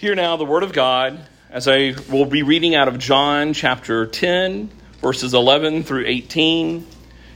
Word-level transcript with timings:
Hear 0.00 0.14
now 0.14 0.38
the 0.38 0.46
word 0.46 0.62
of 0.62 0.72
God 0.72 1.20
as 1.50 1.68
I 1.68 1.94
will 2.08 2.24
be 2.24 2.42
reading 2.42 2.74
out 2.74 2.88
of 2.88 2.98
John 2.98 3.52
chapter 3.52 4.06
10, 4.06 4.70
verses 5.02 5.34
11 5.34 5.82
through 5.82 6.06
18, 6.06 6.86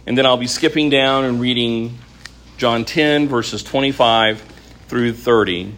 and 0.06 0.16
then 0.16 0.24
I'll 0.24 0.38
be 0.38 0.46
skipping 0.46 0.88
down 0.88 1.26
and 1.26 1.42
reading 1.42 1.98
John 2.56 2.86
10, 2.86 3.28
verses 3.28 3.62
25 3.62 4.40
through 4.88 5.12
30. 5.12 5.74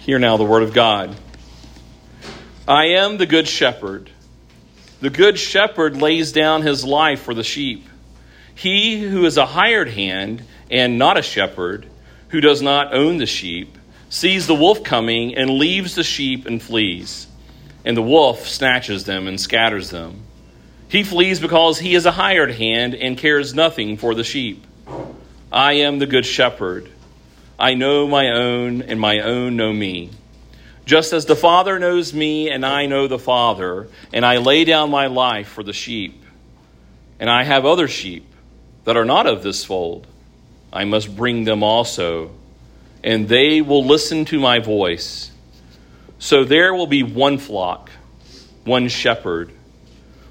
Hear 0.00 0.18
now 0.18 0.36
the 0.36 0.44
word 0.44 0.62
of 0.62 0.74
God. 0.74 1.16
I 2.68 2.88
am 2.88 3.16
the 3.16 3.24
good 3.24 3.48
shepherd. 3.48 4.10
The 5.00 5.08
good 5.08 5.38
shepherd 5.38 5.96
lays 5.96 6.30
down 6.30 6.60
his 6.60 6.84
life 6.84 7.22
for 7.22 7.32
the 7.32 7.42
sheep. 7.42 7.88
He 8.54 9.00
who 9.00 9.24
is 9.24 9.38
a 9.38 9.46
hired 9.46 9.88
hand 9.88 10.44
and 10.70 10.98
not 10.98 11.16
a 11.16 11.22
shepherd, 11.22 11.86
who 12.28 12.42
does 12.42 12.60
not 12.60 12.92
own 12.92 13.16
the 13.16 13.24
sheep, 13.24 13.78
sees 14.12 14.46
the 14.46 14.54
wolf 14.54 14.84
coming 14.84 15.34
and 15.36 15.48
leaves 15.48 15.94
the 15.94 16.04
sheep 16.04 16.44
and 16.44 16.62
flees. 16.62 17.26
And 17.82 17.96
the 17.96 18.02
wolf 18.02 18.46
snatches 18.46 19.04
them 19.04 19.26
and 19.26 19.40
scatters 19.40 19.88
them. 19.88 20.20
He 20.88 21.02
flees 21.02 21.40
because 21.40 21.78
he 21.78 21.94
is 21.94 22.04
a 22.04 22.10
hired 22.10 22.50
hand 22.50 22.94
and 22.94 23.16
cares 23.16 23.54
nothing 23.54 23.96
for 23.96 24.14
the 24.14 24.22
sheep. 24.22 24.66
I 25.50 25.72
am 25.84 25.98
the 25.98 26.06
good 26.06 26.26
shepherd. 26.26 26.90
I 27.58 27.72
know 27.72 28.06
my 28.06 28.32
own, 28.32 28.82
and 28.82 29.00
my 29.00 29.20
own 29.20 29.56
know 29.56 29.72
me. 29.72 30.10
Just 30.84 31.14
as 31.14 31.24
the 31.24 31.34
Father 31.34 31.78
knows 31.78 32.12
me, 32.12 32.50
and 32.50 32.66
I 32.66 32.84
know 32.84 33.06
the 33.06 33.18
Father, 33.18 33.88
and 34.12 34.26
I 34.26 34.36
lay 34.36 34.64
down 34.64 34.90
my 34.90 35.06
life 35.06 35.48
for 35.48 35.62
the 35.62 35.72
sheep. 35.72 36.22
And 37.18 37.30
I 37.30 37.44
have 37.44 37.64
other 37.64 37.88
sheep 37.88 38.26
that 38.84 38.98
are 38.98 39.06
not 39.06 39.26
of 39.26 39.42
this 39.42 39.64
fold. 39.64 40.06
I 40.70 40.84
must 40.84 41.16
bring 41.16 41.44
them 41.44 41.62
also 41.62 42.32
and 43.04 43.28
they 43.28 43.60
will 43.60 43.84
listen 43.84 44.24
to 44.26 44.38
my 44.38 44.58
voice. 44.58 45.30
So 46.18 46.44
there 46.44 46.72
will 46.72 46.86
be 46.86 47.02
one 47.02 47.38
flock, 47.38 47.90
one 48.64 48.88
shepherd. 48.88 49.52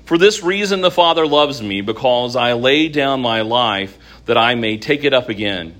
For 0.05 0.17
this 0.17 0.43
reason 0.43 0.81
the 0.81 0.91
Father 0.91 1.27
loves 1.27 1.61
me, 1.61 1.81
because 1.81 2.35
I 2.35 2.53
lay 2.53 2.87
down 2.87 3.21
my 3.21 3.41
life 3.41 3.97
that 4.25 4.37
I 4.37 4.55
may 4.55 4.77
take 4.77 5.03
it 5.03 5.13
up 5.13 5.29
again. 5.29 5.75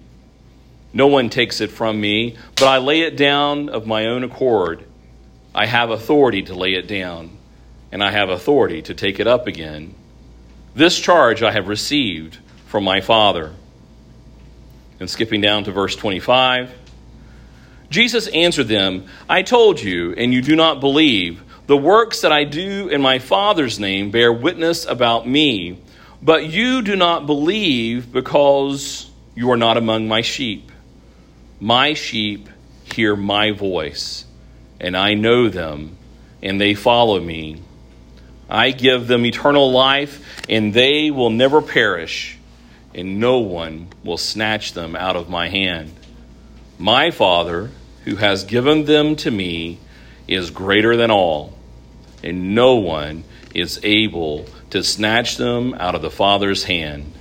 No 0.94 1.08
one 1.08 1.30
takes 1.30 1.62
it 1.62 1.72
from 1.72 2.00
me, 2.00 2.38
but 2.56 2.68
I 2.68 2.80
lay 2.80 3.02
it 3.02 3.16
down 3.16 3.70
of 3.70 3.88
my 3.88 4.08
own 4.08 4.24
accord. 4.24 4.84
I 5.56 5.66
have 5.66 5.90
authority 5.90 6.44
to 6.44 6.54
lay 6.54 6.74
it 6.74 6.88
down, 6.88 7.38
and 7.92 8.04
I 8.04 8.12
have 8.12 8.30
authority 8.30 8.82
to 8.84 8.94
take 8.94 9.20
it 9.20 9.28
up 9.28 9.48
again. 9.48 9.96
This 10.76 11.00
charge 11.00 11.44
I 11.44 11.52
have 11.52 11.68
received 11.68 12.38
from 12.68 12.84
my 12.84 13.02
Father. 13.02 13.54
And 15.00 15.10
skipping 15.10 15.42
down 15.42 15.64
to 15.66 15.72
verse 15.72 15.96
25. 15.96 16.74
Jesus 17.92 18.28
answered 18.28 18.70
them, 18.70 19.06
I 19.30 19.42
told 19.42 19.82
you, 19.82 20.14
and 20.14 20.34
you 20.34 20.42
do 20.42 20.56
not 20.56 20.80
believe. 20.80 21.44
The 21.68 21.76
works 21.76 22.22
that 22.22 22.32
I 22.32 22.46
do 22.46 22.88
in 22.88 23.02
my 23.02 23.20
Father's 23.20 23.82
name 23.82 24.12
bear 24.12 24.32
witness 24.32 24.86
about 24.86 25.28
me, 25.28 25.78
but 26.22 26.46
you 26.46 26.82
do 26.84 26.96
not 26.96 27.26
believe 27.26 28.10
because 28.12 29.12
you 29.36 29.52
are 29.52 29.58
not 29.58 29.76
among 29.76 30.08
my 30.08 30.22
sheep. 30.22 30.72
My 31.60 31.94
sheep 31.94 32.48
hear 32.86 33.18
my 33.18 33.52
voice, 33.52 34.24
and 34.80 34.96
I 34.96 35.14
know 35.14 35.50
them, 35.50 35.98
and 36.42 36.62
they 36.62 36.76
follow 36.76 37.20
me. 37.20 37.62
I 38.50 38.72
give 38.72 39.08
them 39.08 39.26
eternal 39.26 39.70
life, 39.70 40.44
and 40.48 40.74
they 40.74 41.12
will 41.12 41.30
never 41.30 41.62
perish, 41.62 42.38
and 42.96 43.20
no 43.20 43.40
one 43.40 43.90
will 44.02 44.18
snatch 44.18 44.72
them 44.72 44.96
out 44.96 45.18
of 45.18 45.30
my 45.30 45.50
hand. 45.50 45.92
My 46.80 47.12
Father, 47.12 47.70
who 48.06 48.16
has 48.16 48.44
given 48.44 48.86
them 48.86 49.16
to 49.18 49.32
me 49.32 49.80
is 50.28 50.50
greater 50.50 50.96
than 50.96 51.12
all, 51.12 51.58
and 52.24 52.56
no 52.56 52.76
one 52.76 53.24
is 53.54 53.80
able 53.84 54.46
to 54.70 54.84
snatch 54.84 55.38
them 55.38 55.74
out 55.76 55.96
of 55.96 56.02
the 56.02 56.12
Father's 56.12 56.64
hand. 56.64 57.14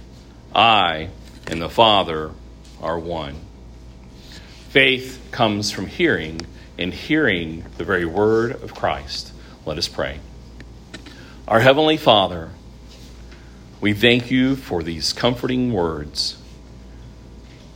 I 0.54 1.08
and 1.46 1.60
the 1.60 1.68
Father 1.68 2.30
are 2.80 2.98
one. 2.98 3.36
Faith 4.70 5.20
comes 5.30 5.70
from 5.70 5.86
hearing, 5.86 6.40
and 6.78 6.94
hearing 6.94 7.64
the 7.76 7.84
very 7.84 8.06
word 8.06 8.52
of 8.62 8.74
Christ. 8.74 9.32
Let 9.66 9.76
us 9.76 9.88
pray. 9.88 10.20
Our 11.48 11.60
Heavenly 11.60 11.96
Father, 11.96 12.50
we 13.80 13.92
thank 13.92 14.30
you 14.30 14.56
for 14.56 14.82
these 14.82 15.12
comforting 15.12 15.72
words. 15.72 16.38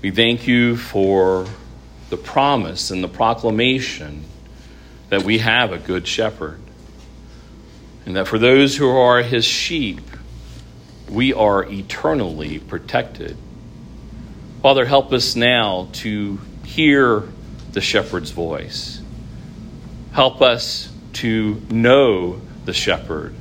We 0.00 0.10
thank 0.10 0.46
you 0.46 0.76
for 0.76 1.46
the 2.14 2.22
promise 2.22 2.92
and 2.92 3.02
the 3.02 3.08
proclamation 3.08 4.22
that 5.08 5.24
we 5.24 5.38
have 5.38 5.72
a 5.72 5.78
good 5.78 6.06
shepherd. 6.06 6.60
And 8.06 8.14
that 8.14 8.28
for 8.28 8.38
those 8.38 8.76
who 8.76 8.88
are 8.88 9.20
his 9.20 9.44
sheep, 9.44 10.00
we 11.10 11.32
are 11.32 11.64
eternally 11.64 12.60
protected. 12.60 13.36
Father, 14.62 14.84
help 14.84 15.12
us 15.12 15.34
now 15.34 15.88
to 15.94 16.38
hear 16.64 17.24
the 17.72 17.80
shepherd's 17.80 18.30
voice. 18.30 19.02
Help 20.12 20.40
us 20.40 20.92
to 21.14 21.60
know 21.68 22.40
the 22.64 22.72
shepherd 22.72 23.34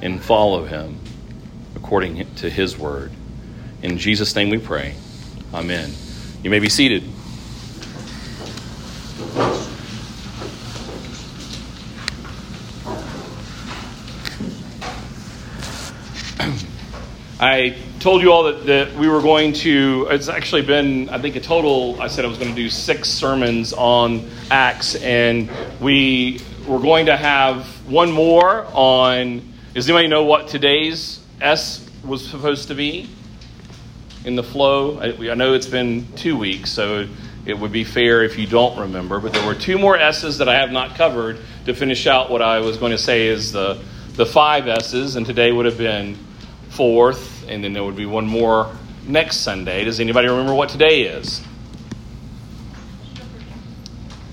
and 0.00 0.22
follow 0.22 0.64
him 0.64 0.96
according 1.74 2.32
to 2.36 2.48
his 2.48 2.78
word. 2.78 3.10
In 3.82 3.98
Jesus' 3.98 4.36
name 4.36 4.48
we 4.48 4.58
pray. 4.58 4.94
Amen. 5.52 5.90
You 6.44 6.50
may 6.50 6.60
be 6.60 6.68
seated. 6.68 7.02
I 17.44 17.74
told 17.98 18.22
you 18.22 18.30
all 18.30 18.44
that, 18.44 18.66
that 18.66 18.94
we 18.94 19.08
were 19.08 19.20
going 19.20 19.52
to, 19.52 20.06
it's 20.10 20.28
actually 20.28 20.62
been, 20.62 21.08
I 21.08 21.18
think, 21.18 21.34
a 21.34 21.40
total, 21.40 22.00
I 22.00 22.06
said 22.06 22.24
I 22.24 22.28
was 22.28 22.38
going 22.38 22.50
to 22.50 22.56
do 22.56 22.70
six 22.70 23.08
sermons 23.08 23.72
on 23.72 24.30
Acts, 24.48 24.94
and 24.94 25.50
we 25.80 26.40
were 26.68 26.78
going 26.78 27.06
to 27.06 27.16
have 27.16 27.66
one 27.90 28.12
more 28.12 28.64
on, 28.72 29.42
does 29.74 29.90
anybody 29.90 30.06
know 30.06 30.24
what 30.24 30.46
today's 30.46 31.18
S 31.40 31.84
was 32.04 32.24
supposed 32.24 32.68
to 32.68 32.76
be 32.76 33.08
in 34.24 34.36
the 34.36 34.44
flow? 34.44 35.00
I, 35.00 35.30
I 35.30 35.34
know 35.34 35.54
it's 35.54 35.66
been 35.66 36.06
two 36.14 36.36
weeks, 36.36 36.70
so 36.70 37.08
it 37.44 37.58
would 37.58 37.72
be 37.72 37.84
fair 37.84 38.22
if 38.22 38.38
you 38.38 38.46
don't 38.46 38.78
remember, 38.78 39.18
but 39.18 39.32
there 39.32 39.44
were 39.44 39.54
two 39.54 39.78
more 39.78 39.96
S's 39.96 40.38
that 40.38 40.48
I 40.48 40.54
have 40.54 40.70
not 40.70 40.94
covered 40.94 41.38
to 41.66 41.74
finish 41.74 42.06
out 42.06 42.30
what 42.30 42.40
I 42.40 42.60
was 42.60 42.76
going 42.76 42.92
to 42.92 42.98
say 42.98 43.26
is 43.26 43.50
the, 43.52 43.82
the 44.14 44.26
five 44.26 44.68
S's, 44.68 45.16
and 45.16 45.26
today 45.26 45.50
would 45.50 45.66
have 45.66 45.78
been 45.78 46.16
fourth, 46.70 47.48
and 47.48 47.64
then 47.64 47.72
there 47.72 47.82
would 47.82 47.96
be 47.96 48.06
one 48.06 48.26
more 48.26 48.76
next 49.06 49.38
Sunday. 49.38 49.84
Does 49.84 49.98
anybody 49.98 50.28
remember 50.28 50.54
what 50.54 50.68
today 50.68 51.02
is? 51.02 51.42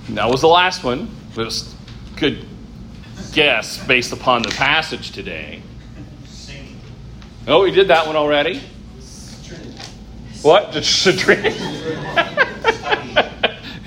That 0.10 0.30
was 0.30 0.42
the 0.42 0.48
last 0.48 0.84
one. 0.84 1.10
Was 1.36 1.76
good 2.16 2.46
guess 3.32 3.84
based 3.86 4.12
upon 4.12 4.42
the 4.42 4.50
passage 4.50 5.12
today. 5.12 5.62
Oh, 7.48 7.64
we 7.64 7.72
did 7.72 7.88
that 7.88 8.06
one 8.06 8.16
already. 8.16 8.62
What? 10.42 10.74
Stoning. 10.84 11.54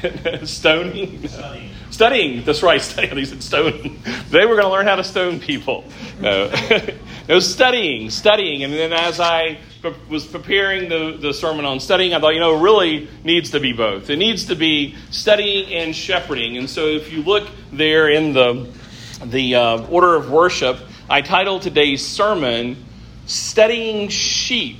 Stoning. 0.44 1.28
Studying. 1.90 2.44
That's 2.44 2.62
right. 2.62 2.80
Studying. 2.82 3.16
He 3.16 3.24
said 3.24 3.42
stoning. 3.42 4.02
Today 4.02 4.46
we're 4.46 4.56
going 4.56 4.62
to 4.62 4.70
learn 4.70 4.86
how 4.86 4.96
to 4.96 5.04
stone 5.04 5.38
people. 5.38 5.84
No. 6.20 6.52
no, 7.28 7.38
studying, 7.38 8.10
studying. 8.10 8.64
And 8.64 8.72
then 8.72 8.92
as 8.92 9.20
I 9.20 9.58
was 10.08 10.26
preparing 10.26 10.88
the, 10.88 11.16
the 11.20 11.32
sermon 11.32 11.64
on 11.64 11.78
studying, 11.78 12.14
I 12.14 12.20
thought, 12.20 12.34
you 12.34 12.40
know, 12.40 12.58
it 12.58 12.62
really 12.62 13.08
needs 13.22 13.50
to 13.50 13.60
be 13.60 13.72
both. 13.72 14.10
It 14.10 14.16
needs 14.16 14.46
to 14.46 14.56
be 14.56 14.96
studying 15.10 15.72
and 15.72 15.94
shepherding. 15.94 16.56
And 16.56 16.68
so 16.68 16.86
if 16.86 17.12
you 17.12 17.22
look 17.22 17.48
there 17.72 18.08
in 18.08 18.32
the, 18.32 18.72
the 19.24 19.54
uh, 19.54 19.86
order 19.86 20.16
of 20.16 20.30
worship, 20.30 20.78
I 21.08 21.20
titled 21.20 21.62
today's 21.62 22.06
sermon, 22.06 22.84
Studying 23.26 24.08
Sheep. 24.08 24.78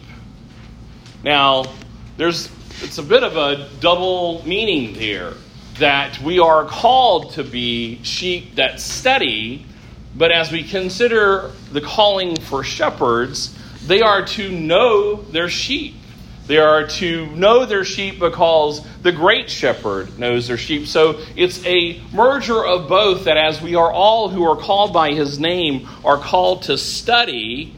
Now, 1.22 1.66
there's 2.16 2.48
it's 2.82 2.98
a 2.98 3.02
bit 3.02 3.22
of 3.22 3.36
a 3.36 3.68
double 3.80 4.42
meaning 4.44 4.92
here 4.94 5.34
that 5.78 6.18
we 6.20 6.40
are 6.40 6.64
called 6.64 7.30
to 7.32 7.44
be 7.44 8.02
sheep 8.02 8.56
that 8.56 8.80
study, 8.80 9.64
but 10.16 10.32
as 10.32 10.50
we 10.50 10.64
consider 10.64 11.52
the 11.70 11.80
calling 11.80 12.36
for 12.36 12.64
shepherds, 12.64 13.56
they 13.86 14.02
are 14.02 14.26
to 14.26 14.50
know 14.50 15.22
their 15.22 15.48
sheep. 15.48 15.94
They 16.48 16.58
are 16.58 16.86
to 16.88 17.26
know 17.26 17.64
their 17.66 17.84
sheep 17.84 18.18
because 18.18 18.84
the 19.02 19.12
great 19.12 19.48
shepherd 19.48 20.18
knows 20.18 20.48
their 20.48 20.58
sheep. 20.58 20.88
So 20.88 21.20
it's 21.36 21.64
a 21.64 22.00
merger 22.12 22.66
of 22.66 22.88
both 22.88 23.24
that 23.24 23.36
as 23.36 23.62
we 23.62 23.76
are 23.76 23.92
all 23.92 24.28
who 24.28 24.44
are 24.44 24.56
called 24.56 24.92
by 24.92 25.12
his 25.12 25.38
name 25.38 25.88
are 26.04 26.18
called 26.18 26.62
to 26.64 26.76
study, 26.76 27.76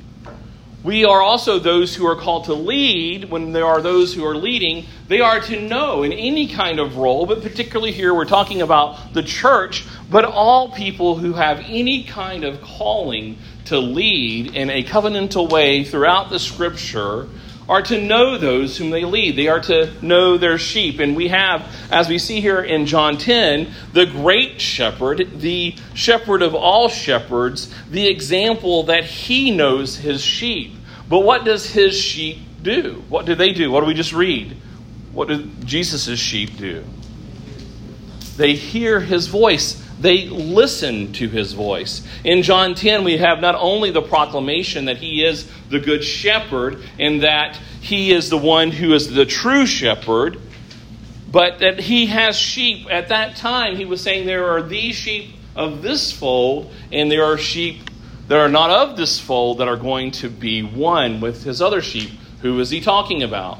we 0.84 1.06
are 1.06 1.22
also 1.22 1.58
those 1.58 1.96
who 1.96 2.06
are 2.06 2.14
called 2.14 2.44
to 2.44 2.52
lead. 2.54 3.30
When 3.30 3.52
there 3.52 3.64
are 3.64 3.80
those 3.80 4.12
who 4.12 4.24
are 4.26 4.36
leading, 4.36 4.84
they 5.08 5.20
are 5.20 5.40
to 5.40 5.58
know 5.58 6.02
in 6.02 6.12
any 6.12 6.46
kind 6.46 6.78
of 6.78 6.98
role, 6.98 7.24
but 7.24 7.42
particularly 7.42 7.90
here 7.90 8.12
we're 8.14 8.26
talking 8.26 8.60
about 8.60 9.14
the 9.14 9.22
church, 9.22 9.84
but 10.10 10.26
all 10.26 10.70
people 10.72 11.16
who 11.16 11.32
have 11.32 11.60
any 11.66 12.04
kind 12.04 12.44
of 12.44 12.60
calling 12.60 13.38
to 13.64 13.78
lead 13.78 14.54
in 14.54 14.68
a 14.68 14.84
covenantal 14.84 15.50
way 15.50 15.84
throughout 15.84 16.28
the 16.28 16.38
scripture 16.38 17.28
are 17.68 17.82
to 17.82 18.00
know 18.00 18.36
those 18.36 18.76
whom 18.76 18.90
they 18.90 19.04
lead. 19.04 19.36
They 19.36 19.48
are 19.48 19.60
to 19.60 19.90
know 20.02 20.36
their 20.36 20.58
sheep. 20.58 21.00
And 21.00 21.16
we 21.16 21.28
have, 21.28 21.66
as 21.90 22.08
we 22.08 22.18
see 22.18 22.40
here 22.40 22.60
in 22.60 22.86
John 22.86 23.16
10, 23.16 23.70
the 23.92 24.06
great 24.06 24.60
shepherd, 24.60 25.40
the 25.40 25.74
shepherd 25.94 26.42
of 26.42 26.54
all 26.54 26.88
shepherds, 26.88 27.74
the 27.90 28.06
example 28.06 28.84
that 28.84 29.04
he 29.04 29.50
knows 29.50 29.96
his 29.96 30.22
sheep. 30.22 30.74
But 31.08 31.20
what 31.20 31.44
does 31.44 31.66
his 31.70 31.98
sheep 31.98 32.38
do? 32.62 33.02
What 33.08 33.26
do 33.26 33.34
they 33.34 33.52
do? 33.52 33.70
What 33.70 33.80
do 33.80 33.86
we 33.86 33.94
just 33.94 34.12
read? 34.12 34.56
What 35.12 35.28
do 35.28 35.46
Jesus' 35.64 36.18
sheep 36.18 36.56
do? 36.56 36.84
They 38.36 38.54
hear 38.54 39.00
his 39.00 39.28
voice. 39.28 39.80
They 40.00 40.26
listen 40.26 41.12
to 41.14 41.28
his 41.28 41.52
voice. 41.52 42.06
In 42.24 42.42
John 42.42 42.74
10, 42.74 43.04
we 43.04 43.16
have 43.18 43.40
not 43.40 43.54
only 43.54 43.90
the 43.90 44.02
proclamation 44.02 44.86
that 44.86 44.96
he 44.96 45.24
is 45.24 45.48
the 45.70 45.78
good 45.78 46.02
shepherd 46.04 46.82
and 46.98 47.22
that 47.22 47.56
he 47.80 48.12
is 48.12 48.28
the 48.28 48.38
one 48.38 48.70
who 48.70 48.92
is 48.92 49.12
the 49.12 49.24
true 49.24 49.66
shepherd, 49.66 50.40
but 51.30 51.60
that 51.60 51.80
he 51.80 52.06
has 52.06 52.36
sheep. 52.36 52.86
At 52.90 53.08
that 53.08 53.36
time, 53.36 53.76
he 53.76 53.84
was 53.84 54.00
saying 54.00 54.26
there 54.26 54.50
are 54.50 54.62
these 54.62 54.94
sheep 54.94 55.30
of 55.56 55.82
this 55.82 56.12
fold, 56.12 56.72
and 56.90 57.10
there 57.10 57.24
are 57.24 57.38
sheep 57.38 57.90
that 58.28 58.38
are 58.38 58.48
not 58.48 58.70
of 58.70 58.96
this 58.96 59.20
fold 59.20 59.58
that 59.58 59.68
are 59.68 59.76
going 59.76 60.10
to 60.10 60.28
be 60.28 60.62
one 60.62 61.20
with 61.20 61.44
his 61.44 61.60
other 61.60 61.82
sheep. 61.82 62.10
Who 62.42 62.58
is 62.60 62.70
he 62.70 62.80
talking 62.80 63.22
about? 63.22 63.58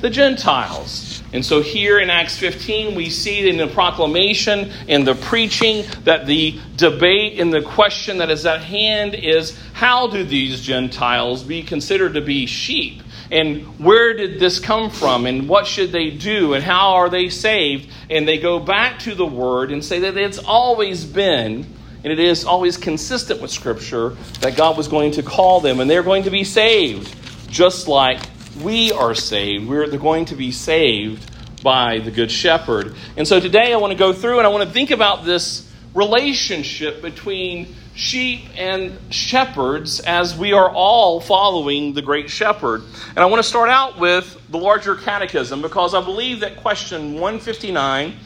The 0.00 0.10
Gentiles. 0.10 1.21
And 1.32 1.44
so 1.44 1.62
here 1.62 1.98
in 1.98 2.10
Acts 2.10 2.36
15, 2.36 2.94
we 2.94 3.08
see 3.08 3.48
in 3.48 3.56
the 3.56 3.66
proclamation 3.66 4.70
and 4.86 5.06
the 5.06 5.14
preaching 5.14 5.84
that 6.04 6.26
the 6.26 6.60
debate 6.76 7.40
and 7.40 7.52
the 7.52 7.62
question 7.62 8.18
that 8.18 8.30
is 8.30 8.44
at 8.44 8.62
hand 8.62 9.14
is 9.14 9.58
how 9.72 10.08
do 10.08 10.24
these 10.24 10.60
Gentiles 10.60 11.42
be 11.42 11.62
considered 11.62 12.14
to 12.14 12.20
be 12.20 12.44
sheep? 12.44 13.02
And 13.30 13.62
where 13.78 14.12
did 14.12 14.40
this 14.40 14.60
come 14.60 14.90
from? 14.90 15.24
And 15.24 15.48
what 15.48 15.66
should 15.66 15.90
they 15.90 16.10
do? 16.10 16.52
And 16.52 16.62
how 16.62 16.96
are 16.96 17.08
they 17.08 17.30
saved? 17.30 17.90
And 18.10 18.28
they 18.28 18.38
go 18.38 18.60
back 18.60 18.98
to 19.00 19.14
the 19.14 19.24
Word 19.24 19.72
and 19.72 19.82
say 19.82 20.00
that 20.00 20.18
it's 20.18 20.38
always 20.38 21.06
been 21.06 21.66
and 22.04 22.12
it 22.12 22.18
is 22.18 22.44
always 22.44 22.76
consistent 22.76 23.40
with 23.40 23.50
Scripture 23.50 24.10
that 24.40 24.56
God 24.56 24.76
was 24.76 24.86
going 24.86 25.12
to 25.12 25.22
call 25.22 25.60
them 25.60 25.80
and 25.80 25.88
they're 25.88 26.02
going 26.02 26.24
to 26.24 26.30
be 26.30 26.44
saved, 26.44 27.14
just 27.48 27.88
like 27.88 28.20
we 28.60 28.92
are 28.92 29.14
saved. 29.14 29.68
We're 29.68 29.86
going 29.96 30.26
to 30.26 30.36
be 30.36 30.52
saved 30.52 31.30
by 31.62 32.00
the 32.00 32.10
Good 32.10 32.30
Shepherd. 32.30 32.94
And 33.16 33.26
so 33.26 33.40
today 33.40 33.72
I 33.72 33.76
want 33.76 33.92
to 33.92 33.98
go 33.98 34.12
through 34.12 34.38
and 34.38 34.46
I 34.46 34.50
want 34.50 34.66
to 34.66 34.72
think 34.72 34.90
about 34.90 35.24
this 35.24 35.70
relationship 35.94 37.02
between 37.02 37.74
sheep 37.94 38.44
and 38.56 38.98
shepherds 39.12 40.00
as 40.00 40.36
we 40.36 40.52
are 40.52 40.70
all 40.70 41.20
following 41.20 41.92
the 41.92 42.02
Great 42.02 42.30
Shepherd. 42.30 42.82
And 43.10 43.18
I 43.18 43.26
want 43.26 43.42
to 43.42 43.48
start 43.48 43.68
out 43.68 43.98
with 43.98 44.40
the 44.50 44.58
larger 44.58 44.96
catechism 44.96 45.62
because 45.62 45.94
I 45.94 46.02
believe 46.02 46.40
that 46.40 46.56
question 46.56 47.14
159 47.14 48.16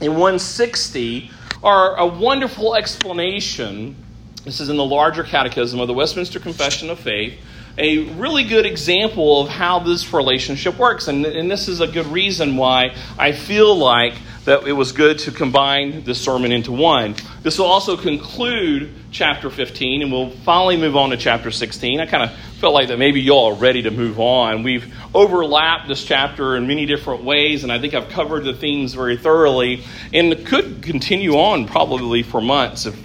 and 0.00 0.12
160 0.12 1.30
are 1.62 1.96
a 1.96 2.06
wonderful 2.06 2.74
explanation. 2.74 3.96
This 4.44 4.60
is 4.60 4.68
in 4.68 4.76
the 4.76 4.84
larger 4.84 5.22
catechism 5.22 5.80
of 5.80 5.88
the 5.88 5.94
Westminster 5.94 6.38
Confession 6.38 6.90
of 6.90 6.98
Faith. 6.98 7.40
A 7.78 7.98
really 8.14 8.44
good 8.44 8.64
example 8.64 9.42
of 9.42 9.48
how 9.48 9.80
this 9.80 10.12
relationship 10.12 10.78
works. 10.78 11.08
And, 11.08 11.26
and 11.26 11.50
this 11.50 11.68
is 11.68 11.80
a 11.80 11.86
good 11.86 12.06
reason 12.06 12.56
why 12.56 12.94
I 13.18 13.32
feel 13.32 13.76
like 13.76 14.14
that 14.46 14.66
it 14.66 14.72
was 14.72 14.92
good 14.92 15.18
to 15.18 15.32
combine 15.32 16.04
this 16.04 16.20
sermon 16.20 16.52
into 16.52 16.70
one. 16.70 17.16
This 17.42 17.58
will 17.58 17.66
also 17.66 17.96
conclude 17.96 18.94
chapter 19.10 19.50
15, 19.50 20.02
and 20.02 20.12
we'll 20.12 20.30
finally 20.30 20.76
move 20.76 20.96
on 20.96 21.10
to 21.10 21.16
chapter 21.16 21.50
16. 21.50 22.00
I 22.00 22.06
kind 22.06 22.22
of 22.22 22.32
felt 22.60 22.72
like 22.72 22.88
that 22.88 22.98
maybe 22.98 23.20
y'all 23.20 23.52
are 23.52 23.58
ready 23.58 23.82
to 23.82 23.90
move 23.90 24.20
on. 24.20 24.62
We've 24.62 24.94
overlapped 25.12 25.88
this 25.88 26.04
chapter 26.04 26.56
in 26.56 26.68
many 26.68 26.86
different 26.86 27.24
ways, 27.24 27.64
and 27.64 27.72
I 27.72 27.80
think 27.80 27.94
I've 27.94 28.08
covered 28.08 28.44
the 28.44 28.54
themes 28.54 28.94
very 28.94 29.16
thoroughly, 29.16 29.82
and 30.14 30.46
could 30.46 30.80
continue 30.82 31.34
on 31.34 31.66
probably 31.66 32.22
for 32.22 32.40
months 32.40 32.86
if 32.86 32.96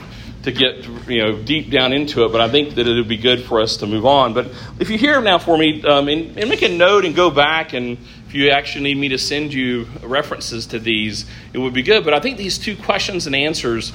to 0.44 0.52
get 0.52 0.86
you 1.08 1.24
know 1.24 1.38
deep 1.42 1.70
down 1.70 1.94
into 1.94 2.26
it, 2.26 2.32
but 2.32 2.42
I 2.42 2.50
think 2.50 2.76
that 2.76 2.88
it 2.88 2.94
would 2.94 3.08
be 3.08 3.18
good 3.18 3.44
for 3.44 3.62
us 3.62 3.78
to 3.78 3.88
move 3.88 4.06
on. 4.06 4.34
But 4.34 4.48
if 4.80 4.90
you 4.90 4.98
hear 4.98 5.22
now 5.22 5.38
for 5.38 5.58
me, 5.58 5.84
um, 5.84 6.08
and, 6.08 6.38
and, 6.38 6.50
make 6.50 6.62
a 6.62 6.70
note 6.70 7.06
and 7.06 7.16
go 7.16 7.30
back, 7.30 7.74
and 7.74 7.98
if 8.28 8.34
you 8.34 8.50
actually 8.50 8.84
need 8.84 8.98
me 8.98 9.10
to 9.10 9.18
send 9.18 9.54
you 9.54 9.88
references 10.02 10.68
to 10.68 10.80
these, 10.80 11.26
it 11.54 11.60
would 11.60 11.74
be 11.74 11.84
good. 11.84 12.04
But 12.04 12.14
I 12.14 12.20
think 12.20 12.38
these 12.38 12.58
two 12.58 12.76
questions 12.76 13.28
and 13.28 13.36
answers 13.36 13.94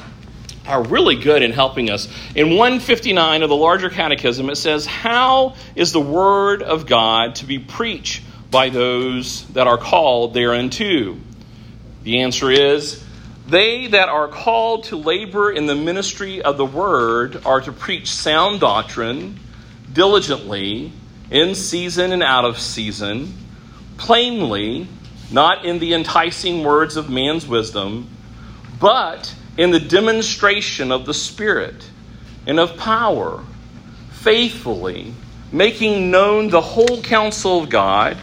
are 0.67 0.83
really 0.83 1.17
good 1.17 1.43
in 1.43 1.53
helping 1.53 1.91
us. 1.91 2.09
In 2.35 2.51
159 2.51 3.43
of 3.43 3.49
the 3.49 3.57
larger 3.57 3.91
catechism, 3.91 4.51
it 4.51 4.57
says, 4.57 4.87
How 4.87 5.55
is 5.75 5.93
the 5.93 6.01
word 6.01 6.63
of 6.63 6.87
God 6.87 7.37
to 7.37 7.47
be 7.47 7.59
preached 7.59 8.23
by 8.51 8.69
those 8.69 9.47
that 9.49 9.67
are 9.67 9.79
called 9.79 10.35
thereunto? 10.35 11.17
The 12.03 12.21
answer 12.21 12.51
is, 12.51 13.05
they 13.49 13.87
that 13.89 14.09
are 14.09 14.29
called 14.29 14.85
to 14.85 14.97
labor 14.97 15.53
in 15.53 15.67
the 15.67 15.75
ministry 15.75 16.43
of 16.43 16.57
the 16.57 16.67
word 16.67 17.45
are 17.47 17.61
to 17.61 17.73
preach 17.73 18.13
sound 18.13 18.61
doctrine 18.61 19.39
diligently, 19.93 20.93
in 21.31 21.55
season 21.55 22.13
and 22.13 22.23
out 22.23 22.45
of 22.45 22.59
season, 22.59 23.33
plainly, 23.97 24.87
not 25.31 25.65
in 25.65 25.79
the 25.79 25.95
enticing 25.95 26.63
words 26.63 26.97
of 26.97 27.11
man's 27.11 27.47
wisdom, 27.47 28.09
but 28.79 29.35
in 29.57 29.71
the 29.71 29.81
demonstration 29.81 30.93
of 30.93 31.07
the 31.07 31.15
Spirit 31.15 31.89
and 32.47 32.61
of 32.61 32.77
power, 32.77 33.43
faithfully, 34.13 35.15
making 35.51 36.11
known 36.11 36.49
the 36.49 36.61
whole 36.61 37.01
counsel 37.03 37.63
of 37.63 37.71
God, 37.71 38.17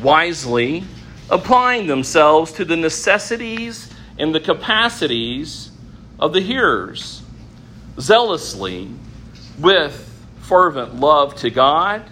wisely, 0.00 0.84
applying 1.30 1.86
themselves 1.86 2.52
to 2.52 2.64
the 2.64 2.76
necessities 2.76 3.91
and 4.18 4.34
the 4.34 4.40
capacities 4.40 5.70
of 6.18 6.32
the 6.32 6.40
hearers, 6.40 7.22
zealously, 7.98 8.88
with 9.58 10.08
fervent 10.42 10.96
love 10.96 11.34
to 11.36 11.50
God 11.50 12.02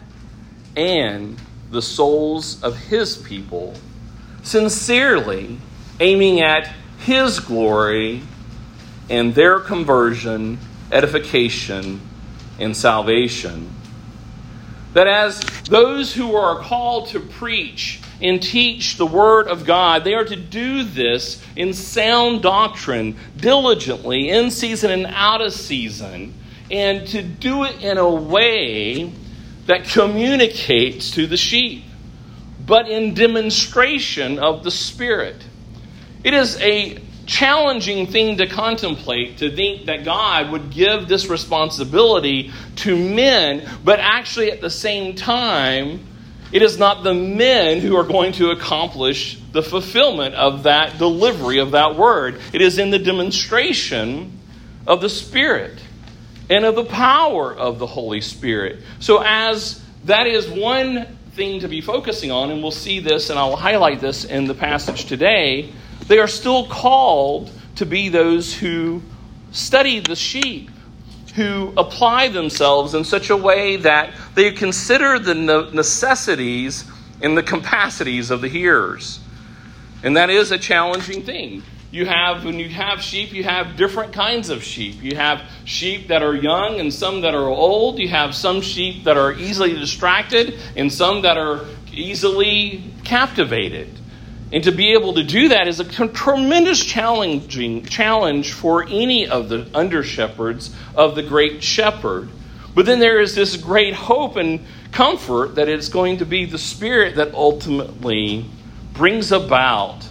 and 0.76 1.38
the 1.70 1.82
souls 1.82 2.62
of 2.62 2.76
His 2.76 3.16
people, 3.16 3.74
sincerely 4.42 5.58
aiming 6.00 6.40
at 6.40 6.72
His 6.98 7.40
glory 7.40 8.22
and 9.08 9.34
their 9.34 9.60
conversion, 9.60 10.58
edification, 10.92 12.00
and 12.58 12.76
salvation. 12.76 13.70
That 14.94 15.06
as 15.06 15.40
those 15.64 16.14
who 16.14 16.34
are 16.34 16.60
called 16.60 17.08
to 17.08 17.20
preach 17.20 18.00
and 18.22 18.42
teach 18.42 18.96
the 18.96 19.06
Word 19.06 19.48
of 19.48 19.64
God, 19.64 20.04
they 20.04 20.14
are 20.14 20.24
to 20.24 20.36
do 20.36 20.84
this 20.84 21.42
in 21.56 21.72
sound 21.72 22.42
doctrine, 22.42 23.16
diligently, 23.36 24.28
in 24.28 24.50
season 24.50 24.90
and 24.90 25.06
out 25.06 25.40
of 25.40 25.52
season, 25.52 26.34
and 26.70 27.06
to 27.08 27.22
do 27.22 27.64
it 27.64 27.82
in 27.82 27.98
a 27.98 28.08
way 28.08 29.12
that 29.66 29.84
communicates 29.84 31.12
to 31.12 31.26
the 31.26 31.36
sheep, 31.36 31.84
but 32.66 32.88
in 32.88 33.14
demonstration 33.14 34.38
of 34.38 34.64
the 34.64 34.70
Spirit. 34.70 35.44
It 36.22 36.34
is 36.34 36.60
a 36.60 36.98
challenging 37.26 38.08
thing 38.08 38.38
to 38.38 38.46
contemplate 38.46 39.38
to 39.38 39.54
think 39.54 39.86
that 39.86 40.04
God 40.04 40.50
would 40.50 40.70
give 40.70 41.06
this 41.06 41.28
responsibility 41.28 42.52
to 42.76 42.96
men, 42.96 43.68
but 43.84 44.00
actually 44.00 44.50
at 44.50 44.60
the 44.60 44.70
same 44.70 45.14
time, 45.14 46.04
it 46.52 46.62
is 46.62 46.78
not 46.78 47.02
the 47.02 47.14
men 47.14 47.80
who 47.80 47.96
are 47.96 48.04
going 48.04 48.32
to 48.32 48.50
accomplish 48.50 49.38
the 49.52 49.62
fulfillment 49.62 50.34
of 50.34 50.64
that 50.64 50.98
delivery 50.98 51.58
of 51.58 51.72
that 51.72 51.96
word. 51.96 52.40
It 52.52 52.60
is 52.60 52.78
in 52.78 52.90
the 52.90 52.98
demonstration 52.98 54.38
of 54.86 55.00
the 55.00 55.08
Spirit 55.08 55.78
and 56.48 56.64
of 56.64 56.74
the 56.74 56.84
power 56.84 57.54
of 57.54 57.78
the 57.78 57.86
Holy 57.86 58.20
Spirit. 58.20 58.80
So, 58.98 59.22
as 59.24 59.84
that 60.04 60.26
is 60.26 60.48
one 60.48 61.06
thing 61.32 61.60
to 61.60 61.68
be 61.68 61.80
focusing 61.80 62.32
on, 62.32 62.50
and 62.50 62.62
we'll 62.62 62.72
see 62.72 62.98
this 62.98 63.30
and 63.30 63.38
I'll 63.38 63.56
highlight 63.56 64.00
this 64.00 64.24
in 64.24 64.46
the 64.46 64.54
passage 64.54 65.04
today, 65.04 65.72
they 66.08 66.18
are 66.18 66.26
still 66.26 66.66
called 66.66 67.50
to 67.76 67.86
be 67.86 68.08
those 68.08 68.52
who 68.52 69.02
study 69.52 70.00
the 70.00 70.16
sheep 70.16 70.70
who 71.36 71.72
apply 71.76 72.28
themselves 72.28 72.94
in 72.94 73.04
such 73.04 73.30
a 73.30 73.36
way 73.36 73.76
that 73.76 74.12
they 74.34 74.50
consider 74.50 75.18
the 75.18 75.34
necessities 75.72 76.84
and 77.22 77.36
the 77.36 77.42
capacities 77.42 78.30
of 78.30 78.40
the 78.40 78.48
hearers. 78.48 79.20
And 80.02 80.16
that 80.16 80.30
is 80.30 80.50
a 80.50 80.58
challenging 80.58 81.22
thing. 81.22 81.62
You 81.92 82.06
have 82.06 82.44
when 82.44 82.58
you 82.58 82.68
have 82.68 83.02
sheep 83.02 83.32
you 83.32 83.42
have 83.42 83.76
different 83.76 84.12
kinds 84.12 84.48
of 84.48 84.62
sheep. 84.62 85.02
You 85.02 85.16
have 85.16 85.42
sheep 85.64 86.08
that 86.08 86.22
are 86.22 86.34
young 86.34 86.78
and 86.78 86.92
some 86.94 87.20
that 87.22 87.34
are 87.34 87.48
old. 87.48 87.98
You 87.98 88.08
have 88.08 88.34
some 88.34 88.60
sheep 88.60 89.04
that 89.04 89.16
are 89.16 89.32
easily 89.32 89.72
distracted 89.74 90.58
and 90.76 90.92
some 90.92 91.22
that 91.22 91.36
are 91.36 91.66
easily 91.92 92.84
captivated 93.02 93.99
and 94.52 94.64
to 94.64 94.72
be 94.72 94.92
able 94.92 95.14
to 95.14 95.22
do 95.22 95.48
that 95.48 95.68
is 95.68 95.80
a 95.80 96.08
tremendous 96.08 96.84
challenging 96.84 97.84
challenge 97.84 98.52
for 98.52 98.84
any 98.84 99.28
of 99.28 99.48
the 99.48 99.68
under 99.74 100.02
shepherds 100.02 100.74
of 100.94 101.14
the 101.14 101.22
great 101.22 101.62
shepherd 101.62 102.28
but 102.74 102.86
then 102.86 103.00
there 103.00 103.20
is 103.20 103.34
this 103.34 103.56
great 103.56 103.94
hope 103.94 104.36
and 104.36 104.60
comfort 104.92 105.56
that 105.56 105.68
it's 105.68 105.88
going 105.88 106.18
to 106.18 106.26
be 106.26 106.44
the 106.44 106.58
spirit 106.58 107.16
that 107.16 107.34
ultimately 107.34 108.44
brings 108.92 109.32
about 109.32 110.06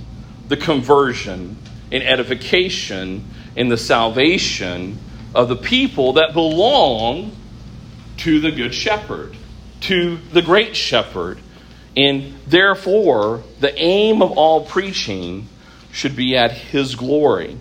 the 0.48 0.58
conversion 0.58 1.58
and 1.92 2.04
edification 2.04 3.26
and 3.56 3.72
the 3.72 3.78
salvation 3.78 4.98
of 5.34 5.48
the 5.48 5.56
people 5.56 6.14
that 6.14 6.34
belong 6.34 7.36
to 8.18 8.40
the 8.40 8.52
Good 8.52 8.74
Shepherd, 8.74 9.36
to 9.82 10.18
the 10.34 10.42
Great 10.42 10.76
Shepherd. 10.76 11.40
And 12.00 12.34
therefore, 12.48 13.44
the 13.60 13.78
aim 13.78 14.22
of 14.22 14.32
all 14.38 14.66
preaching 14.66 15.50
should 15.92 16.16
be 16.16 16.38
at 16.38 16.54
His 16.54 16.96
glory. 16.96 17.58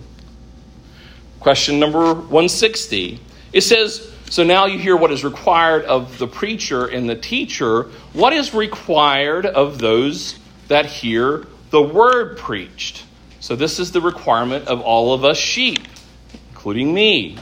Question 1.41 1.77
number 1.77 2.13
160. 2.13 3.19
It 3.51 3.61
says, 3.61 4.09
So 4.29 4.45
now 4.45 4.65
you 4.65 4.79
hear 4.79 4.95
what 4.95 5.11
is 5.11 5.25
required 5.25 5.83
of 5.83 6.17
the 6.19 6.27
preacher 6.27 6.85
and 6.85 7.09
the 7.09 7.17
teacher. 7.17 7.89
What 8.13 8.31
is 8.31 8.53
required 8.53 9.45
of 9.45 9.77
those 9.77 10.39
that 10.69 10.85
hear 10.85 11.45
the 11.71 11.81
word 11.81 12.37
preached? 12.37 13.03
So, 13.41 13.57
this 13.57 13.77
is 13.77 13.91
the 13.91 13.99
requirement 13.99 14.69
of 14.69 14.79
all 14.79 15.13
of 15.13 15.25
us 15.25 15.37
sheep, 15.37 15.85
including 16.51 16.93
me. 16.93 17.37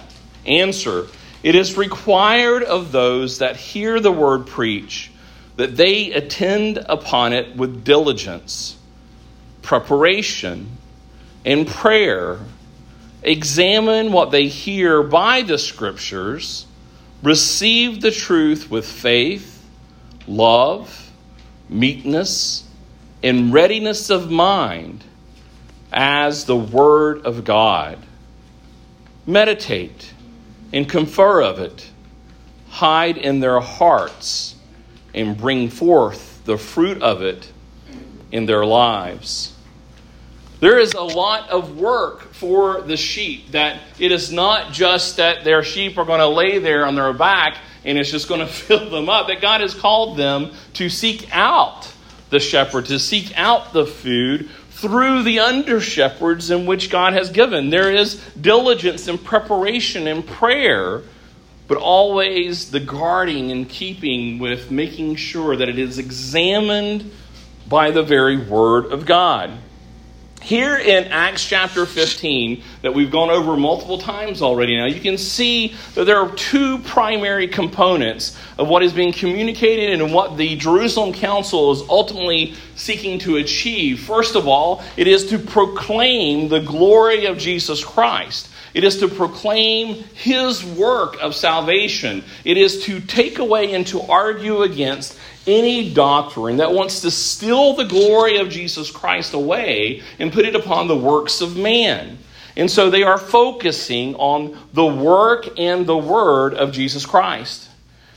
Answer 0.47 1.05
It 1.43 1.53
is 1.53 1.77
required 1.77 2.63
of 2.63 2.91
those 2.91 3.37
that 3.37 3.55
hear 3.55 3.99
the 3.99 4.11
word 4.11 4.47
preach 4.47 5.11
that 5.57 5.75
they 5.75 6.11
attend 6.11 6.77
upon 6.87 7.33
it 7.33 7.55
with 7.55 7.83
diligence, 7.83 8.77
preparation, 9.61 10.77
and 11.45 11.67
prayer. 11.67 12.39
Examine 13.23 14.11
what 14.11 14.31
they 14.31 14.47
hear 14.47 15.03
by 15.03 15.41
the 15.41 15.57
scriptures, 15.57 16.65
receive 17.23 18.01
the 18.01 18.11
truth 18.11 18.69
with 18.69 18.85
faith, 18.85 19.65
love, 20.27 21.11
meekness, 21.69 22.63
and 23.23 23.51
readiness 23.51 24.09
of 24.09 24.29
mind 24.29 25.03
as 25.91 26.45
the 26.45 26.55
Word 26.55 27.25
of 27.25 27.43
God. 27.43 27.97
Meditate 29.25 30.13
and 30.71 30.87
confer 30.87 31.41
of 31.41 31.59
it, 31.59 31.89
hide 32.69 33.17
in 33.17 33.39
their 33.39 33.59
hearts, 33.59 34.55
and 35.17 35.37
bring 35.37 35.69
forth 35.69 36.41
the 36.45 36.57
fruit 36.57 37.01
of 37.01 37.21
it 37.21 37.51
in 38.31 38.45
their 38.45 38.65
lives. 38.65 39.53
There 40.59 40.79
is 40.79 40.93
a 40.93 41.03
lot 41.03 41.49
of 41.49 41.77
work 41.77 42.33
for 42.33 42.81
the 42.81 42.97
sheep, 42.97 43.51
that 43.51 43.79
it 43.99 44.11
is 44.11 44.31
not 44.31 44.73
just 44.73 45.17
that 45.17 45.43
their 45.43 45.63
sheep 45.63 45.97
are 45.97 46.05
going 46.05 46.19
to 46.19 46.27
lay 46.27 46.59
there 46.59 46.85
on 46.85 46.95
their 46.95 47.13
back 47.13 47.57
and 47.85 47.97
it's 47.97 48.11
just 48.11 48.27
going 48.27 48.41
to 48.45 48.47
fill 48.47 48.89
them 48.89 49.09
up, 49.09 49.27
that 49.27 49.41
God 49.41 49.61
has 49.61 49.73
called 49.73 50.17
them 50.17 50.51
to 50.73 50.89
seek 50.89 51.27
out 51.35 51.91
the 52.29 52.39
shepherd, 52.39 52.85
to 52.85 52.99
seek 52.99 53.37
out 53.37 53.73
the 53.73 53.85
food 53.85 54.49
through 54.71 55.23
the 55.23 55.39
under 55.39 55.81
shepherds 55.81 56.51
in 56.51 56.67
which 56.67 56.91
God 56.91 57.13
has 57.13 57.31
given. 57.31 57.71
There 57.71 57.91
is 57.91 58.23
diligence 58.39 59.07
and 59.07 59.23
preparation 59.23 60.07
and 60.07 60.25
prayer, 60.25 61.01
but 61.67 61.77
always 61.77 62.71
the 62.71 62.79
guarding 62.79 63.51
and 63.51 63.67
keeping 63.67 64.39
with 64.39 64.71
making 64.71 65.15
sure 65.15 65.55
that 65.55 65.67
it 65.67 65.77
is 65.77 65.97
examined 65.97 67.11
by 67.67 67.91
the 67.91 68.03
very 68.03 68.37
Word 68.37 68.91
of 68.91 69.05
God. 69.05 69.51
Here 70.41 70.77
in 70.77 71.05
Acts 71.05 71.45
chapter 71.45 71.85
15, 71.85 72.63
that 72.83 72.93
we've 72.93 73.11
gone 73.11 73.29
over 73.29 73.57
multiple 73.57 73.97
times 73.97 74.41
already 74.41 74.77
now, 74.77 74.85
you 74.85 75.01
can 75.01 75.17
see 75.17 75.75
that 75.95 76.05
there 76.05 76.17
are 76.19 76.33
two 76.35 76.77
primary 76.79 77.47
components 77.49 78.37
of 78.57 78.69
what 78.69 78.81
is 78.81 78.93
being 78.93 79.11
communicated 79.11 79.99
and 79.99 80.13
what 80.13 80.37
the 80.37 80.55
Jerusalem 80.55 81.11
Council 81.11 81.71
is 81.71 81.81
ultimately 81.89 82.53
seeking 82.75 83.19
to 83.19 83.37
achieve. 83.37 83.99
First 83.99 84.35
of 84.35 84.47
all, 84.47 84.83
it 84.95 85.07
is 85.07 85.25
to 85.31 85.39
proclaim 85.39 86.47
the 86.47 86.61
glory 86.61 87.25
of 87.25 87.37
Jesus 87.37 87.83
Christ. 87.83 88.47
It 88.77 88.83
is 88.83 88.99
to 88.99 89.07
proclaim 89.07 90.03
his 90.13 90.63
work 90.63 91.17
of 91.19 91.33
salvation. 91.33 92.23
It 92.45 92.57
is 92.57 92.83
to 92.83 92.99
take 92.99 93.39
away 93.39 93.73
and 93.73 93.87
to 93.87 94.01
argue 94.01 94.61
against 94.61 95.17
any 95.47 95.91
doctrine 95.91 96.57
that 96.57 96.71
wants 96.71 97.01
to 97.01 97.09
steal 97.09 97.73
the 97.73 97.85
glory 97.85 98.37
of 98.37 98.49
Jesus 98.49 98.91
Christ 98.91 99.33
away 99.33 100.03
and 100.19 100.31
put 100.31 100.45
it 100.45 100.55
upon 100.55 100.87
the 100.87 100.95
works 100.95 101.41
of 101.41 101.57
man. 101.57 102.19
And 102.55 102.69
so 102.69 102.91
they 102.91 103.01
are 103.01 103.17
focusing 103.17 104.13
on 104.13 104.55
the 104.73 104.85
work 104.85 105.57
and 105.57 105.87
the 105.87 105.97
word 105.97 106.53
of 106.53 106.71
Jesus 106.71 107.03
Christ. 107.03 107.67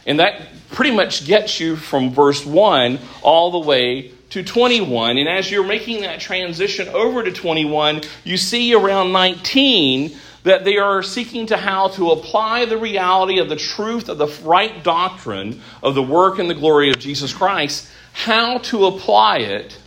And 0.04 0.20
that 0.20 0.42
pretty 0.72 0.94
much 0.94 1.26
gets 1.26 1.58
you 1.58 1.74
from 1.74 2.10
verse 2.10 2.44
1 2.44 2.98
all 3.22 3.50
the 3.50 3.66
way 3.66 4.12
to 4.28 4.42
21. 4.42 5.16
And 5.16 5.26
as 5.26 5.50
you're 5.50 5.66
making 5.66 6.02
that 6.02 6.20
transition 6.20 6.86
over 6.88 7.22
to 7.22 7.32
21, 7.32 8.02
you 8.24 8.36
see 8.36 8.74
around 8.74 9.12
19 9.12 10.18
that 10.42 10.64
they 10.64 10.78
are 10.78 11.02
seeking 11.02 11.46
to 11.46 11.56
how 11.56 11.88
to 11.88 12.10
apply 12.10 12.64
the 12.64 12.78
reality 12.78 13.38
of 13.38 13.48
the 13.48 13.56
truth 13.56 14.08
of 14.08 14.18
the 14.18 14.28
right 14.42 14.82
doctrine 14.82 15.60
of 15.82 15.94
the 15.94 16.02
work 16.02 16.38
and 16.38 16.48
the 16.48 16.54
glory 16.54 16.90
of 16.90 16.98
Jesus 16.98 17.32
Christ, 17.32 17.88
how 18.12 18.58
to 18.58 18.86
apply 18.86 19.38
it 19.38 19.78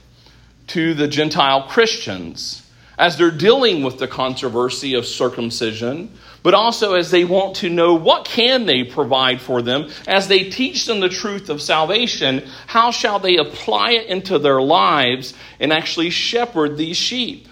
to 0.67 0.93
the 0.93 1.07
Gentile 1.07 1.63
Christians 1.63 2.63
as 2.97 3.17
they're 3.17 3.31
dealing 3.31 3.83
with 3.83 3.97
the 3.97 4.07
controversy 4.07 4.93
of 4.93 5.05
circumcision 5.05 6.11
but 6.43 6.53
also 6.53 6.95
as 6.95 7.09
they 7.09 7.23
want 7.23 7.55
to 7.55 7.69
know 7.69 7.93
what 7.95 8.25
can 8.25 8.65
they 8.65 8.83
provide 8.83 9.41
for 9.41 9.61
them 9.61 9.89
as 10.07 10.27
they 10.27 10.49
teach 10.49 10.85
them 10.85 10.99
the 10.99 11.09
truth 11.09 11.49
of 11.49 11.61
salvation 11.61 12.43
how 12.67 12.91
shall 12.91 13.19
they 13.19 13.37
apply 13.37 13.91
it 13.91 14.07
into 14.07 14.37
their 14.37 14.61
lives 14.61 15.33
and 15.59 15.73
actually 15.73 16.09
shepherd 16.09 16.77
these 16.77 16.97
sheep 16.97 17.47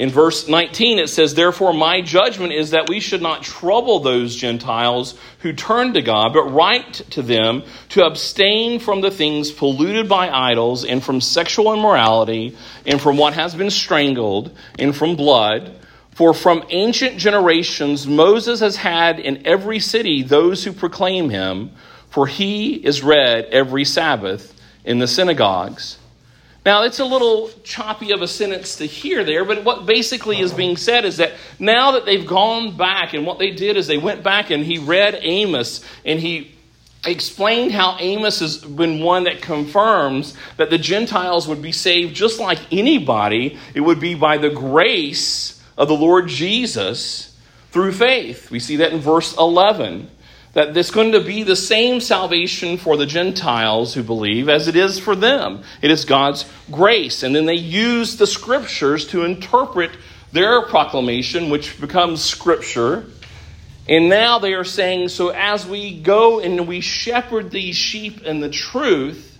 in 0.00 0.08
verse 0.08 0.48
19, 0.48 0.98
it 0.98 1.08
says, 1.10 1.34
Therefore, 1.34 1.74
my 1.74 2.00
judgment 2.00 2.54
is 2.54 2.70
that 2.70 2.88
we 2.88 3.00
should 3.00 3.20
not 3.20 3.42
trouble 3.42 4.00
those 4.00 4.34
Gentiles 4.34 5.14
who 5.40 5.52
turn 5.52 5.92
to 5.92 6.00
God, 6.00 6.32
but 6.32 6.44
write 6.44 6.94
to 7.10 7.20
them 7.20 7.64
to 7.90 8.06
abstain 8.06 8.80
from 8.80 9.02
the 9.02 9.10
things 9.10 9.50
polluted 9.52 10.08
by 10.08 10.30
idols, 10.30 10.86
and 10.86 11.04
from 11.04 11.20
sexual 11.20 11.74
immorality, 11.74 12.56
and 12.86 12.98
from 12.98 13.18
what 13.18 13.34
has 13.34 13.54
been 13.54 13.68
strangled, 13.68 14.56
and 14.78 14.96
from 14.96 15.16
blood. 15.16 15.78
For 16.12 16.32
from 16.32 16.64
ancient 16.70 17.18
generations, 17.18 18.06
Moses 18.06 18.60
has 18.60 18.76
had 18.76 19.20
in 19.20 19.46
every 19.46 19.80
city 19.80 20.22
those 20.22 20.64
who 20.64 20.72
proclaim 20.72 21.28
him, 21.28 21.72
for 22.08 22.26
he 22.26 22.72
is 22.72 23.02
read 23.02 23.44
every 23.52 23.84
Sabbath 23.84 24.58
in 24.82 24.98
the 24.98 25.06
synagogues. 25.06 25.98
Now, 26.64 26.82
it's 26.82 26.98
a 26.98 27.06
little 27.06 27.50
choppy 27.64 28.12
of 28.12 28.20
a 28.20 28.28
sentence 28.28 28.76
to 28.76 28.86
hear 28.86 29.24
there, 29.24 29.46
but 29.46 29.64
what 29.64 29.86
basically 29.86 30.40
is 30.40 30.52
being 30.52 30.76
said 30.76 31.06
is 31.06 31.16
that 31.16 31.32
now 31.58 31.92
that 31.92 32.04
they've 32.04 32.26
gone 32.26 32.76
back, 32.76 33.14
and 33.14 33.24
what 33.24 33.38
they 33.38 33.50
did 33.50 33.78
is 33.78 33.86
they 33.86 33.96
went 33.96 34.22
back 34.22 34.50
and 34.50 34.64
he 34.64 34.76
read 34.76 35.18
Amos 35.22 35.82
and 36.04 36.20
he 36.20 36.54
explained 37.06 37.72
how 37.72 37.96
Amos 37.98 38.40
has 38.40 38.58
been 38.58 39.02
one 39.02 39.24
that 39.24 39.40
confirms 39.40 40.36
that 40.58 40.68
the 40.68 40.76
Gentiles 40.76 41.48
would 41.48 41.62
be 41.62 41.72
saved 41.72 42.14
just 42.14 42.38
like 42.38 42.58
anybody. 42.70 43.58
It 43.74 43.80
would 43.80 44.00
be 44.00 44.14
by 44.14 44.36
the 44.36 44.50
grace 44.50 45.62
of 45.78 45.88
the 45.88 45.96
Lord 45.96 46.28
Jesus 46.28 47.34
through 47.70 47.92
faith. 47.92 48.50
We 48.50 48.60
see 48.60 48.76
that 48.76 48.92
in 48.92 48.98
verse 48.98 49.34
11 49.36 50.10
that 50.52 50.76
it's 50.76 50.90
going 50.90 51.12
to 51.12 51.20
be 51.20 51.42
the 51.42 51.56
same 51.56 52.00
salvation 52.00 52.76
for 52.76 52.96
the 52.96 53.06
Gentiles 53.06 53.94
who 53.94 54.02
believe 54.02 54.48
as 54.48 54.66
it 54.66 54.74
is 54.74 54.98
for 54.98 55.14
them. 55.14 55.62
It 55.80 55.90
is 55.90 56.04
God's 56.04 56.44
grace. 56.70 57.22
And 57.22 57.34
then 57.34 57.46
they 57.46 57.54
use 57.54 58.16
the 58.16 58.26
scriptures 58.26 59.06
to 59.08 59.24
interpret 59.24 59.92
their 60.32 60.62
proclamation, 60.62 61.50
which 61.50 61.80
becomes 61.80 62.22
scripture. 62.22 63.06
And 63.88 64.08
now 64.08 64.40
they 64.40 64.54
are 64.54 64.64
saying, 64.64 65.08
so 65.08 65.28
as 65.28 65.66
we 65.66 66.00
go 66.00 66.40
and 66.40 66.66
we 66.66 66.80
shepherd 66.80 67.50
these 67.50 67.76
sheep 67.76 68.22
in 68.22 68.40
the 68.40 68.50
truth, 68.50 69.38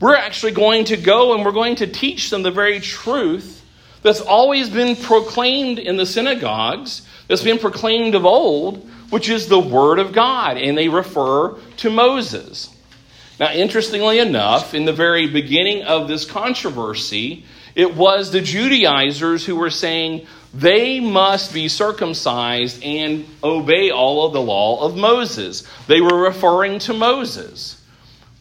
we're 0.00 0.16
actually 0.16 0.52
going 0.52 0.84
to 0.86 0.96
go 0.96 1.34
and 1.34 1.44
we're 1.44 1.52
going 1.52 1.76
to 1.76 1.86
teach 1.86 2.30
them 2.30 2.42
the 2.42 2.50
very 2.50 2.78
truth 2.78 3.64
that's 4.02 4.20
always 4.20 4.68
been 4.68 4.94
proclaimed 4.96 5.78
in 5.78 5.96
the 5.96 6.06
synagogues, 6.06 7.06
that's 7.26 7.42
been 7.42 7.58
proclaimed 7.58 8.14
of 8.14 8.24
old 8.24 8.88
which 9.14 9.28
is 9.28 9.46
the 9.46 9.60
Word 9.60 10.00
of 10.00 10.12
God, 10.12 10.56
and 10.58 10.76
they 10.76 10.88
refer 10.88 11.54
to 11.76 11.88
Moses. 11.88 12.68
Now, 13.38 13.52
interestingly 13.52 14.18
enough, 14.18 14.74
in 14.74 14.86
the 14.86 14.92
very 14.92 15.28
beginning 15.28 15.84
of 15.84 16.08
this 16.08 16.24
controversy, 16.24 17.44
It 17.74 17.96
was 17.96 18.30
the 18.30 18.40
Judaizers 18.40 19.44
who 19.44 19.56
were 19.56 19.70
saying 19.70 20.26
they 20.52 21.00
must 21.00 21.52
be 21.52 21.68
circumcised 21.68 22.82
and 22.84 23.26
obey 23.42 23.90
all 23.90 24.26
of 24.26 24.32
the 24.32 24.40
law 24.40 24.84
of 24.84 24.96
Moses. 24.96 25.66
They 25.88 26.00
were 26.00 26.22
referring 26.22 26.78
to 26.80 26.92
Moses. 26.92 27.80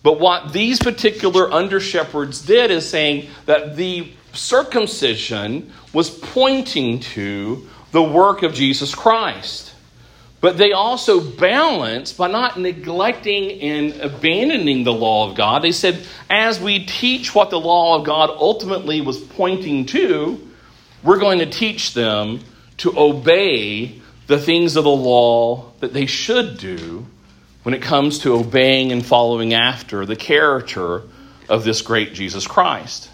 But 0.03 0.19
what 0.19 0.53
these 0.53 0.79
particular 0.79 1.51
under 1.51 1.79
shepherds 1.79 2.45
did 2.45 2.69
is 2.69 2.87
saying 2.87 3.29
that 3.45 3.75
the 3.75 4.11
circumcision 4.33 5.71
was 5.93 6.09
pointing 6.09 6.99
to 6.99 7.67
the 7.91 8.03
work 8.03 8.43
of 8.43 8.53
Jesus 8.53 8.93
Christ. 8.93 9.72
But 10.43 10.57
they 10.57 10.73
also 10.73 11.21
balance 11.21 12.11
by 12.11 12.27
not 12.27 12.59
neglecting 12.59 13.61
and 13.61 13.93
abandoning 14.01 14.83
the 14.83 14.91
law 14.91 15.29
of 15.29 15.37
God. 15.37 15.61
They 15.61 15.71
said, 15.71 16.05
as 16.29 16.59
we 16.59 16.83
teach 16.83 17.33
what 17.33 17.49
the 17.49 17.61
law 17.61 17.97
of 17.97 18.05
God 18.05 18.29
ultimately 18.29 18.99
was 18.99 19.21
pointing 19.21 19.85
to, 19.85 20.45
we're 21.01 21.21
going 21.21 21.39
to 21.39 21.45
teach 21.45 21.93
them 21.93 22.41
to 22.79 22.93
obey 22.99 24.01
the 24.27 24.37
things 24.37 24.75
of 24.75 24.83
the 24.83 24.89
law 24.89 25.71
that 25.79 25.93
they 25.93 26.07
should 26.07 26.57
do 26.57 27.05
when 27.61 27.73
it 27.73 27.81
comes 27.81 28.19
to 28.19 28.33
obeying 28.33 28.91
and 28.91 29.05
following 29.05 29.53
after 29.53 30.05
the 30.05 30.17
character 30.17 31.03
of 31.47 31.63
this 31.63 31.81
great 31.81 32.13
Jesus 32.13 32.45
Christ. 32.45 33.09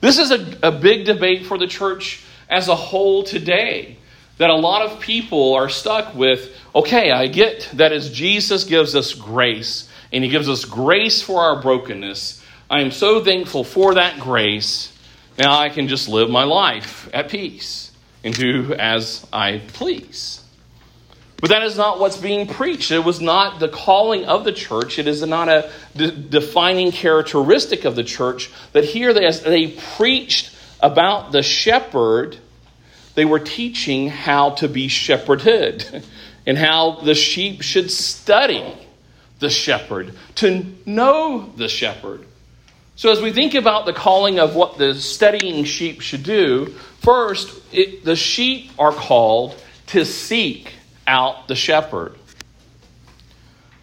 This 0.00 0.16
is 0.16 0.30
a, 0.30 0.58
a 0.62 0.72
big 0.72 1.04
debate 1.04 1.44
for 1.44 1.58
the 1.58 1.66
church 1.66 2.24
as 2.48 2.68
a 2.68 2.74
whole 2.74 3.22
today. 3.22 3.98
That 4.40 4.48
a 4.48 4.56
lot 4.56 4.80
of 4.80 5.00
people 5.00 5.52
are 5.52 5.68
stuck 5.68 6.14
with 6.14 6.56
okay, 6.74 7.10
I 7.10 7.26
get 7.26 7.68
that 7.74 7.92
as 7.92 8.10
Jesus 8.10 8.64
gives 8.64 8.96
us 8.96 9.12
grace, 9.12 9.86
and 10.12 10.24
He 10.24 10.30
gives 10.30 10.48
us 10.48 10.64
grace 10.64 11.20
for 11.20 11.42
our 11.42 11.60
brokenness, 11.60 12.42
I 12.70 12.80
am 12.80 12.90
so 12.90 13.22
thankful 13.22 13.64
for 13.64 13.94
that 13.94 14.18
grace. 14.18 14.96
Now 15.36 15.58
I 15.58 15.68
can 15.68 15.88
just 15.88 16.08
live 16.08 16.30
my 16.30 16.44
life 16.44 17.10
at 17.12 17.28
peace 17.28 17.92
and 18.24 18.34
do 18.34 18.72
as 18.72 19.26
I 19.30 19.60
please. 19.74 20.42
But 21.36 21.50
that 21.50 21.62
is 21.62 21.76
not 21.76 22.00
what's 22.00 22.16
being 22.16 22.46
preached. 22.46 22.90
It 22.92 23.04
was 23.04 23.20
not 23.20 23.60
the 23.60 23.68
calling 23.68 24.24
of 24.24 24.44
the 24.44 24.52
church. 24.52 24.98
It 24.98 25.06
is 25.06 25.20
not 25.26 25.50
a 25.50 25.70
de- 25.94 26.12
defining 26.12 26.92
characteristic 26.92 27.84
of 27.84 27.94
the 27.94 28.04
church. 28.04 28.50
That 28.72 28.84
here, 28.84 29.12
they, 29.12 29.26
as 29.26 29.42
they 29.42 29.68
preached 29.96 30.54
about 30.80 31.30
the 31.32 31.42
shepherd, 31.42 32.38
they 33.14 33.24
were 33.24 33.38
teaching 33.38 34.08
how 34.08 34.50
to 34.50 34.68
be 34.68 34.88
shepherded 34.88 36.04
and 36.46 36.56
how 36.56 37.00
the 37.02 37.14
sheep 37.14 37.62
should 37.62 37.90
study 37.90 38.74
the 39.38 39.50
shepherd, 39.50 40.14
to 40.36 40.64
know 40.84 41.50
the 41.56 41.68
shepherd. 41.68 42.26
So, 42.96 43.10
as 43.10 43.22
we 43.22 43.32
think 43.32 43.54
about 43.54 43.86
the 43.86 43.94
calling 43.94 44.38
of 44.38 44.54
what 44.54 44.76
the 44.76 44.94
studying 44.94 45.64
sheep 45.64 46.02
should 46.02 46.22
do, 46.22 46.66
first, 47.00 47.58
it, 47.72 48.04
the 48.04 48.16
sheep 48.16 48.70
are 48.78 48.92
called 48.92 49.56
to 49.88 50.04
seek 50.04 50.74
out 51.06 51.48
the 51.48 51.54
shepherd. 51.56 52.14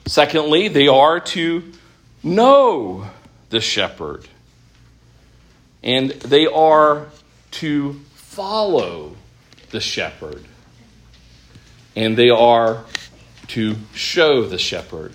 Secondly, 0.06 0.68
they 0.68 0.88
are 0.88 1.20
to 1.20 1.74
know 2.24 3.08
the 3.50 3.60
shepherd. 3.60 4.28
And 5.84 6.12
they 6.12 6.46
are 6.46 7.08
to 7.52 7.94
follow 8.16 9.17
the 9.72 9.80
shepherd. 9.80 10.44
And 11.96 12.18
they 12.18 12.30
are 12.30 12.84
to 13.48 13.76
show 13.94 14.44
the 14.44 14.58
shepherd. 14.58 15.14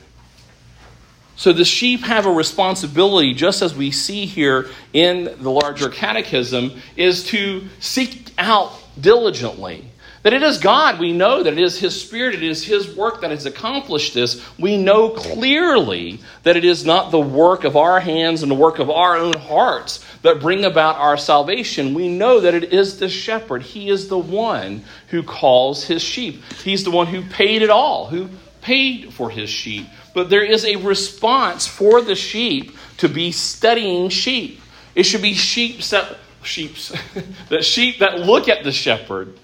So 1.36 1.52
the 1.52 1.64
sheep 1.64 2.02
have 2.02 2.26
a 2.26 2.30
responsibility, 2.30 3.34
just 3.34 3.62
as 3.62 3.74
we 3.74 3.90
see 3.90 4.26
here 4.26 4.68
in 4.92 5.24
the 5.24 5.50
larger 5.50 5.88
catechism, 5.88 6.80
is 6.96 7.24
to 7.24 7.64
seek 7.80 8.32
out 8.38 8.72
diligently. 9.00 9.86
That 10.22 10.34
it 10.34 10.42
is 10.44 10.58
God. 10.58 11.00
We 11.00 11.12
know 11.12 11.42
that 11.42 11.54
it 11.54 11.58
is 11.58 11.80
His 11.80 12.00
Spirit, 12.00 12.36
it 12.36 12.44
is 12.44 12.64
His 12.64 12.94
work 12.94 13.22
that 13.22 13.30
has 13.32 13.44
accomplished 13.44 14.14
this. 14.14 14.40
We 14.56 14.76
know 14.76 15.10
clearly 15.10 16.20
that 16.44 16.56
it 16.56 16.64
is 16.64 16.86
not 16.86 17.10
the 17.10 17.20
work 17.20 17.64
of 17.64 17.76
our 17.76 17.98
hands 17.98 18.42
and 18.42 18.50
the 18.50 18.56
work 18.56 18.78
of 18.78 18.88
our 18.88 19.16
own 19.16 19.36
hearts 19.36 20.04
that 20.22 20.40
bring 20.40 20.64
about 20.64 20.96
our 20.96 21.16
salvation. 21.16 21.94
We 21.94 22.08
know 22.08 22.40
that 22.40 22.54
it 22.54 22.72
is 22.72 22.98
the 22.98 23.08
shepherd. 23.08 23.62
He 23.62 23.90
is 23.90 24.08
the 24.08 24.18
one 24.18 24.84
who 25.08 25.22
calls 25.22 25.84
His 25.84 26.02
sheep, 26.02 26.42
He's 26.64 26.84
the 26.84 26.90
one 26.90 27.08
who 27.08 27.22
paid 27.22 27.62
it 27.62 27.70
all, 27.70 28.06
who 28.06 28.28
paid 28.60 29.12
for 29.12 29.30
His 29.30 29.50
sheep. 29.50 29.86
But 30.14 30.30
there 30.30 30.44
is 30.44 30.64
a 30.64 30.76
response 30.76 31.66
for 31.66 32.00
the 32.00 32.14
sheep 32.14 32.76
to 32.98 33.08
be 33.08 33.32
studying 33.32 34.08
sheep. 34.08 34.60
It 34.94 35.04
should 35.04 35.22
be 35.22 35.34
sheep 35.34 35.80
that, 35.84 36.18
sheeps, 36.42 36.92
that 37.48 37.64
sheep 37.64 37.98
that 37.98 38.20
look 38.20 38.48
at 38.48 38.62
the 38.62 38.72
shepherd 38.72 39.38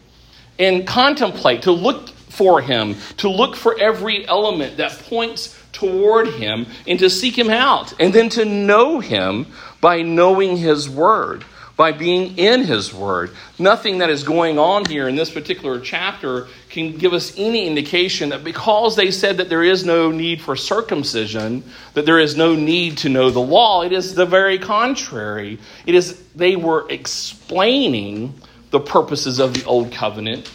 and 0.59 0.87
contemplate, 0.87 1.63
to 1.63 1.73
look 1.73 2.09
for 2.09 2.61
him, 2.61 2.97
to 3.17 3.29
look 3.29 3.57
for 3.57 3.79
every 3.79 4.27
element 4.29 4.77
that 4.77 4.93
points 5.09 5.58
toward 5.79 6.29
him, 6.29 6.67
and 6.87 6.99
to 6.99 7.11
seek 7.11 7.39
him 7.39 7.51
out, 7.51 7.93
and 8.01 8.13
then 8.13 8.29
to 8.31 8.45
know 8.45 9.01
him 9.01 9.47
by 9.81 10.03
knowing 10.03 10.57
his 10.57 10.89
word, 10.89 11.45
by 11.77 11.93
being 11.93 12.37
in 12.37 12.65
his 12.65 12.93
word. 12.93 13.31
Nothing 13.59 13.99
that 13.99 14.11
is 14.11 14.25
going 14.25 14.59
on 14.59 14.85
here 14.85 15.09
in 15.09 15.15
this 15.15 15.31
particular 15.31 15.79
chapter 15.79 16.49
can 16.69 16.97
give 16.97 17.13
us 17.13 17.33
any 17.37 17.67
indication 17.67 18.31
that 18.31 18.43
because 18.43 18.97
they 18.97 19.13
said 19.13 19.37
that 19.37 19.49
there 19.49 19.63
is 19.63 19.85
no 19.85 20.11
need 20.11 20.41
for 20.41 20.57
circumcision, 20.57 21.63
that 21.95 22.05
there 22.05 22.19
is 22.19 22.37
no 22.37 22.57
need 22.57 22.99
to 22.99 23.09
know 23.09 23.31
the 23.31 23.39
law, 23.39 23.83
it 23.83 23.93
is 23.93 24.15
the 24.15 24.27
very 24.27 24.59
contrary. 24.59 25.59
It 25.87 25.95
is 25.95 26.21
they 26.35 26.57
were 26.57 26.87
explaining 26.91 28.35
the 28.71 28.81
purposes 28.81 29.39
of 29.39 29.55
the 29.55 29.65
old 29.65 29.93
covenant, 29.93 30.51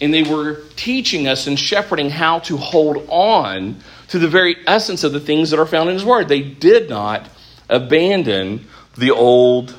and 0.00 0.12
they 0.12 0.22
were 0.22 0.62
teaching 0.76 1.26
us 1.26 1.46
and 1.46 1.58
shepherding 1.58 2.10
how 2.10 2.40
to 2.40 2.56
hold 2.56 3.06
on 3.08 3.76
to 4.08 4.18
the 4.18 4.28
very 4.28 4.56
essence 4.66 5.04
of 5.04 5.12
the 5.12 5.20
things 5.20 5.50
that 5.50 5.58
are 5.58 5.66
found 5.66 5.88
in 5.88 5.94
His 5.94 6.04
Word. 6.04 6.28
They 6.28 6.42
did 6.42 6.88
not 6.88 7.28
abandon 7.68 8.66
the 8.96 9.10
Old 9.10 9.74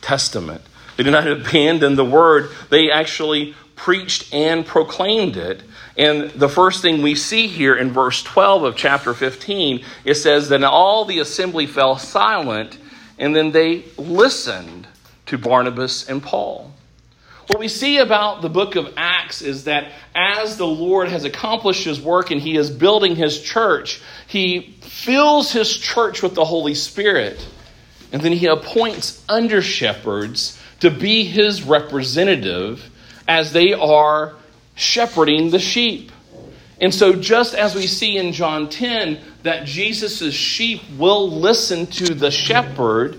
Testament. 0.00 0.62
They 0.96 1.02
did 1.02 1.10
not 1.10 1.26
abandon 1.28 1.96
the 1.96 2.04
Word. 2.04 2.50
They 2.70 2.90
actually 2.90 3.54
preached 3.74 4.32
and 4.32 4.66
proclaimed 4.66 5.36
it. 5.36 5.62
And 5.96 6.30
the 6.30 6.48
first 6.48 6.80
thing 6.80 7.02
we 7.02 7.16
see 7.16 7.48
here 7.48 7.74
in 7.74 7.90
verse 7.90 8.22
12 8.22 8.62
of 8.62 8.76
chapter 8.76 9.14
15, 9.14 9.84
it 10.04 10.14
says 10.14 10.48
that 10.50 10.62
all 10.62 11.04
the 11.04 11.18
assembly 11.18 11.66
fell 11.66 11.98
silent, 11.98 12.78
and 13.18 13.34
then 13.34 13.50
they 13.50 13.84
listened 13.96 14.86
to 15.26 15.36
Barnabas 15.36 16.08
and 16.08 16.22
Paul. 16.22 16.72
What 17.48 17.60
we 17.60 17.68
see 17.68 17.96
about 17.96 18.42
the 18.42 18.50
book 18.50 18.76
of 18.76 18.92
Acts 18.98 19.40
is 19.40 19.64
that 19.64 19.90
as 20.14 20.58
the 20.58 20.66
Lord 20.66 21.08
has 21.08 21.24
accomplished 21.24 21.82
his 21.82 21.98
work 21.98 22.30
and 22.30 22.42
he 22.42 22.58
is 22.58 22.70
building 22.70 23.16
his 23.16 23.40
church, 23.40 24.02
he 24.26 24.76
fills 24.82 25.50
his 25.50 25.74
church 25.74 26.22
with 26.22 26.34
the 26.34 26.44
Holy 26.44 26.74
Spirit. 26.74 27.44
And 28.12 28.20
then 28.20 28.32
he 28.32 28.46
appoints 28.48 29.24
under 29.30 29.62
shepherds 29.62 30.60
to 30.80 30.90
be 30.90 31.24
his 31.24 31.62
representative 31.62 32.90
as 33.26 33.54
they 33.54 33.72
are 33.72 34.36
shepherding 34.74 35.48
the 35.48 35.58
sheep. 35.58 36.12
And 36.82 36.94
so, 36.94 37.14
just 37.14 37.54
as 37.54 37.74
we 37.74 37.86
see 37.86 38.18
in 38.18 38.32
John 38.32 38.68
10 38.68 39.18
that 39.44 39.64
Jesus' 39.64 40.34
sheep 40.34 40.82
will 40.98 41.30
listen 41.30 41.86
to 41.86 42.14
the 42.14 42.30
shepherd, 42.30 43.18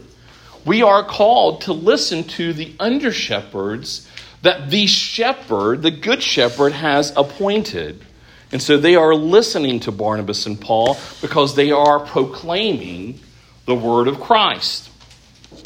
we 0.65 0.83
are 0.83 1.03
called 1.03 1.61
to 1.61 1.73
listen 1.73 2.25
to 2.25 2.53
the 2.53 2.75
under 2.79 3.11
shepherds 3.11 4.07
that 4.41 4.69
the 4.69 4.87
shepherd, 4.87 5.81
the 5.81 5.91
good 5.91 6.23
shepherd, 6.23 6.73
has 6.73 7.11
appointed. 7.15 8.05
And 8.51 8.61
so 8.61 8.77
they 8.77 8.95
are 8.95 9.13
listening 9.13 9.81
to 9.81 9.91
Barnabas 9.91 10.45
and 10.45 10.59
Paul 10.59 10.97
because 11.21 11.55
they 11.55 11.71
are 11.71 11.99
proclaiming 11.99 13.19
the 13.65 13.75
word 13.75 14.07
of 14.07 14.19
Christ. 14.19 14.89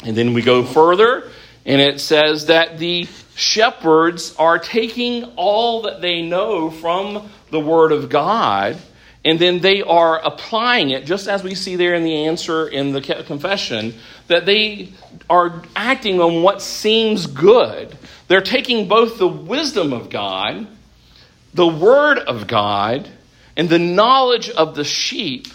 And 0.02 0.16
then 0.16 0.34
we 0.34 0.42
go 0.42 0.64
further, 0.64 1.30
and 1.64 1.80
it 1.80 2.00
says 2.00 2.46
that 2.46 2.78
the 2.78 3.08
shepherds 3.34 4.34
are 4.36 4.58
taking 4.58 5.24
all 5.36 5.82
that 5.82 6.00
they 6.00 6.22
know 6.22 6.70
from 6.70 7.30
the 7.50 7.60
word 7.60 7.92
of 7.92 8.08
God 8.08 8.78
and 9.24 9.38
then 9.38 9.60
they 9.60 9.80
are 9.82 10.22
applying 10.22 10.90
it, 10.90 11.06
just 11.06 11.28
as 11.28 11.42
we 11.42 11.54
see 11.54 11.76
there 11.76 11.94
in 11.94 12.04
the 12.04 12.26
answer 12.26 12.68
in 12.68 12.92
the 12.92 13.00
confession, 13.00 13.94
that 14.26 14.44
they 14.44 14.90
are 15.30 15.62
acting 15.74 16.20
on 16.20 16.42
what 16.42 16.60
seems 16.60 17.26
good. 17.26 17.96
They're 18.28 18.40
taking 18.40 18.88
both 18.88 19.18
the 19.18 19.28
wisdom 19.28 19.92
of 19.92 20.10
God, 20.10 20.66
the 21.52 21.66
word 21.66 22.18
of 22.18 22.46
God, 22.46 23.08
and 23.56 23.68
the 23.68 23.78
knowledge 23.78 24.50
of 24.50 24.74
the 24.74 24.84
sheep, 24.84 25.46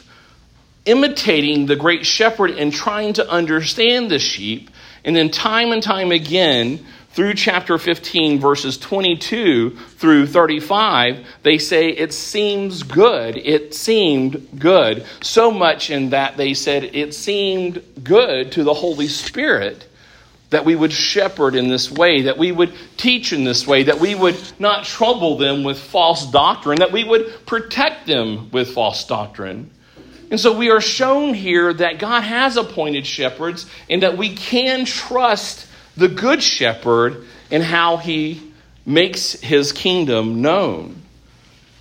imitating 0.86 1.66
the 1.66 1.76
great 1.76 2.06
shepherd 2.06 2.52
and 2.52 2.72
trying 2.72 3.14
to 3.14 3.30
understand 3.30 4.10
the 4.10 4.20
sheep, 4.20 4.70
and 5.04 5.16
then 5.16 5.30
time 5.30 5.72
and 5.72 5.82
time 5.82 6.12
again, 6.12 6.86
through 7.12 7.34
chapter 7.34 7.78
15, 7.78 8.40
verses 8.40 8.78
22 8.78 9.72
through 9.72 10.28
35, 10.28 11.26
they 11.42 11.58
say 11.58 11.90
it 11.90 12.14
seems 12.14 12.84
good. 12.84 13.36
It 13.36 13.74
seemed 13.74 14.48
good. 14.60 15.06
So 15.22 15.52
much 15.52 15.90
in 15.90 16.12
that 16.12 16.38
they 16.38 16.54
said 16.54 16.84
it 16.84 17.16
seemed 17.16 17.82
good 18.04 18.52
to 18.54 18.64
the 18.64 18.74
Holy 18.74 19.08
Spirit 19.08 19.89
that 20.50 20.66
we 20.66 20.76
would 20.76 20.92
shepherd 20.92 21.56
in 21.56 21.68
this 21.68 21.92
way, 21.92 22.24
that 22.24 22.38
we 22.38 22.52
would 22.52 22.74
teach 22.98 23.34
in 23.34 23.44
this 23.44 23.68
way, 23.68 23.84
that 23.84 24.00
we 24.00 24.16
would 24.16 24.38
not 24.58 24.84
trouble 24.84 25.38
them 25.38 25.64
with 25.64 25.78
false 25.78 26.30
doctrine, 26.32 26.80
that 26.80 26.92
we 26.92 27.04
would 27.04 27.46
protect 27.46 28.08
them 28.08 28.50
with 28.52 28.74
false 28.74 29.06
doctrine. 29.06 29.70
And 30.32 30.40
so 30.40 30.58
we 30.58 30.70
are 30.70 30.82
shown 30.82 31.34
here 31.34 31.74
that 31.74 32.00
God 32.00 32.22
has 32.22 32.58
appointed 32.58 33.06
shepherds 33.06 33.66
and 33.90 34.04
that 34.04 34.18
we 34.18 34.36
can 34.36 34.86
trust 34.86 35.68
the 35.98 36.08
good 36.08 36.42
shepherd 36.42 37.26
in 37.52 37.62
how 37.62 37.98
he 37.98 38.52
makes 38.86 39.34
his 39.34 39.72
kingdom 39.72 40.42
known. 40.42 41.02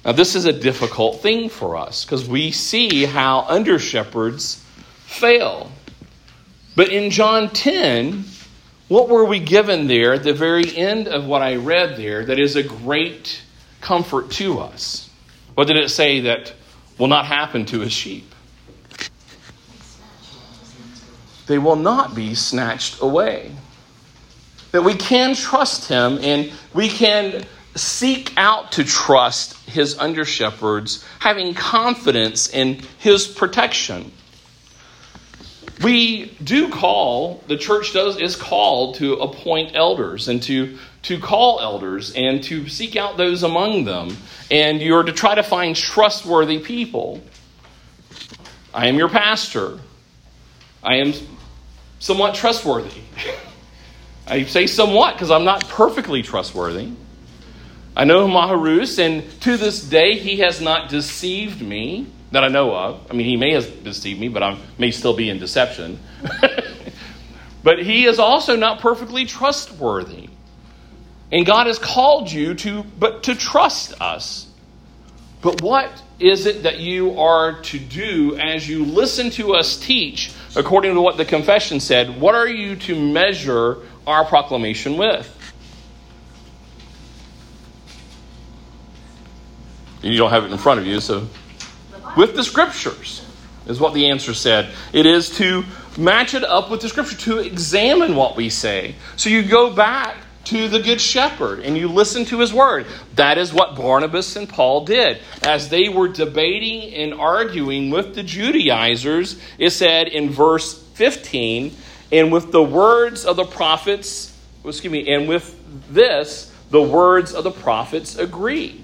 Now, 0.05 0.13
this 0.13 0.35
is 0.35 0.47
a 0.47 0.53
difficult 0.53 1.21
thing 1.21 1.49
for 1.49 1.77
us 1.77 2.05
because 2.05 2.27
we 2.29 2.51
see 2.51 3.05
how 3.05 3.45
under 3.49 3.79
shepherds 3.79 4.63
fail. 5.05 5.71
But 6.77 6.89
in 6.91 7.11
John 7.11 7.51
10, 7.51 8.25
what 8.89 9.09
were 9.09 9.25
we 9.25 9.39
given 9.39 9.87
there 9.87 10.15
at 10.15 10.23
the 10.23 10.33
very 10.33 10.75
end 10.77 11.09
of 11.09 11.27
what 11.27 11.43
I 11.43 11.57
read 11.57 11.97
there 11.97 12.25
that 12.25 12.39
is 12.39 12.57
a 12.57 12.63
great 12.63 13.43
comfort 13.81 14.31
to 14.33 14.61
us? 14.61 15.11
What 15.55 15.67
did 15.67 15.77
it 15.77 15.91
say 15.91 16.21
that 16.21 16.55
will 16.99 17.09
not 17.09 17.27
happen 17.27 17.67
to 17.67 17.81
his 17.81 17.93
sheep? 17.93 18.35
They 21.47 21.59
will 21.59 21.77
not 21.77 22.15
be 22.15 22.35
snatched 22.35 23.01
away. 23.01 23.53
That 24.73 24.85
we 24.85 24.95
can 24.95 25.35
trust 25.35 25.89
him 25.89 26.19
and 26.23 26.53
we 26.75 26.89
can 26.89 27.45
seek 27.75 28.33
out 28.37 28.73
to 28.73 28.85
trust 28.85 29.57
his 29.69 29.99
under 29.99 30.25
shepherds, 30.25 31.05
having 31.21 31.55
confidence 31.55 32.49
in 32.49 32.81
his 32.99 33.27
protection 33.27 34.13
we 35.83 36.27
do 36.43 36.71
call 36.71 37.43
the 37.47 37.57
church 37.57 37.93
does 37.93 38.19
is 38.19 38.35
called 38.35 38.97
to 38.97 39.15
appoint 39.15 39.77
elders 39.77 40.29
and 40.29 40.43
to 40.45 40.77
to 41.03 41.19
call 41.19 41.61
elders 41.61 42.13
and 42.15 42.43
to 42.45 42.69
seek 42.69 42.97
out 42.97 43.17
those 43.17 43.43
among 43.45 43.85
them. 43.85 44.17
And 44.51 44.81
you're 44.81 45.05
to 45.05 45.13
try 45.13 45.35
to 45.37 45.43
find 45.43 45.77
trustworthy 45.77 46.59
people. 46.59 47.23
I 48.75 48.89
am 48.89 48.97
your 48.97 49.09
pastor. 49.09 49.79
I 50.83 50.97
am 50.97 51.13
somewhat 52.01 52.35
trustworthy. 52.35 53.01
I 54.27 54.45
say 54.45 54.67
somewhat 54.67 55.15
because 55.15 55.31
i'm 55.31 55.45
not 55.45 55.69
perfectly 55.69 56.23
trustworthy. 56.23 56.91
I 57.97 58.05
know 58.05 58.27
maharus 58.27 58.99
and 58.99 59.29
to 59.43 59.57
this 59.57 59.83
day 59.83 60.19
he 60.19 60.39
has 60.39 60.61
not 60.61 60.89
deceived 60.89 61.63
me 61.63 62.07
that 62.33 62.45
I 62.45 62.49
know 62.49 62.75
of. 62.75 63.07
I 63.11 63.15
mean, 63.15 63.27
he 63.27 63.37
may 63.37 63.53
have 63.53 63.85
deceived 63.85 64.21
me, 64.21 64.29
but 64.29 64.43
I 64.43 64.59
may 64.77 64.91
still 64.91 65.15
be 65.15 65.31
in 65.31 65.39
deception. 65.39 65.99
but 67.63 67.83
he 67.83 68.05
is 68.05 68.19
also 68.19 68.57
not 68.57 68.81
perfectly 68.81 69.25
trustworthy. 69.25 70.29
And 71.31 71.45
God 71.45 71.67
has 71.67 71.79
called 71.79 72.31
you 72.31 72.55
to 72.55 72.83
but 72.99 73.25
to 73.25 73.35
trust 73.35 74.01
us. 74.01 74.47
But 75.41 75.63
what 75.63 75.91
is 76.19 76.47
it 76.47 76.65
that 76.65 76.81
you 76.81 77.19
are 77.19 77.61
to 77.63 77.79
do 77.79 78.37
as 78.37 78.69
you 78.69 78.85
listen 78.85 79.31
to 79.31 79.55
us 79.55 79.79
teach 79.79 80.33
according 80.57 80.95
to 80.95 81.01
what 81.01 81.17
the 81.17 81.25
confession 81.25 81.81
said? 81.81 82.21
What 82.21 82.35
are 82.35 82.49
you 82.49 82.77
to 82.77 83.01
measure 83.01 83.79
our 84.07 84.25
proclamation 84.25 84.97
with? 84.97 85.35
You 90.03 90.17
don't 90.17 90.31
have 90.31 90.45
it 90.45 90.53
in 90.53 90.59
front 90.59 90.81
of 90.81 90.87
you, 90.87 91.01
so 91.01 91.29
with 92.17 92.35
the 92.35 92.45
scriptures, 92.45 93.25
is 93.67 93.81
what 93.81 93.95
the 93.95 94.11
answer 94.11 94.35
said. 94.35 94.71
It 94.93 95.07
is 95.07 95.37
to 95.39 95.65
match 95.97 96.35
it 96.35 96.45
up 96.45 96.71
with 96.71 96.81
the 96.81 96.89
scripture, 96.89 97.17
to 97.17 97.39
examine 97.39 98.15
what 98.17 98.37
we 98.37 98.49
say. 98.49 98.95
So 99.17 99.31
you 99.31 99.43
go 99.43 99.75
back 99.75 100.17
to 100.45 100.69
the 100.69 100.81
Good 100.81 101.01
Shepherd 101.01 101.61
and 101.61 101.77
you 101.77 101.89
listen 101.89 102.25
to 102.27 102.39
his 102.39 102.55
word. 102.55 102.87
That 103.17 103.37
is 103.37 103.53
what 103.53 103.77
Barnabas 103.77 104.35
and 104.37 104.49
Paul 104.49 104.85
did. 104.85 105.19
As 105.43 105.69
they 105.69 105.91
were 105.91 106.09
debating 106.09 106.95
and 106.95 107.13
arguing 107.13 107.91
with 107.91 108.15
the 108.15 108.23
Judaizers, 108.23 109.39
it 109.59 109.71
said 109.71 110.09
in 110.09 110.31
verse 110.31 110.83
15, 110.95 111.77
and 112.11 112.33
with 112.33 112.51
the 112.51 112.63
words 112.63 113.27
of 113.27 113.37
the 113.37 113.45
prophets, 113.45 114.35
excuse 114.65 114.91
me, 114.91 115.13
and 115.13 115.29
with 115.29 115.55
this, 115.91 116.51
the 116.71 116.83
words 116.83 117.35
of 117.35 117.45
the 117.45 117.51
prophets 117.51 118.17
agree. 118.17 118.83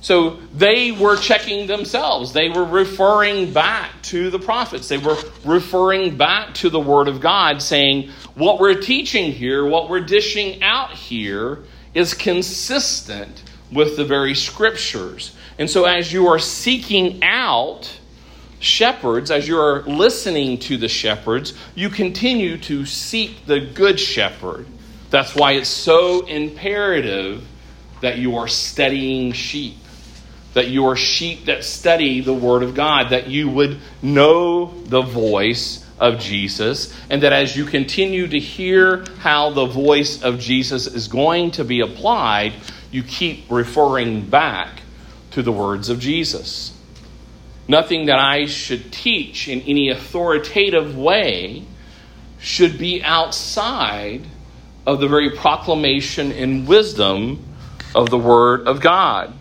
So 0.00 0.38
they 0.54 0.92
were 0.92 1.16
checking 1.16 1.66
themselves. 1.66 2.32
They 2.32 2.48
were 2.48 2.64
referring 2.64 3.52
back 3.52 3.90
to 4.04 4.30
the 4.30 4.38
prophets. 4.38 4.88
They 4.88 4.98
were 4.98 5.18
referring 5.44 6.16
back 6.16 6.54
to 6.54 6.70
the 6.70 6.80
Word 6.80 7.06
of 7.06 7.20
God, 7.20 7.60
saying, 7.60 8.10
What 8.34 8.58
we're 8.58 8.80
teaching 8.80 9.30
here, 9.30 9.66
what 9.66 9.90
we're 9.90 10.00
dishing 10.00 10.62
out 10.62 10.92
here, 10.92 11.64
is 11.92 12.14
consistent 12.14 13.42
with 13.70 13.96
the 13.96 14.04
very 14.04 14.34
Scriptures. 14.34 15.36
And 15.58 15.68
so 15.68 15.84
as 15.84 16.10
you 16.10 16.28
are 16.28 16.38
seeking 16.38 17.22
out 17.22 17.98
shepherds, 18.58 19.30
as 19.30 19.46
you 19.46 19.58
are 19.58 19.82
listening 19.82 20.58
to 20.60 20.78
the 20.78 20.88
shepherds, 20.88 21.52
you 21.74 21.90
continue 21.90 22.56
to 22.58 22.86
seek 22.86 23.44
the 23.44 23.60
Good 23.60 24.00
Shepherd. 24.00 24.66
That's 25.10 25.34
why 25.34 25.52
it's 25.52 25.68
so 25.68 26.24
imperative 26.24 27.46
that 28.00 28.16
you 28.16 28.36
are 28.36 28.48
studying 28.48 29.32
sheep 29.32 29.76
that 30.54 30.68
you 30.68 30.86
are 30.86 30.96
sheep 30.96 31.44
that 31.46 31.64
study 31.64 32.20
the 32.20 32.34
Word 32.34 32.62
of 32.62 32.74
God, 32.74 33.10
that 33.10 33.28
you 33.28 33.48
would 33.48 33.78
know 34.02 34.66
the 34.84 35.02
voice 35.02 35.86
of 35.98 36.18
Jesus, 36.18 36.94
and 37.10 37.22
that 37.22 37.32
as 37.32 37.56
you 37.56 37.64
continue 37.64 38.26
to 38.26 38.38
hear 38.38 39.04
how 39.18 39.50
the 39.50 39.66
voice 39.66 40.22
of 40.22 40.40
Jesus 40.40 40.86
is 40.86 41.08
going 41.08 41.52
to 41.52 41.64
be 41.64 41.80
applied, 41.80 42.54
you 42.90 43.02
keep 43.02 43.50
referring 43.50 44.28
back 44.28 44.82
to 45.32 45.42
the 45.42 45.52
words 45.52 45.88
of 45.88 46.00
Jesus. 46.00 46.76
Nothing 47.68 48.06
that 48.06 48.18
I 48.18 48.46
should 48.46 48.92
teach 48.92 49.46
in 49.46 49.60
any 49.60 49.90
authoritative 49.90 50.96
way 50.96 51.64
should 52.40 52.78
be 52.78 53.02
outside 53.04 54.26
of 54.86 54.98
the 54.98 55.06
very 55.06 55.30
proclamation 55.30 56.32
and 56.32 56.66
wisdom 56.66 57.44
of 57.94 58.10
the 58.10 58.18
Word 58.18 58.66
of 58.66 58.80
God. 58.80 59.34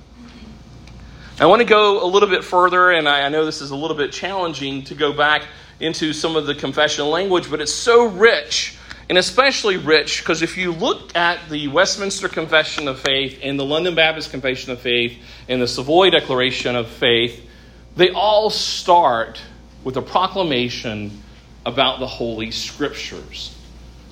I 1.41 1.45
want 1.45 1.61
to 1.61 1.65
go 1.65 2.03
a 2.03 2.05
little 2.05 2.27
bit 2.27 2.43
further, 2.43 2.91
and 2.91 3.07
I, 3.07 3.29
know 3.29 3.45
this 3.45 3.61
is 3.61 3.71
a 3.71 3.75
little 3.75 3.95
bit 3.95 4.11
challenging 4.11 4.83
to 4.83 4.93
go 4.93 5.13
back 5.13 5.43
into 5.79 6.11
some 6.11 6.35
of 6.35 6.45
the 6.45 6.53
confessional 6.53 7.09
language, 7.09 7.49
but 7.49 7.61
it's 7.61 7.71
so 7.71 8.07
rich, 8.07 8.75
and 9.07 9.17
especially 9.17 9.77
rich 9.77 10.19
because 10.19 10.41
if 10.41 10.57
you 10.57 10.73
look 10.73 11.15
at 11.15 11.49
the 11.49 11.69
Westminster 11.69 12.27
Confession 12.27 12.89
of 12.89 12.99
Faith 12.99 13.39
and 13.41 13.57
the 13.57 13.63
London 13.63 13.95
Baptist 13.95 14.31
Confession 14.31 14.73
of 14.73 14.81
Faith 14.81 15.17
and 15.47 15.61
the 15.61 15.67
Savoy 15.67 16.09
Declaration 16.09 16.75
of 16.75 16.89
Faith, 16.89 17.49
they 17.95 18.09
all 18.09 18.49
start 18.49 19.41
with 19.85 19.95
a 19.95 20.01
proclamation 20.01 21.23
about 21.65 22.01
the 22.01 22.07
Holy 22.07 22.51
Scriptures. 22.51 23.55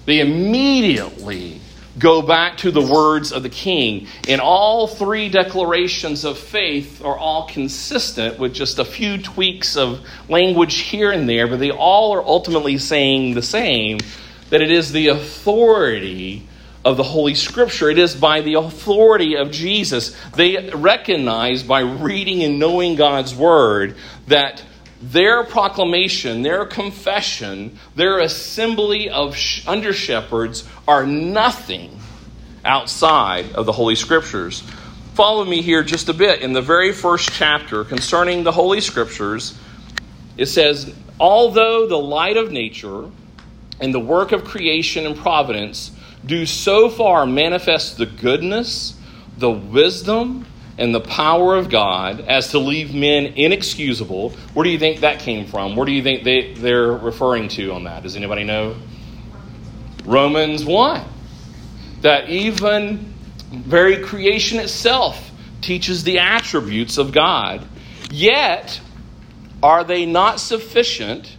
They 0.06 0.22
immediately 0.22 1.60
go 1.98 2.22
back 2.22 2.58
to 2.58 2.72
the 2.72 2.82
words 2.82 3.32
of 3.32 3.44
the 3.44 3.50
king. 3.50 4.08
And 4.28 4.42
all 4.42 4.88
three 4.88 5.30
declarations 5.30 6.26
of 6.26 6.38
faith 6.38 7.04
are 7.04 7.18
all 7.18 7.48
consistent 7.48 8.40
with 8.40 8.54
just 8.54 8.80
a 8.80 8.86
few 8.86 9.22
tweaks 9.22 9.76
of 9.78 10.06
language 10.30 10.76
here 10.76 11.12
and 11.12 11.28
there, 11.28 11.48
but 11.48 11.60
they 11.60 11.72
all 11.72 12.14
are 12.14 12.24
ultimately 12.24 12.78
saying 12.78 13.34
the 13.34 13.42
same 13.42 14.00
that 14.50 14.62
it 14.62 14.72
is 14.72 14.92
the 14.92 15.08
authority 15.08 16.48
of 16.86 16.96
the 16.96 17.04
Holy 17.04 17.36
Scripture. 17.36 17.90
It 17.90 17.98
is 17.98 18.16
by 18.16 18.42
the 18.42 18.54
authority 18.54 19.36
of 19.36 19.52
Jesus. 19.52 20.16
They 20.36 20.70
recognize 20.70 21.64
by 21.64 21.82
reading 21.82 22.44
and 22.44 22.60
knowing 22.60 22.96
God's 22.96 23.36
Word 23.36 23.98
that 24.28 24.64
their 25.02 25.44
proclamation, 25.44 26.42
their 26.42 26.66
confession, 26.66 27.78
their 27.96 28.20
assembly 28.20 29.10
of 29.10 29.38
under 29.68 29.94
shepherds 29.94 30.68
are 30.88 31.06
nothing 31.06 32.00
outside 32.66 33.52
of 33.54 33.66
the 33.66 33.72
Holy 33.72 33.96
Scriptures. 33.96 34.64
Follow 35.14 35.46
me 35.46 35.62
here 35.62 35.84
just 35.84 36.10
a 36.10 36.14
bit. 36.14 36.42
In 36.42 36.54
the 36.54 36.62
very 36.62 36.92
first 36.92 37.32
chapter 37.32 37.84
concerning 37.84 38.44
the 38.44 38.52
Holy 38.52 38.82
Scriptures, 38.82 39.58
it 40.36 40.48
says, 40.48 40.94
Although 41.20 41.88
the 41.88 41.98
light 41.98 42.38
of 42.38 42.52
nature 42.52 43.10
and 43.80 43.94
the 43.94 44.00
work 44.00 44.32
of 44.32 44.44
creation 44.44 45.06
and 45.06 45.16
providence 45.16 45.92
do 46.26 46.46
so 46.46 46.90
far 46.90 47.26
manifest 47.26 47.98
the 47.98 48.06
goodness, 48.06 48.96
the 49.38 49.50
wisdom, 49.50 50.46
and 50.78 50.94
the 50.94 51.02
power 51.02 51.56
of 51.56 51.70
God 51.70 52.22
as 52.22 52.52
to 52.52 52.60
leave 52.60 52.94
men 52.94 53.26
inexcusable. 53.26 54.32
Where 54.54 54.64
do 54.64 54.70
you 54.70 54.80
think 54.80 55.02
that 55.02 55.20
came 55.20 55.48
from? 55.48 55.76
Where 55.76 55.86
do 55.86 55.92
you 55.92 56.04
think 56.04 56.24
they, 56.24 56.54
they're 56.54 56.92
referring 56.92 57.48
to 57.50 57.74
on 57.74 57.86
that? 57.86 58.04
Does 58.04 58.16
anybody 58.16 58.44
know? 58.44 58.76
Romans 60.06 60.64
1. 60.64 61.04
That 62.02 62.30
even 62.30 63.14
very 63.52 64.04
creation 64.04 64.60
itself 64.60 65.32
teaches 65.62 66.04
the 66.04 66.20
attributes 66.20 66.98
of 66.98 67.12
God. 67.12 67.66
Yet, 68.12 68.80
are 69.64 69.84
they 69.84 70.06
not 70.06 70.40
sufficient 70.40 71.36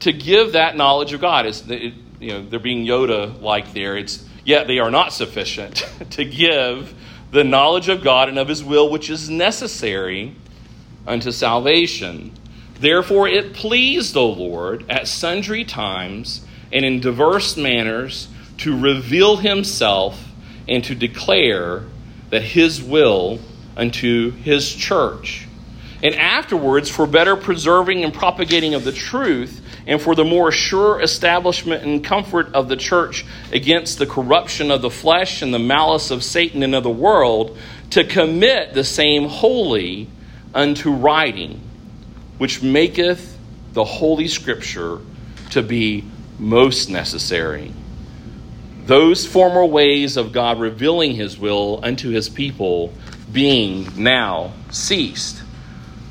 to 0.00 0.12
give 0.12 0.52
that 0.52 0.76
knowledge 0.76 1.12
of 1.12 1.20
God? 1.20 1.46
It's, 1.46 1.66
it, 1.68 1.92
you 2.20 2.32
know, 2.32 2.46
they're 2.46 2.58
being 2.58 2.86
Yoda 2.86 3.40
like 3.42 3.74
there. 3.74 3.96
It's 3.96 4.24
yet 4.44 4.66
they 4.66 4.78
are 4.78 4.90
not 4.90 5.12
sufficient 5.12 5.76
to 6.10 6.24
give 6.24 6.94
the 7.30 7.44
knowledge 7.44 7.88
of 7.88 8.02
God 8.02 8.28
and 8.28 8.38
of 8.38 8.48
his 8.48 8.64
will, 8.64 8.90
which 8.90 9.10
is 9.10 9.28
necessary 9.28 10.34
unto 11.06 11.30
salvation. 11.30 12.32
Therefore, 12.80 13.26
it 13.26 13.54
pleased 13.54 14.14
the 14.14 14.22
Lord 14.22 14.84
at 14.88 15.08
sundry 15.08 15.64
times 15.64 16.44
and 16.72 16.84
in 16.84 17.00
diverse 17.00 17.56
manners 17.56 18.28
to 18.58 18.78
reveal 18.78 19.36
himself 19.38 20.24
and 20.68 20.84
to 20.84 20.94
declare 20.94 21.84
that 22.30 22.42
his 22.42 22.82
will 22.82 23.40
unto 23.76 24.30
his 24.32 24.72
church. 24.74 25.47
And 26.02 26.14
afterwards, 26.14 26.88
for 26.88 27.06
better 27.06 27.34
preserving 27.34 28.04
and 28.04 28.14
propagating 28.14 28.74
of 28.74 28.84
the 28.84 28.92
truth, 28.92 29.60
and 29.86 30.00
for 30.00 30.14
the 30.14 30.24
more 30.24 30.52
sure 30.52 31.00
establishment 31.00 31.82
and 31.82 32.04
comfort 32.04 32.54
of 32.54 32.68
the 32.68 32.76
church 32.76 33.24
against 33.52 33.98
the 33.98 34.06
corruption 34.06 34.70
of 34.70 34.82
the 34.82 34.90
flesh 34.90 35.42
and 35.42 35.52
the 35.52 35.58
malice 35.58 36.10
of 36.10 36.22
Satan 36.22 36.62
and 36.62 36.74
of 36.74 36.84
the 36.84 36.90
world, 36.90 37.58
to 37.90 38.04
commit 38.04 38.74
the 38.74 38.84
same 38.84 39.24
wholly 39.24 40.08
unto 40.54 40.92
writing, 40.92 41.60
which 42.36 42.62
maketh 42.62 43.36
the 43.72 43.84
Holy 43.84 44.28
Scripture 44.28 45.00
to 45.50 45.62
be 45.62 46.04
most 46.38 46.90
necessary. 46.90 47.72
Those 48.86 49.26
former 49.26 49.64
ways 49.64 50.16
of 50.16 50.32
God 50.32 50.60
revealing 50.60 51.14
his 51.14 51.38
will 51.38 51.80
unto 51.82 52.10
his 52.10 52.28
people 52.28 52.92
being 53.32 54.02
now 54.02 54.52
ceased 54.70 55.42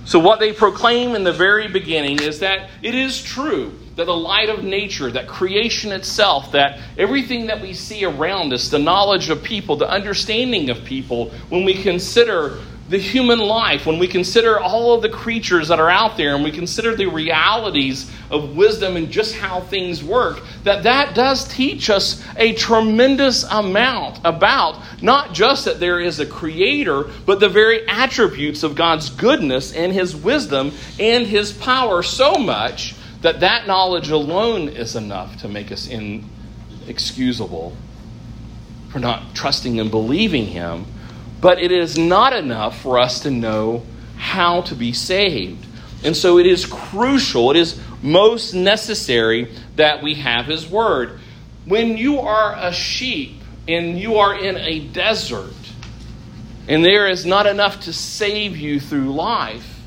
so, 0.08 0.20
what 0.20 0.40
they 0.40 0.54
proclaim 0.54 1.16
in 1.16 1.26
the 1.26 1.34
very 1.34 1.68
beginning 1.68 2.22
is 2.22 2.40
that 2.40 2.70
it 2.82 2.96
is 2.96 3.22
true 3.22 3.78
that 3.98 4.06
the 4.06 4.16
light 4.16 4.48
of 4.48 4.64
nature, 4.64 5.12
that 5.12 5.28
creation 5.28 5.92
itself, 5.92 6.54
that 6.54 6.80
everything 6.98 7.48
that 7.48 7.62
we 7.62 7.74
see 7.74 8.06
around 8.06 8.54
us, 8.54 8.70
the 8.70 8.80
knowledge 8.80 9.30
of 9.30 9.44
people, 9.44 9.76
the 9.76 9.90
understanding 9.90 10.70
of 10.70 10.86
people, 10.86 11.32
when 11.50 11.66
we 11.66 11.74
consider 11.74 12.60
the 12.90 12.98
human 12.98 13.40
life, 13.40 13.86
when 13.86 14.00
we 14.00 14.08
consider 14.08 14.60
all 14.60 14.94
of 14.94 15.02
the 15.02 15.10
creatures 15.10 15.68
that 15.68 15.80
are 15.80 15.90
out 15.90 16.16
there 16.16 16.36
and 16.36 16.44
we 16.44 16.52
consider 16.52 16.96
the 16.96 17.08
realities 17.08 18.10
of 18.32 18.56
wisdom 18.56 18.96
and 18.96 19.12
just 19.12 19.36
how 19.36 19.60
things 19.60 20.04
work, 20.04 20.42
that 20.64 20.84
that 20.84 21.14
does 21.14 21.48
teach 21.50 21.90
us 21.90 22.24
a 22.38 22.54
tremendous 22.54 23.44
amount 23.44 24.20
about 24.24 24.82
not 25.02 25.34
just 25.34 25.66
that 25.66 25.82
there 25.82 26.00
is 26.00 26.20
a 26.20 26.26
creator, 26.26 27.04
but 27.26 27.42
the 27.42 27.50
very 27.50 27.88
attributes 27.90 28.64
of 28.64 28.76
God's 28.76 29.10
goodness 29.10 29.74
and 29.74 29.92
his 29.92 30.16
wisdom 30.16 30.72
and 30.98 31.28
his 31.28 31.52
power 31.52 32.02
so 32.02 32.36
much 32.36 32.96
that 33.22 33.42
that 33.42 33.68
knowledge 33.68 34.10
alone 34.10 34.70
is 34.70 34.96
enough 34.96 35.42
to 35.42 35.50
make 35.50 35.72
us 35.74 35.90
inexcusable 35.90 37.76
for 38.90 39.00
not 39.00 39.36
trusting 39.36 39.80
and 39.82 39.92
believing 39.92 40.46
him 40.46 40.86
but 41.42 41.60
it 41.60 41.72
is 41.72 41.98
not 41.98 42.34
enough 42.34 42.82
for 42.82 42.98
us 42.98 43.22
to 43.22 43.32
know 43.32 43.84
how 44.18 44.62
to 44.62 44.76
be 44.76 44.94
saved. 44.94 45.66
And 46.04 46.16
so 46.16 46.38
it 46.38 46.46
is 46.46 46.66
crucial, 46.66 47.52
it 47.52 47.58
is 47.58 47.80
most 48.02 48.54
necessary 48.54 49.52
that 49.76 50.04
we 50.04 50.16
have 50.16 50.46
His 50.46 50.68
Word. 50.68 51.20
When 51.66 51.98
you 51.98 52.20
are 52.20 52.56
a 52.58 52.72
sheep 52.72 53.42
and 53.68 54.00
you 54.00 54.18
are 54.18 54.38
in 54.38 54.58
a 54.58 54.80
desert, 54.80 55.54
and 56.68 56.84
there 56.84 57.08
is 57.08 57.26
not 57.26 57.48
enough 57.48 57.82
to 57.82 57.94
save 57.94 58.58
you 58.58 58.80
through 58.80 59.14
life, 59.14 59.80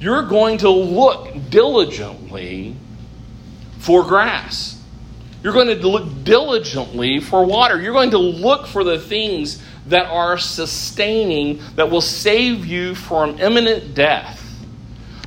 you're 0.00 0.26
going 0.26 0.58
to 0.58 0.70
look 0.70 1.28
diligently 1.50 2.76
for 3.78 4.02
grass. 4.04 4.80
You're 5.42 5.52
going 5.52 5.68
to 5.68 5.88
look 5.88 6.24
diligently 6.24 7.20
for 7.20 7.44
water. 7.44 7.80
You're 7.80 7.92
going 7.92 8.10
to 8.10 8.18
look 8.18 8.66
for 8.66 8.84
the 8.84 8.98
things 8.98 9.62
that 9.86 10.06
are 10.06 10.38
sustaining, 10.38 11.60
that 11.76 11.90
will 11.90 12.00
save 12.00 12.64
you 12.66 12.94
from 12.94 13.38
imminent 13.40 13.94
death. 13.94 14.38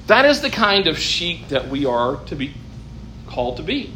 That 0.07 0.25
is 0.25 0.41
the 0.41 0.49
kind 0.49 0.87
of 0.87 0.97
sheep 0.97 1.49
that 1.49 1.67
we 1.67 1.85
are 1.85 2.17
to 2.25 2.35
be 2.35 2.53
called 3.27 3.57
to 3.57 3.63
be. 3.63 3.93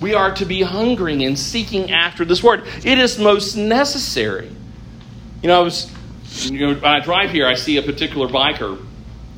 We 0.00 0.14
are 0.14 0.34
to 0.34 0.44
be 0.44 0.62
hungering 0.62 1.22
and 1.22 1.38
seeking 1.38 1.90
after 1.90 2.24
this 2.24 2.42
word. 2.42 2.64
It 2.84 2.98
is 2.98 3.18
most 3.18 3.56
necessary. 3.56 4.50
You 5.42 5.48
know, 5.48 5.60
I 5.60 5.62
was, 5.62 5.90
you 6.42 6.58
know, 6.58 6.74
when 6.74 6.84
I 6.84 7.00
drive 7.00 7.30
here, 7.30 7.46
I 7.46 7.54
see 7.54 7.76
a 7.76 7.82
particular 7.82 8.28
biker. 8.28 8.84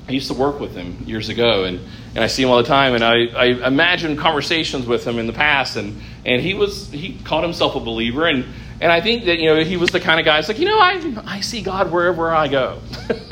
I 0.09 0.13
used 0.13 0.29
to 0.29 0.35
work 0.35 0.61
with 0.61 0.75
him 0.75 1.03
years 1.05 1.29
ago, 1.29 1.65
and, 1.65 1.81
and 2.15 2.25
I 2.25 2.29
see 2.29 2.43
him 2.43 2.51
all 2.51 2.59
the 2.59 2.63
time. 2.63 2.95
And 2.95 3.05
I, 3.05 3.27
I 3.27 3.47
imagine 3.67 4.17
conversations 4.17 4.87
with 4.87 5.05
him 5.07 5.19
in 5.19 5.27
the 5.27 5.33
past, 5.33 5.77
and, 5.77 6.01
and 6.25 6.41
he 6.41 6.55
was 6.55 6.89
he 6.91 7.19
called 7.25 7.43
himself 7.43 7.75
a 7.75 7.81
believer, 7.81 8.27
and 8.27 8.45
and 8.81 8.93
I 8.93 9.01
think 9.01 9.25
that, 9.25 9.39
you 9.39 9.47
know, 9.47 9.63
he 9.63 9.77
was 9.77 9.91
the 9.91 10.01
kind 10.01 10.21
of 10.21 10.27
guy 10.27 10.37
who's 10.37 10.49
like, 10.49 10.59
you 10.59 10.67
know, 10.67 10.79
I, 10.79 11.23
I 11.25 11.41
see 11.41 11.63
God 11.63 11.91
wherever 11.91 12.31
I 12.35 12.49
go. 12.49 12.81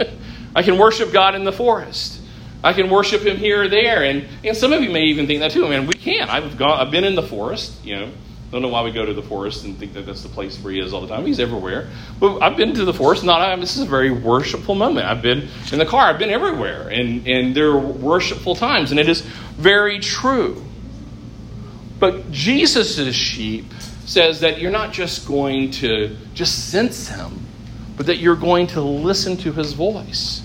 I 0.57 0.63
can 0.63 0.79
worship 0.79 1.13
God 1.13 1.35
in 1.35 1.45
the 1.45 1.53
forest. 1.53 2.21
I 2.63 2.73
can 2.73 2.89
worship 2.89 3.23
him 3.23 3.37
here 3.37 3.65
or 3.65 3.69
there. 3.69 4.05
And, 4.05 4.27
and 4.43 4.57
some 4.57 4.73
of 4.73 4.83
you 4.83 4.91
may 4.91 5.03
even 5.05 5.27
think 5.27 5.41
that 5.41 5.51
too. 5.51 5.67
I 5.67 5.71
mean, 5.71 5.87
we 5.87 5.95
can. 5.95 6.31
I've, 6.31 6.57
gone, 6.57 6.81
I've 6.81 6.91
been 6.91 7.05
in 7.05 7.15
the 7.15 7.23
forest, 7.23 7.85
you 7.85 7.97
know. 7.97 8.11
Don't 8.51 8.63
know 8.63 8.69
why 8.69 8.83
we 8.83 8.93
go 8.93 9.05
to 9.05 9.13
the 9.13 9.23
forest 9.23 9.65
and 9.65 9.77
think 9.77 9.95
that 9.95 10.07
that's 10.07 10.23
the 10.23 10.29
place 10.29 10.63
where 10.63 10.73
he 10.73 10.79
is 10.79 10.95
all 10.95 11.01
the 11.01 11.09
time. 11.09 11.27
He's 11.27 11.41
everywhere. 11.41 11.89
But 12.21 12.41
I've 12.41 12.57
been 12.57 12.73
to 12.75 12.85
the 12.85 12.95
forest. 12.95 13.25
Not 13.25 13.41
I 13.41 13.51
mean, 13.51 13.61
this 13.61 13.75
is 13.75 13.83
a 13.83 13.87
very 13.87 14.13
worshipful 14.13 14.77
moment. 14.77 15.09
I've 15.09 15.23
been 15.23 15.49
in 15.73 15.79
the 15.81 15.85
car. 15.85 16.09
I've 16.09 16.21
been 16.21 16.31
everywhere, 16.31 16.89
and 16.89 17.27
and 17.27 17.53
there 17.53 17.71
are 17.71 17.79
worshipful 17.79 18.55
times, 18.55 18.93
and 18.93 19.01
it 19.01 19.09
is 19.09 19.23
very 19.23 19.99
true. 19.99 20.63
But 21.99 22.31
Jesus' 22.31 23.13
sheep 23.13 23.65
says 24.07 24.41
that 24.41 24.61
you're 24.61 24.71
not 24.71 24.93
just 24.93 25.27
going 25.27 25.71
to 25.71 26.17
just 26.35 26.71
sense 26.71 27.09
him, 27.09 27.47
but 27.97 28.07
that 28.07 28.19
you're 28.19 28.37
going 28.37 28.67
to 28.69 28.81
listen 28.81 29.37
to 29.39 29.53
his 29.53 29.73
voice. 29.73 30.43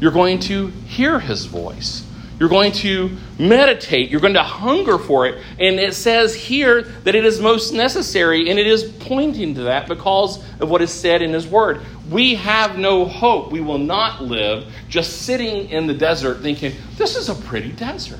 You're 0.00 0.12
going 0.12 0.38
to 0.40 0.68
hear 0.68 1.18
his 1.18 1.46
voice. 1.46 2.04
You're 2.40 2.48
going 2.48 2.72
to 2.72 3.16
meditate. 3.38 4.10
You're 4.10 4.20
going 4.20 4.34
to 4.34 4.42
hunger 4.42 4.98
for 4.98 5.26
it. 5.26 5.42
And 5.58 5.78
it 5.78 5.94
says 5.94 6.34
here 6.34 6.82
that 6.82 7.14
it 7.14 7.24
is 7.24 7.40
most 7.40 7.72
necessary, 7.72 8.50
and 8.50 8.58
it 8.58 8.66
is 8.66 8.84
pointing 9.00 9.54
to 9.54 9.62
that 9.64 9.86
because 9.86 10.44
of 10.60 10.68
what 10.68 10.82
is 10.82 10.92
said 10.92 11.22
in 11.22 11.32
his 11.32 11.46
word. 11.46 11.80
We 12.10 12.34
have 12.34 12.76
no 12.76 13.04
hope. 13.04 13.52
We 13.52 13.60
will 13.60 13.78
not 13.78 14.22
live 14.22 14.66
just 14.88 15.22
sitting 15.22 15.70
in 15.70 15.86
the 15.86 15.94
desert 15.94 16.40
thinking, 16.40 16.74
this 16.96 17.16
is 17.16 17.28
a 17.28 17.34
pretty 17.34 17.70
desert. 17.72 18.18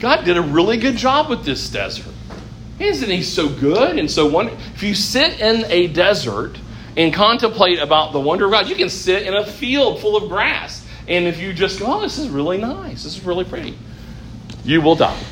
God 0.00 0.24
did 0.24 0.36
a 0.36 0.42
really 0.42 0.76
good 0.76 0.96
job 0.96 1.30
with 1.30 1.44
this 1.44 1.68
desert. 1.70 2.13
Isn't 2.78 3.10
he 3.10 3.22
so 3.22 3.48
good 3.48 3.98
and 3.98 4.10
so 4.10 4.28
wonderful? 4.28 4.60
If 4.74 4.82
you 4.82 4.94
sit 4.94 5.40
in 5.40 5.64
a 5.70 5.86
desert 5.88 6.58
and 6.96 7.12
contemplate 7.12 7.78
about 7.78 8.12
the 8.12 8.20
wonder 8.20 8.46
of 8.46 8.50
God, 8.50 8.68
you 8.68 8.74
can 8.74 8.88
sit 8.88 9.24
in 9.24 9.34
a 9.34 9.46
field 9.46 10.00
full 10.00 10.16
of 10.16 10.28
grass. 10.28 10.86
And 11.06 11.26
if 11.26 11.38
you 11.38 11.52
just 11.52 11.78
go, 11.78 11.86
oh, 11.86 12.00
this 12.00 12.18
is 12.18 12.28
really 12.28 12.58
nice, 12.58 13.04
this 13.04 13.16
is 13.16 13.24
really 13.24 13.44
pretty, 13.44 13.76
you 14.64 14.80
will 14.80 14.96
die. 14.96 15.22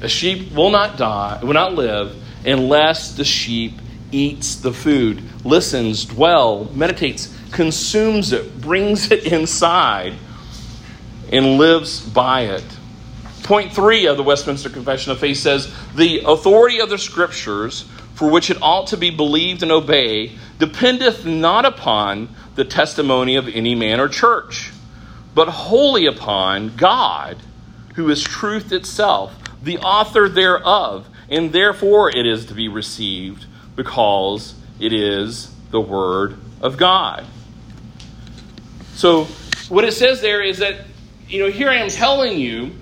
A 0.00 0.08
sheep 0.08 0.52
will 0.52 0.70
not 0.70 0.98
die, 0.98 1.38
will 1.42 1.52
not 1.52 1.74
live 1.74 2.16
unless 2.44 3.14
the 3.14 3.24
sheep 3.24 3.74
eats 4.10 4.56
the 4.56 4.72
food, 4.72 5.22
listens, 5.44 6.04
dwell, 6.04 6.64
meditates, 6.74 7.34
consumes 7.52 8.32
it, 8.32 8.60
brings 8.60 9.10
it 9.10 9.32
inside, 9.32 10.14
and 11.30 11.56
lives 11.56 12.00
by 12.00 12.42
it. 12.42 12.64
Point 13.52 13.74
three 13.74 14.06
of 14.06 14.16
the 14.16 14.22
Westminster 14.22 14.70
Confession 14.70 15.12
of 15.12 15.18
Faith 15.18 15.36
says 15.36 15.70
the 15.94 16.22
authority 16.24 16.80
of 16.80 16.88
the 16.88 16.96
Scriptures, 16.96 17.82
for 18.14 18.30
which 18.30 18.48
it 18.48 18.56
ought 18.62 18.86
to 18.86 18.96
be 18.96 19.10
believed 19.10 19.62
and 19.62 19.70
obeyed, 19.70 20.32
dependeth 20.58 21.26
not 21.26 21.66
upon 21.66 22.34
the 22.54 22.64
testimony 22.64 23.36
of 23.36 23.48
any 23.48 23.74
man 23.74 24.00
or 24.00 24.08
church, 24.08 24.70
but 25.34 25.48
wholly 25.48 26.06
upon 26.06 26.76
God, 26.76 27.36
who 27.94 28.08
is 28.08 28.22
truth 28.22 28.72
itself, 28.72 29.34
the 29.62 29.76
author 29.80 30.30
thereof, 30.30 31.06
and 31.28 31.52
therefore 31.52 32.08
it 32.08 32.24
is 32.24 32.46
to 32.46 32.54
be 32.54 32.68
received 32.68 33.44
because 33.76 34.54
it 34.80 34.94
is 34.94 35.54
the 35.70 35.80
Word 35.82 36.38
of 36.62 36.78
God. 36.78 37.26
So, 38.94 39.24
what 39.68 39.84
it 39.84 39.92
says 39.92 40.22
there 40.22 40.40
is 40.40 40.56
that, 40.60 40.86
you 41.28 41.44
know, 41.44 41.50
here 41.50 41.68
I 41.68 41.76
am 41.76 41.90
telling 41.90 42.38
you 42.38 42.76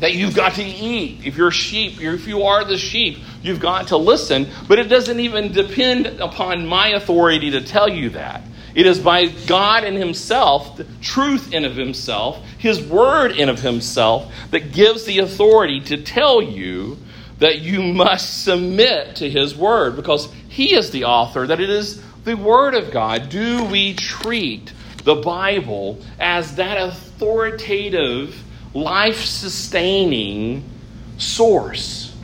that 0.00 0.14
you've 0.14 0.34
got 0.34 0.54
to 0.54 0.62
eat. 0.62 1.24
If 1.24 1.36
you're 1.36 1.50
sheep, 1.50 2.00
if 2.00 2.26
you 2.26 2.42
are 2.42 2.64
the 2.64 2.76
sheep, 2.76 3.18
you've 3.42 3.60
got 3.60 3.88
to 3.88 3.96
listen. 3.96 4.48
But 4.66 4.78
it 4.78 4.88
doesn't 4.88 5.20
even 5.20 5.52
depend 5.52 6.06
upon 6.20 6.66
my 6.66 6.88
authority 6.88 7.52
to 7.52 7.60
tell 7.60 7.88
you 7.88 8.10
that. 8.10 8.42
It 8.74 8.86
is 8.86 8.98
by 8.98 9.26
God 9.26 9.84
in 9.84 9.94
Himself, 9.94 10.76
the 10.76 10.86
truth 11.00 11.52
in 11.52 11.64
of 11.64 11.76
Himself, 11.76 12.44
His 12.58 12.82
Word 12.82 13.32
in 13.32 13.48
of 13.48 13.60
Himself, 13.60 14.32
that 14.50 14.72
gives 14.72 15.04
the 15.04 15.20
authority 15.20 15.80
to 15.82 16.02
tell 16.02 16.42
you 16.42 16.98
that 17.38 17.60
you 17.60 17.82
must 17.82 18.42
submit 18.42 19.16
to 19.16 19.30
His 19.30 19.56
Word 19.56 19.94
because 19.94 20.32
He 20.48 20.74
is 20.74 20.90
the 20.90 21.04
author, 21.04 21.46
that 21.46 21.60
it 21.60 21.70
is 21.70 22.02
the 22.24 22.34
Word 22.34 22.74
of 22.74 22.90
God. 22.90 23.28
Do 23.28 23.64
we 23.64 23.94
treat 23.94 24.72
the 25.04 25.14
Bible 25.14 26.00
as 26.18 26.56
that 26.56 26.76
authoritative 26.76 28.42
life 28.74 29.24
sustaining 29.24 30.68
source. 31.16 32.14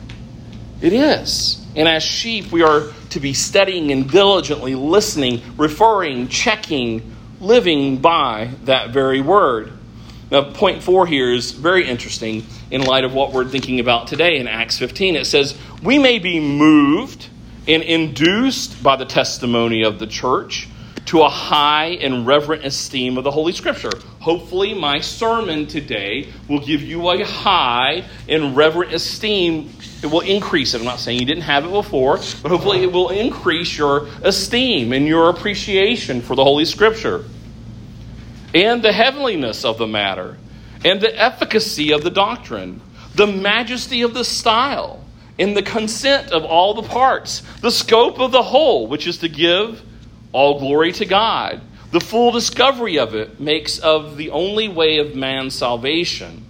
It 0.81 0.93
is. 0.93 1.65
And 1.75 1.87
as 1.87 2.03
sheep, 2.03 2.51
we 2.51 2.63
are 2.63 2.91
to 3.11 3.19
be 3.19 3.33
studying 3.33 3.91
and 3.91 4.09
diligently 4.09 4.75
listening, 4.75 5.41
referring, 5.57 6.27
checking, 6.27 7.15
living 7.39 7.97
by 7.97 8.51
that 8.65 8.91
very 8.91 9.21
word. 9.21 9.71
Now, 10.29 10.43
point 10.43 10.81
four 10.81 11.05
here 11.07 11.33
is 11.33 11.51
very 11.51 11.87
interesting 11.87 12.45
in 12.69 12.83
light 12.83 13.03
of 13.03 13.13
what 13.13 13.33
we're 13.33 13.47
thinking 13.47 13.79
about 13.79 14.07
today 14.07 14.37
in 14.37 14.47
Acts 14.47 14.77
15. 14.77 15.15
It 15.15 15.25
says, 15.25 15.57
We 15.83 15.99
may 15.99 16.19
be 16.19 16.39
moved 16.39 17.27
and 17.67 17.83
induced 17.83 18.81
by 18.81 18.95
the 18.95 19.05
testimony 19.05 19.83
of 19.83 19.99
the 19.99 20.07
church 20.07 20.67
to 21.11 21.23
a 21.23 21.29
high 21.29 21.87
and 21.87 22.25
reverent 22.25 22.63
esteem 22.63 23.17
of 23.17 23.25
the 23.25 23.31
Holy 23.31 23.51
Scripture. 23.51 23.91
Hopefully, 24.21 24.73
my 24.73 25.01
sermon 25.01 25.67
today 25.67 26.29
will 26.47 26.61
give 26.61 26.81
you 26.81 27.09
a 27.09 27.21
high 27.25 28.05
and 28.29 28.55
reverent 28.55 28.93
esteem. 28.93 29.69
It 30.01 30.05
will 30.05 30.21
increase 30.21 30.73
it. 30.73 30.79
I'm 30.79 30.85
not 30.85 30.99
saying 30.99 31.19
you 31.19 31.25
didn't 31.25 31.43
have 31.43 31.65
it 31.65 31.71
before, 31.71 32.15
but 32.15 32.49
hopefully, 32.49 32.83
it 32.83 32.93
will 32.93 33.09
increase 33.09 33.77
your 33.77 34.07
esteem 34.23 34.93
and 34.93 35.05
your 35.05 35.29
appreciation 35.29 36.21
for 36.21 36.37
the 36.37 36.45
Holy 36.45 36.63
Scripture 36.63 37.25
and 38.53 38.81
the 38.81 38.93
heavenliness 38.93 39.65
of 39.65 39.77
the 39.77 39.87
matter 39.87 40.37
and 40.85 41.01
the 41.01 41.13
efficacy 41.21 41.91
of 41.91 42.05
the 42.05 42.09
doctrine, 42.09 42.79
the 43.15 43.27
majesty 43.27 44.03
of 44.03 44.13
the 44.13 44.23
style, 44.23 45.03
and 45.37 45.57
the 45.57 45.61
consent 45.61 46.31
of 46.31 46.45
all 46.45 46.73
the 46.73 46.87
parts, 46.87 47.41
the 47.59 47.69
scope 47.69 48.17
of 48.17 48.31
the 48.31 48.43
whole, 48.43 48.87
which 48.87 49.07
is 49.07 49.17
to 49.17 49.27
give 49.27 49.83
all 50.33 50.59
glory 50.59 50.91
to 50.93 51.05
God. 51.05 51.61
The 51.91 51.99
full 51.99 52.31
discovery 52.31 52.97
of 52.97 53.15
it 53.15 53.39
makes 53.39 53.77
of 53.79 54.17
the 54.17 54.29
only 54.29 54.67
way 54.67 54.99
of 54.99 55.15
man's 55.15 55.53
salvation. 55.53 56.45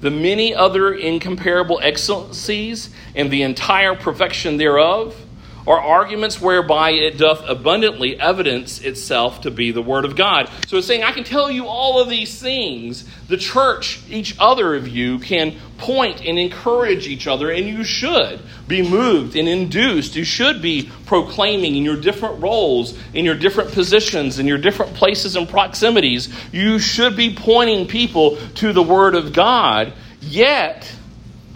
The 0.00 0.10
many 0.10 0.54
other 0.54 0.92
incomparable 0.92 1.80
excellencies 1.82 2.90
and 3.14 3.30
the 3.30 3.42
entire 3.42 3.94
perfection 3.94 4.56
thereof 4.56 5.16
are 5.66 5.80
arguments 5.80 6.40
whereby 6.40 6.90
it 6.90 7.18
doth 7.18 7.48
abundantly 7.48 8.18
evidence 8.18 8.80
itself 8.80 9.42
to 9.42 9.50
be 9.50 9.70
the 9.70 9.82
Word 9.82 10.04
of 10.04 10.16
God. 10.16 10.50
So 10.66 10.78
it's 10.78 10.86
saying, 10.86 11.02
I 11.02 11.12
can 11.12 11.24
tell 11.24 11.50
you 11.50 11.66
all 11.66 12.00
of 12.00 12.08
these 12.08 12.40
things. 12.40 13.04
The 13.28 13.36
church, 13.36 14.00
each 14.08 14.36
other 14.38 14.74
of 14.74 14.88
you, 14.88 15.18
can 15.18 15.56
point 15.78 16.24
and 16.24 16.38
encourage 16.38 17.06
each 17.06 17.26
other, 17.26 17.50
and 17.50 17.66
you 17.66 17.84
should 17.84 18.40
be 18.66 18.88
moved 18.88 19.36
and 19.36 19.48
induced. 19.48 20.16
You 20.16 20.24
should 20.24 20.62
be 20.62 20.90
proclaiming 21.06 21.76
in 21.76 21.84
your 21.84 22.00
different 22.00 22.42
roles, 22.42 22.98
in 23.14 23.24
your 23.24 23.36
different 23.36 23.72
positions, 23.72 24.38
in 24.38 24.46
your 24.46 24.58
different 24.58 24.94
places 24.94 25.36
and 25.36 25.48
proximities. 25.48 26.32
You 26.52 26.78
should 26.78 27.16
be 27.16 27.34
pointing 27.34 27.86
people 27.86 28.36
to 28.56 28.72
the 28.72 28.82
Word 28.82 29.14
of 29.14 29.32
God. 29.32 29.92
Yet, 30.20 30.90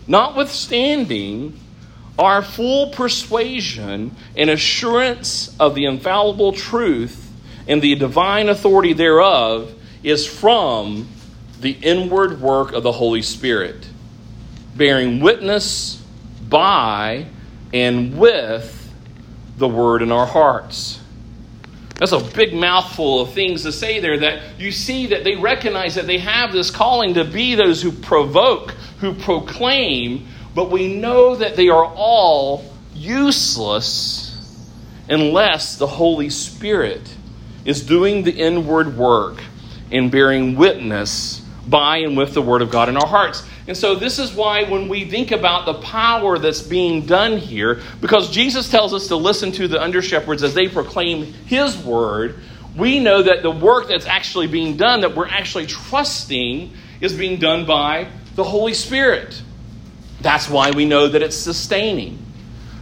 notwithstanding, 0.06 1.58
our 2.18 2.42
full 2.42 2.90
persuasion 2.90 4.14
and 4.36 4.50
assurance 4.50 5.54
of 5.60 5.74
the 5.74 5.84
infallible 5.84 6.52
truth 6.52 7.30
and 7.68 7.82
the 7.82 7.94
divine 7.96 8.48
authority 8.48 8.92
thereof 8.92 9.72
is 10.02 10.26
from 10.26 11.08
the 11.60 11.72
inward 11.72 12.40
work 12.40 12.72
of 12.72 12.82
the 12.82 12.92
Holy 12.92 13.22
Spirit, 13.22 13.88
bearing 14.76 15.20
witness 15.20 16.02
by 16.48 17.26
and 17.72 18.18
with 18.18 18.92
the 19.56 19.68
word 19.68 20.02
in 20.02 20.12
our 20.12 20.26
hearts. 20.26 21.00
That's 21.98 22.12
a 22.12 22.20
big 22.20 22.52
mouthful 22.52 23.22
of 23.22 23.32
things 23.32 23.62
to 23.62 23.72
say 23.72 24.00
there 24.00 24.18
that 24.18 24.58
you 24.58 24.70
see 24.70 25.06
that 25.08 25.24
they 25.24 25.34
recognize 25.34 25.94
that 25.94 26.06
they 26.06 26.18
have 26.18 26.52
this 26.52 26.70
calling 26.70 27.14
to 27.14 27.24
be 27.24 27.54
those 27.54 27.80
who 27.80 27.90
provoke, 27.90 28.72
who 29.00 29.14
proclaim, 29.14 30.28
but 30.56 30.70
we 30.70 30.96
know 30.96 31.36
that 31.36 31.54
they 31.54 31.68
are 31.68 31.84
all 31.84 32.64
useless 32.94 34.32
unless 35.06 35.76
the 35.76 35.86
Holy 35.86 36.30
Spirit 36.30 37.14
is 37.66 37.84
doing 37.84 38.24
the 38.24 38.32
inward 38.32 38.96
work 38.96 39.42
and 39.92 40.10
bearing 40.10 40.56
witness 40.56 41.42
by 41.68 41.98
and 41.98 42.16
with 42.16 42.32
the 42.32 42.40
Word 42.40 42.62
of 42.62 42.70
God 42.70 42.88
in 42.88 42.96
our 42.96 43.06
hearts. 43.06 43.46
And 43.68 43.76
so, 43.76 43.96
this 43.96 44.18
is 44.18 44.32
why 44.32 44.64
when 44.64 44.88
we 44.88 45.04
think 45.04 45.30
about 45.30 45.66
the 45.66 45.74
power 45.74 46.38
that's 46.38 46.62
being 46.62 47.04
done 47.04 47.36
here, 47.36 47.82
because 48.00 48.30
Jesus 48.30 48.70
tells 48.70 48.94
us 48.94 49.08
to 49.08 49.16
listen 49.16 49.52
to 49.52 49.68
the 49.68 49.82
under 49.82 50.00
shepherds 50.00 50.42
as 50.42 50.54
they 50.54 50.68
proclaim 50.68 51.34
His 51.34 51.76
Word, 51.76 52.36
we 52.74 52.98
know 52.98 53.22
that 53.22 53.42
the 53.42 53.50
work 53.50 53.88
that's 53.88 54.06
actually 54.06 54.46
being 54.46 54.78
done, 54.78 55.02
that 55.02 55.14
we're 55.14 55.28
actually 55.28 55.66
trusting, 55.66 56.72
is 57.02 57.12
being 57.12 57.38
done 57.38 57.66
by 57.66 58.08
the 58.36 58.44
Holy 58.44 58.72
Spirit. 58.72 59.42
That's 60.20 60.48
why 60.48 60.70
we 60.70 60.84
know 60.84 61.08
that 61.08 61.22
it's 61.22 61.36
sustaining. 61.36 62.22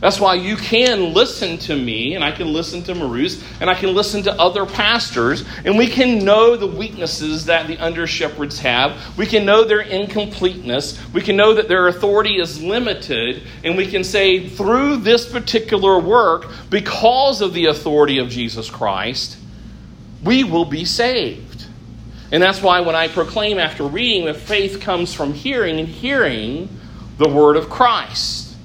That's 0.00 0.20
why 0.20 0.34
you 0.34 0.56
can 0.56 1.14
listen 1.14 1.56
to 1.60 1.74
me, 1.74 2.14
and 2.14 2.22
I 2.22 2.30
can 2.30 2.52
listen 2.52 2.82
to 2.82 2.94
Marus, 2.94 3.42
and 3.60 3.70
I 3.70 3.74
can 3.74 3.94
listen 3.94 4.22
to 4.24 4.32
other 4.38 4.66
pastors, 4.66 5.44
and 5.64 5.78
we 5.78 5.86
can 5.86 6.22
know 6.22 6.56
the 6.56 6.66
weaknesses 6.66 7.46
that 7.46 7.68
the 7.68 7.78
under 7.78 8.06
shepherds 8.06 8.58
have. 8.58 9.16
We 9.16 9.24
can 9.24 9.46
know 9.46 9.64
their 9.64 9.80
incompleteness. 9.80 11.00
We 11.14 11.22
can 11.22 11.36
know 11.36 11.54
that 11.54 11.68
their 11.68 11.88
authority 11.88 12.38
is 12.38 12.62
limited, 12.62 13.44
and 13.62 13.78
we 13.78 13.86
can 13.86 14.04
say, 14.04 14.46
through 14.46 14.98
this 14.98 15.26
particular 15.26 15.98
work, 15.98 16.50
because 16.68 17.40
of 17.40 17.54
the 17.54 17.66
authority 17.66 18.18
of 18.18 18.28
Jesus 18.28 18.68
Christ, 18.68 19.38
we 20.22 20.44
will 20.44 20.66
be 20.66 20.84
saved. 20.84 21.64
And 22.30 22.42
that's 22.42 22.60
why 22.60 22.80
when 22.80 22.94
I 22.94 23.08
proclaim 23.08 23.58
after 23.58 23.84
reading 23.84 24.26
that 24.26 24.36
faith 24.36 24.82
comes 24.82 25.14
from 25.14 25.32
hearing, 25.32 25.78
and 25.78 25.88
hearing, 25.88 26.68
the 27.18 27.28
word 27.28 27.56
of 27.56 27.70
Christ. 27.70 28.56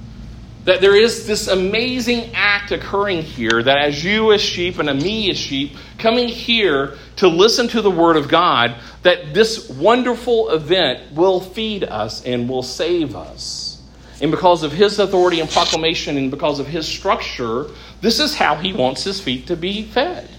That 0.65 0.81
there 0.81 0.95
is 0.95 1.25
this 1.25 1.47
amazing 1.47 2.31
act 2.33 2.71
occurring 2.71 3.23
here 3.23 3.63
that 3.63 3.77
as 3.77 4.03
you 4.03 4.33
as 4.33 4.41
sheep 4.41 4.77
and 4.77 4.89
a 4.89 4.93
me 4.93 5.31
as 5.31 5.37
sheep 5.37 5.75
coming 5.97 6.27
here 6.27 6.95
to 7.17 7.27
listen 7.27 7.67
to 7.69 7.81
the 7.81 7.91
word 7.91 8.17
of 8.17 8.27
God, 8.27 8.75
that 9.03 9.33
this 9.33 9.69
wonderful 9.69 10.49
event 10.49 11.13
will 11.13 11.39
feed 11.39 11.83
us 11.83 12.23
and 12.25 12.49
will 12.49 12.63
save 12.63 13.15
us. 13.15 13.81
And 14.21 14.31
because 14.31 14.63
of 14.63 14.71
his 14.71 14.99
authority 14.99 15.39
and 15.39 15.49
proclamation 15.49 16.17
and 16.17 16.29
because 16.29 16.59
of 16.59 16.67
his 16.67 16.87
structure, 16.87 17.67
this 18.01 18.19
is 18.19 18.35
how 18.35 18.55
he 18.55 18.73
wants 18.73 19.03
his 19.03 19.19
feet 19.19 19.47
to 19.47 19.55
be 19.55 19.83
fed. 19.83 20.29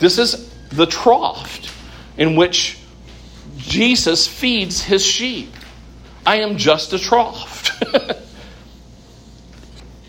This 0.00 0.18
is 0.18 0.52
the 0.70 0.86
trough 0.86 1.74
in 2.16 2.36
which 2.36 2.78
Jesus 3.56 4.26
feeds 4.26 4.82
his 4.82 5.04
sheep. 5.04 5.52
I 6.28 6.40
am 6.40 6.58
just 6.58 6.92
a 6.92 6.98
trough. 6.98 7.80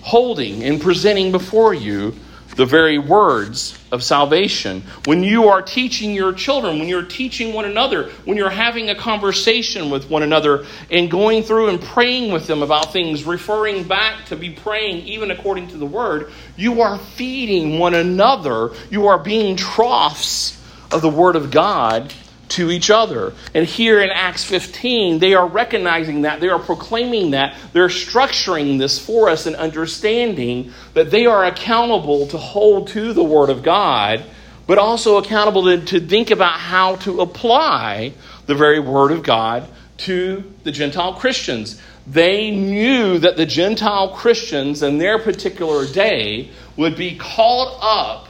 Holding 0.02 0.66
and 0.66 0.82
presenting 0.82 1.32
before 1.32 1.74
you 1.74 2.14
the 2.58 2.66
very 2.66 3.00
words 3.00 3.80
of 3.90 4.04
salvation. 4.04 4.84
When 5.06 5.24
you 5.24 5.48
are 5.48 5.62
teaching 5.62 6.14
your 6.14 6.34
children, 6.34 6.78
when 6.78 6.90
you're 6.90 7.06
teaching 7.06 7.54
one 7.54 7.64
another, 7.64 8.10
when 8.26 8.36
you're 8.36 8.50
having 8.50 8.90
a 8.90 8.96
conversation 8.96 9.90
with 9.90 10.10
one 10.10 10.22
another 10.22 10.66
and 10.92 11.10
going 11.10 11.44
through 11.44 11.70
and 11.70 11.82
praying 11.82 12.34
with 12.34 12.48
them 12.48 12.64
about 12.64 12.92
things, 12.92 13.24
referring 13.24 13.86
back 13.86 14.26
to 14.26 14.36
be 14.36 14.50
praying 14.50 15.08
even 15.08 15.32
according 15.32 15.70
to 15.70 15.78
the 15.78 15.86
word, 15.86 16.34
you 16.58 16.82
are 16.82 16.98
feeding 16.98 17.80
one 17.80 17.94
another. 17.94 18.72
You 18.90 19.08
are 19.08 19.20
being 19.20 19.56
troughs 19.56 20.62
of 20.92 21.02
the 21.02 21.08
word 21.08 21.38
of 21.38 21.50
God 21.50 22.14
to 22.60 22.70
each 22.72 22.90
other. 22.90 23.34
And 23.54 23.66
here 23.66 24.02
in 24.02 24.10
Acts 24.10 24.44
15, 24.44 25.20
they 25.20 25.34
are 25.34 25.48
recognizing 25.48 26.24
that, 26.24 26.42
they 26.42 26.50
are 26.50 26.60
proclaiming 26.60 27.32
that, 27.32 27.56
they're 27.72 27.88
structuring 27.88 28.78
this 28.78 29.00
for 29.00 29.30
us 29.30 29.46
and 29.46 29.56
understanding 29.56 30.74
that 30.94 31.10
they 31.10 31.26
are 31.26 31.46
accountable 31.46 32.28
to 32.28 32.38
hold 32.38 32.90
to 32.90 33.14
the 33.14 33.24
Word 33.24 33.50
of 33.50 33.64
God, 33.64 34.26
but 34.68 34.78
also 34.78 35.18
accountable 35.18 35.64
to, 35.64 35.86
to 35.86 36.06
think 36.06 36.32
about 36.32 36.60
how 36.60 36.98
to 36.98 37.22
apply 37.22 38.12
the 38.46 38.56
very 38.56 38.82
Word 38.82 39.14
of 39.14 39.24
God 39.24 39.66
to 40.00 40.44
the 40.66 40.72
Gentile 40.72 41.14
Christians. 41.14 41.82
They 42.06 42.52
knew 42.52 43.20
that 43.20 43.38
the 43.38 43.46
Gentile 43.46 44.10
Christians 44.10 44.84
in 44.84 44.98
their 44.98 45.18
particular 45.18 45.88
day 45.88 46.50
would 46.76 46.98
be 46.98 47.16
caught 47.18 47.78
up 47.82 48.28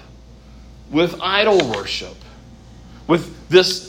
with 0.91 1.19
idol 1.19 1.71
worship, 1.71 2.15
with 3.07 3.49
this 3.49 3.88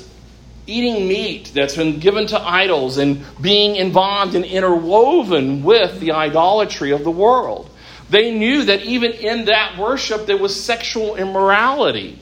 eating 0.70 1.08
meat 1.08 1.50
that's 1.54 1.76
been 1.76 1.98
given 1.98 2.26
to 2.28 2.40
idols 2.40 2.98
and 2.98 3.24
being 3.40 3.76
involved 3.76 4.34
and 4.34 4.44
interwoven 4.44 5.62
with 5.62 6.00
the 6.00 6.12
idolatry 6.12 6.92
of 6.92 7.04
the 7.04 7.10
world. 7.10 7.68
They 8.08 8.32
knew 8.32 8.64
that 8.64 8.82
even 8.82 9.12
in 9.12 9.46
that 9.46 9.78
worship 9.78 10.26
there 10.26 10.36
was 10.36 10.58
sexual 10.58 11.16
immorality 11.16 12.18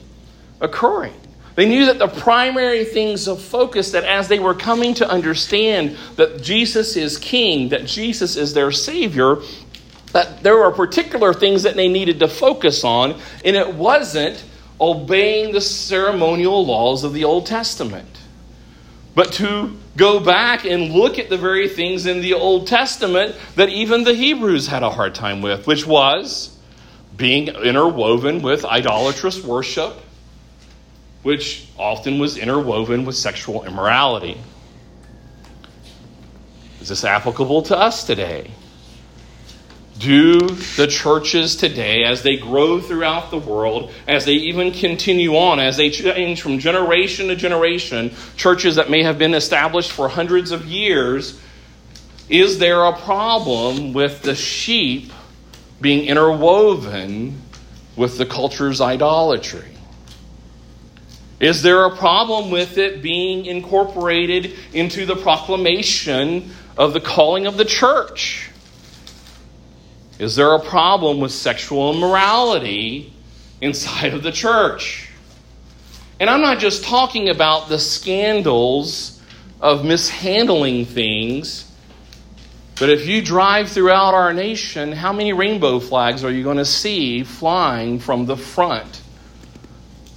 occurring. 0.61 1.13
They 1.55 1.67
knew 1.67 1.87
that 1.87 1.99
the 1.99 2.07
primary 2.07 2.85
things 2.85 3.27
of 3.27 3.41
focus, 3.41 3.91
that 3.91 4.05
as 4.05 4.27
they 4.27 4.39
were 4.39 4.53
coming 4.53 4.93
to 4.95 5.09
understand 5.09 5.97
that 6.15 6.41
Jesus 6.41 6.95
is 6.95 7.17
king, 7.17 7.69
that 7.69 7.85
Jesus 7.85 8.37
is 8.37 8.53
their 8.53 8.71
savior, 8.71 9.37
that 10.13 10.41
there 10.41 10.57
were 10.57 10.71
particular 10.71 11.33
things 11.33 11.63
that 11.63 11.75
they 11.75 11.87
needed 11.87 12.19
to 12.19 12.27
focus 12.27 12.83
on, 12.83 13.19
and 13.43 13.55
it 13.55 13.75
wasn't 13.75 14.43
obeying 14.79 15.51
the 15.51 15.59
ceremonial 15.59 16.65
laws 16.65 17.03
of 17.03 17.13
the 17.13 17.25
Old 17.25 17.45
Testament 17.45 18.18
but 19.15 19.33
to 19.33 19.75
go 19.97 20.19
back 20.19 20.65
and 20.65 20.91
look 20.93 21.19
at 21.19 21.29
the 21.29 21.37
very 21.37 21.67
things 21.67 22.05
in 22.05 22.21
the 22.21 22.33
Old 22.33 22.67
Testament 22.67 23.35
that 23.55 23.69
even 23.69 24.03
the 24.03 24.13
Hebrews 24.13 24.67
had 24.67 24.83
a 24.83 24.89
hard 24.89 25.15
time 25.15 25.41
with, 25.41 25.67
which 25.67 25.85
was 25.85 26.57
being 27.17 27.47
interwoven 27.49 28.41
with 28.41 28.63
idolatrous 28.63 29.43
worship, 29.43 29.93
which 31.23 31.67
often 31.77 32.17
was 32.19 32.37
interwoven 32.37 33.03
with 33.03 33.15
sexual 33.15 33.65
immorality. 33.65 34.37
Is 36.79 36.87
this 36.87 37.03
applicable 37.03 37.63
to 37.63 37.77
us 37.77 38.05
today? 38.05 38.51
Do 39.99 40.39
the 40.39 40.87
churches 40.87 41.57
today, 41.57 42.05
as 42.05 42.23
they 42.23 42.37
grow 42.37 42.79
throughout 42.79 43.31
the 43.31 43.37
world, 43.37 43.91
as 44.07 44.23
they 44.23 44.33
even 44.33 44.71
continue 44.71 45.35
on, 45.35 45.59
as 45.59 45.75
they 45.75 45.89
change 45.89 46.41
from 46.41 46.57
generation 46.57 47.27
to 47.27 47.35
generation, 47.35 48.15
churches 48.37 48.75
that 48.75 48.89
may 48.89 49.03
have 49.03 49.19
been 49.19 49.33
established 49.33 49.91
for 49.91 50.07
hundreds 50.07 50.51
of 50.51 50.65
years, 50.65 51.37
is 52.29 52.59
there 52.59 52.85
a 52.85 52.97
problem 52.97 53.91
with 53.91 54.21
the 54.21 54.35
sheep 54.35 55.11
being 55.81 56.05
interwoven 56.05 57.41
with 57.97 58.17
the 58.17 58.25
culture's 58.25 58.79
idolatry? 58.79 59.75
Is 61.41 61.61
there 61.61 61.83
a 61.85 61.95
problem 61.97 62.51
with 62.51 62.77
it 62.77 63.01
being 63.01 63.45
incorporated 63.45 64.53
into 64.71 65.05
the 65.05 65.17
proclamation 65.17 66.51
of 66.77 66.93
the 66.93 67.01
calling 67.01 67.47
of 67.47 67.57
the 67.57 67.65
church? 67.65 68.48
Is 70.19 70.35
there 70.35 70.53
a 70.53 70.59
problem 70.59 71.21
with 71.21 71.31
sexual 71.31 71.93
immorality 71.93 73.13
inside 73.61 74.13
of 74.13 74.21
the 74.21 74.33
church? 74.33 75.09
And 76.19 76.29
I'm 76.29 76.41
not 76.41 76.59
just 76.59 76.83
talking 76.83 77.29
about 77.29 77.69
the 77.69 77.79
scandals 77.79 79.21
of 79.61 79.85
mishandling 79.85 80.85
things, 80.85 81.71
but 82.77 82.89
if 82.89 83.07
you 83.07 83.21
drive 83.21 83.69
throughout 83.69 84.13
our 84.13 84.33
nation, 84.33 84.91
how 84.91 85.13
many 85.13 85.31
rainbow 85.31 85.79
flags 85.79 86.25
are 86.25 86.31
you 86.31 86.43
going 86.43 86.57
to 86.57 86.65
see 86.65 87.23
flying 87.23 87.99
from 87.99 88.25
the 88.25 88.35
front 88.35 89.01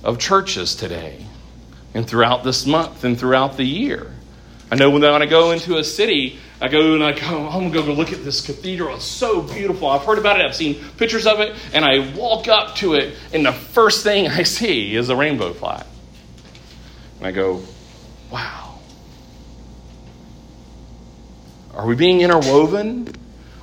of 0.03 0.19
churches 0.19 0.75
today 0.75 1.25
and 1.95 2.09
throughout 2.09 2.43
this 2.43 2.67
month 2.67 3.05
and 3.05 3.19
throughout 3.19 3.57
the 3.57 3.65
year? 3.65 4.13
I 4.73 4.75
know 4.75 4.91
when 4.91 5.05
I 5.05 5.27
go 5.27 5.53
into 5.53 5.77
a 5.77 5.85
city, 5.85 6.41
I 6.63 6.69
go 6.69 6.95
and 6.95 7.03
I 7.03 7.11
go, 7.11 7.49
I'm 7.49 7.73
to 7.73 7.83
go 7.83 7.93
look 7.93 8.13
at 8.13 8.23
this 8.23 8.41
cathedral. 8.41 8.95
It's 8.95 9.05
so 9.05 9.43
beautiful. 9.43 9.89
I've 9.89 10.05
heard 10.05 10.19
about 10.19 10.39
it, 10.39 10.47
I've 10.47 10.55
seen 10.55 10.77
pictures 10.97 11.27
of 11.27 11.41
it, 11.41 11.57
and 11.73 11.85
I 11.85 12.15
walk 12.15 12.47
up 12.47 12.77
to 12.77 12.95
it, 12.95 13.17
and 13.35 13.45
the 13.45 13.53
first 13.53 14.05
thing 14.05 14.29
I 14.29 14.45
see 14.45 14.95
is 14.95 15.09
a 15.09 15.17
rainbow 15.17 15.55
flag. 15.55 15.85
And 17.19 17.27
I 17.27 17.33
go, 17.33 17.63
wow. 18.31 18.79
Are 21.75 21.85
we 21.85 21.97
being 21.97 22.21
interwoven? 22.21 23.13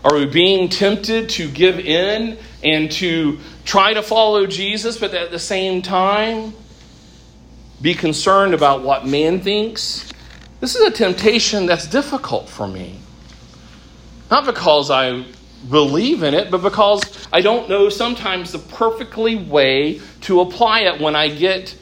Are 0.04 0.16
we 0.16 0.26
being 0.26 0.68
tempted 0.68 1.30
to 1.30 1.50
give 1.50 1.80
in 1.80 2.38
and 2.66 2.92
to 2.92 3.40
try 3.64 3.94
to 3.94 4.04
follow 4.04 4.46
Jesus, 4.46 4.98
but 4.98 5.14
at 5.14 5.32
the 5.32 5.40
same 5.40 5.82
time 5.82 6.54
be 7.82 7.94
concerned 7.94 8.54
about 8.54 8.84
what 8.84 9.08
man 9.08 9.40
thinks 9.40 10.12
this 10.60 10.76
is 10.76 10.82
a 10.82 10.92
temptation 10.92 11.66
that's 11.66 11.88
difficult 11.88 12.50
for 12.50 12.68
me. 12.68 13.00
Not 14.30 14.46
because 14.46 14.92
I 14.92 15.26
believe 15.70 16.24
in 16.24 16.34
it, 16.34 16.52
but 16.52 16.62
because 16.62 17.28
I 17.32 17.42
don't 17.42 17.70
know 17.70 17.90
sometimes 17.90 18.52
the 18.52 18.60
perfectly 18.60 19.36
way 19.36 20.02
to 20.22 20.42
apply 20.42 20.82
it 20.82 21.02
when 21.02 21.16
I 21.16 21.30
get 21.30 21.76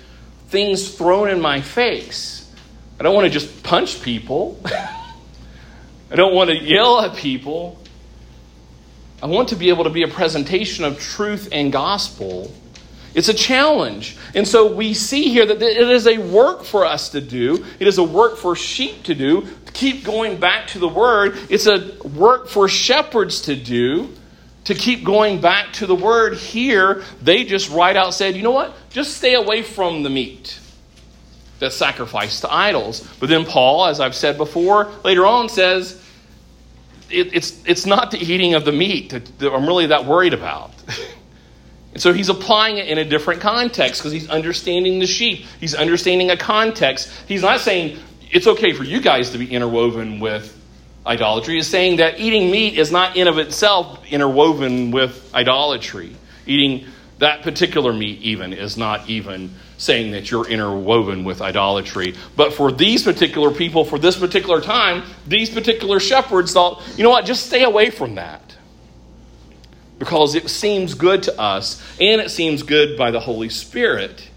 things 0.48 0.96
thrown 0.96 1.30
in 1.30 1.42
my 1.42 1.62
face. 1.62 2.52
I 3.00 3.04
don't 3.04 3.14
want 3.14 3.26
to 3.26 3.32
just 3.32 3.64
punch 3.64 4.02
people. 4.02 4.60
I 4.66 6.16
don't 6.16 6.34
want 6.34 6.50
to 6.50 6.56
yell 6.56 7.02
at 7.02 7.16
people. 7.16 7.78
I 9.22 9.26
want 9.26 9.50
to 9.50 9.56
be 9.56 9.70
able 9.70 9.84
to 9.84 9.90
be 9.90 10.04
a 10.04 10.08
presentation 10.08 10.86
of 10.86 11.00
truth 11.00 11.50
and 11.52 11.72
gospel 11.72 12.54
it's 13.14 13.30
a 13.30 13.34
challenge. 13.34 14.18
And 14.36 14.48
so 14.48 14.72
we 14.72 14.94
see 14.94 15.30
here 15.30 15.46
that 15.46 15.62
it 15.62 15.90
is 15.90 16.08
a 16.08 16.18
work 16.18 16.64
for 16.64 16.86
us 16.86 17.10
to 17.10 17.22
do. 17.22 17.66
It 17.80 17.88
is 17.88 17.98
a 17.98 18.04
work 18.04 18.38
for 18.38 18.56
sheep 18.56 19.04
to 19.04 19.16
do. 19.16 19.42
To 19.42 19.72
keep 19.72 20.04
going 20.04 20.40
back 20.40 20.68
to 20.68 20.80
the 20.80 20.88
word, 20.88 21.38
it's 21.50 21.66
a 21.68 21.94
work 22.08 22.48
for 22.48 22.68
shepherds 22.68 23.42
to 23.44 23.56
do. 23.56 24.14
To 24.66 24.76
keep 24.76 25.04
going 25.04 25.40
back 25.40 25.74
to 25.74 25.86
the 25.86 25.96
word 25.96 26.36
here, 26.36 27.04
they 27.22 27.44
just 27.44 27.70
right 27.70 27.96
out 27.96 28.14
said, 28.14 28.36
you 28.36 28.44
know 28.44 28.52
what? 28.52 28.76
Just 28.90 29.18
stay 29.18 29.36
away 29.36 29.64
from 29.64 30.04
the 30.04 30.10
meat 30.10 30.60
that's 31.60 31.76
sacrificed 31.76 32.42
to 32.42 32.54
idols. 32.54 33.08
But 33.20 33.30
then 33.30 33.46
Paul, 33.46 33.86
as 33.86 34.00
I've 34.00 34.16
said 34.16 34.38
before, 34.38 34.92
later 35.04 35.26
on 35.26 35.50
says, 35.50 36.04
it, 37.10 37.34
it's, 37.34 37.64
it's 37.66 37.86
not 37.86 38.12
the 38.12 38.20
eating 38.20 38.54
of 38.54 38.66
the 38.66 38.72
meat 38.72 39.12
that, 39.12 39.40
that 39.40 39.54
I'm 39.54 39.66
really 39.66 39.88
that 39.88 40.06
worried 40.06 40.34
about. 40.34 40.72
And 41.94 42.02
so 42.02 42.14
he's 42.14 42.30
applying 42.30 42.78
it 42.78 42.88
in 42.88 42.98
a 42.98 43.06
different 43.06 43.42
context 43.42 44.02
because 44.02 44.12
he's 44.12 44.30
understanding 44.30 45.00
the 45.00 45.08
sheep. 45.08 45.46
He's 45.60 45.74
understanding 45.74 46.30
a 46.30 46.38
context. 46.38 47.12
He's 47.28 47.42
not 47.42 47.60
saying 47.60 47.98
it's 48.32 48.48
okay 48.48 48.74
for 48.74 48.84
you 48.84 49.02
guys 49.02 49.32
to 49.32 49.38
be 49.38 49.52
interwoven 49.52 50.20
with 50.20 50.54
idolatry. 51.06 51.56
He's 51.56 51.68
saying 51.68 51.98
that 51.98 52.20
eating 52.20 52.52
meat 52.52 52.78
is 52.78 52.92
not 52.92 53.16
in 53.16 53.28
of 53.28 53.38
itself 53.38 54.06
interwoven 54.12 54.92
with 54.92 55.34
idolatry. 55.34 56.16
Eating 56.46 56.86
that 57.20 57.42
particular 57.42 57.94
meat 57.94 58.22
even 58.22 58.54
is 58.54 58.78
not 58.78 59.10
even 59.10 59.52
saying 59.78 60.12
that 60.12 60.30
you're 60.30 60.48
interwoven 60.48 61.24
with 61.24 61.42
idolatry. 61.42 62.16
But 62.36 62.54
for 62.54 62.72
these 62.72 63.04
particular 63.04 63.52
people, 63.52 63.86
for 63.86 63.98
this 63.98 64.18
particular 64.18 64.62
time, 64.62 65.04
these 65.26 65.50
particular 65.50 66.00
shepherds 66.00 66.54
thought, 66.54 66.84
you 66.98 67.04
know 67.04 67.10
what, 67.10 67.26
just 67.26 67.46
stay 67.46 67.64
away 67.64 67.90
from 67.90 68.16
that 68.16 68.47
because 70.00 70.36
it 70.36 70.50
seems 70.50 70.94
good 70.94 71.24
to 71.24 71.40
us 71.40 71.82
and 72.00 72.22
it 72.22 72.30
seems 72.30 72.64
good 72.64 72.98
by 72.98 73.12
the 73.12 73.20
Holy 73.20 73.50
Spirit 73.50 74.30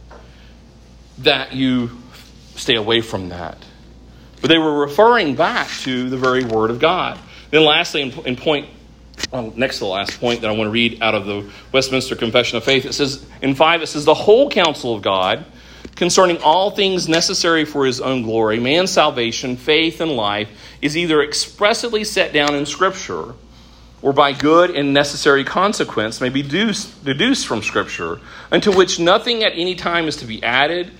that 1.18 1.52
you 1.52 1.90
stay 2.56 2.76
away 2.76 3.00
from 3.00 3.28
that. 3.28 3.58
But 4.40 4.48
they 4.48 4.58
were 4.58 4.80
referring 4.80 5.34
back 5.34 5.68
to 5.80 6.08
the 6.08 6.16
very 6.16 6.44
Word 6.44 6.70
of 6.70 6.78
God. 6.78 7.18
Then, 7.50 7.64
lastly, 7.64 8.02
in, 8.02 8.26
in 8.26 8.36
point, 8.36 8.68
well, 9.30 9.52
next 9.54 9.76
to 9.76 9.80
the 9.80 9.90
last 9.90 10.18
point 10.18 10.40
that 10.40 10.48
I 10.48 10.52
want 10.52 10.68
to 10.68 10.72
read 10.72 11.02
out 11.02 11.14
of 11.14 11.26
the 11.26 11.50
Westminster 11.72 12.16
Confession 12.16 12.56
of 12.56 12.64
Faith, 12.64 12.86
it 12.86 12.94
says 12.94 13.24
in 13.42 13.54
5, 13.54 13.82
it 13.82 13.86
says, 13.86 14.04
The 14.04 14.14
whole 14.14 14.48
counsel 14.48 14.94
of 14.94 15.02
God 15.02 15.44
concerning 15.94 16.38
all 16.38 16.70
things 16.70 17.08
necessary 17.08 17.66
for 17.66 17.84
his 17.84 18.00
own 18.00 18.22
glory, 18.22 18.58
man's 18.58 18.90
salvation, 18.90 19.56
faith, 19.56 20.00
and 20.00 20.12
life, 20.12 20.48
is 20.80 20.96
either 20.96 21.22
expressly 21.22 22.04
set 22.04 22.32
down 22.32 22.54
in 22.54 22.64
Scripture 22.64 23.34
or 24.03 24.12
by 24.12 24.32
good 24.32 24.70
and 24.70 24.94
necessary 24.94 25.44
consequence 25.44 26.20
may 26.20 26.28
be 26.30 26.42
deduced 26.42 27.46
from 27.46 27.62
Scripture, 27.62 28.18
unto 28.51 28.74
which 28.74 28.98
nothing 28.98 29.44
at 29.44 29.53
any 29.55 29.74
time 29.74 30.07
is 30.07 30.16
to 30.16 30.24
be 30.24 30.42
added, 30.42 30.90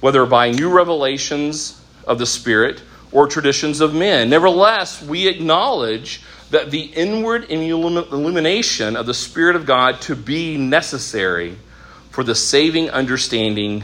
whether 0.00 0.26
by 0.26 0.50
new 0.50 0.70
revelations 0.70 1.80
of 2.06 2.18
the 2.18 2.26
Spirit 2.26 2.82
or 3.10 3.26
traditions 3.26 3.80
of 3.80 3.94
men. 3.94 4.28
Nevertheless, 4.28 5.02
we 5.02 5.28
acknowledge 5.28 6.22
that 6.50 6.70
the 6.70 6.82
inward 6.82 7.50
illumination 7.50 8.96
of 8.96 9.06
the 9.06 9.14
Spirit 9.14 9.56
of 9.56 9.64
God 9.64 10.00
to 10.02 10.14
be 10.14 10.58
necessary 10.58 11.56
for 12.10 12.22
the 12.22 12.34
saving 12.34 12.90
understanding 12.90 13.82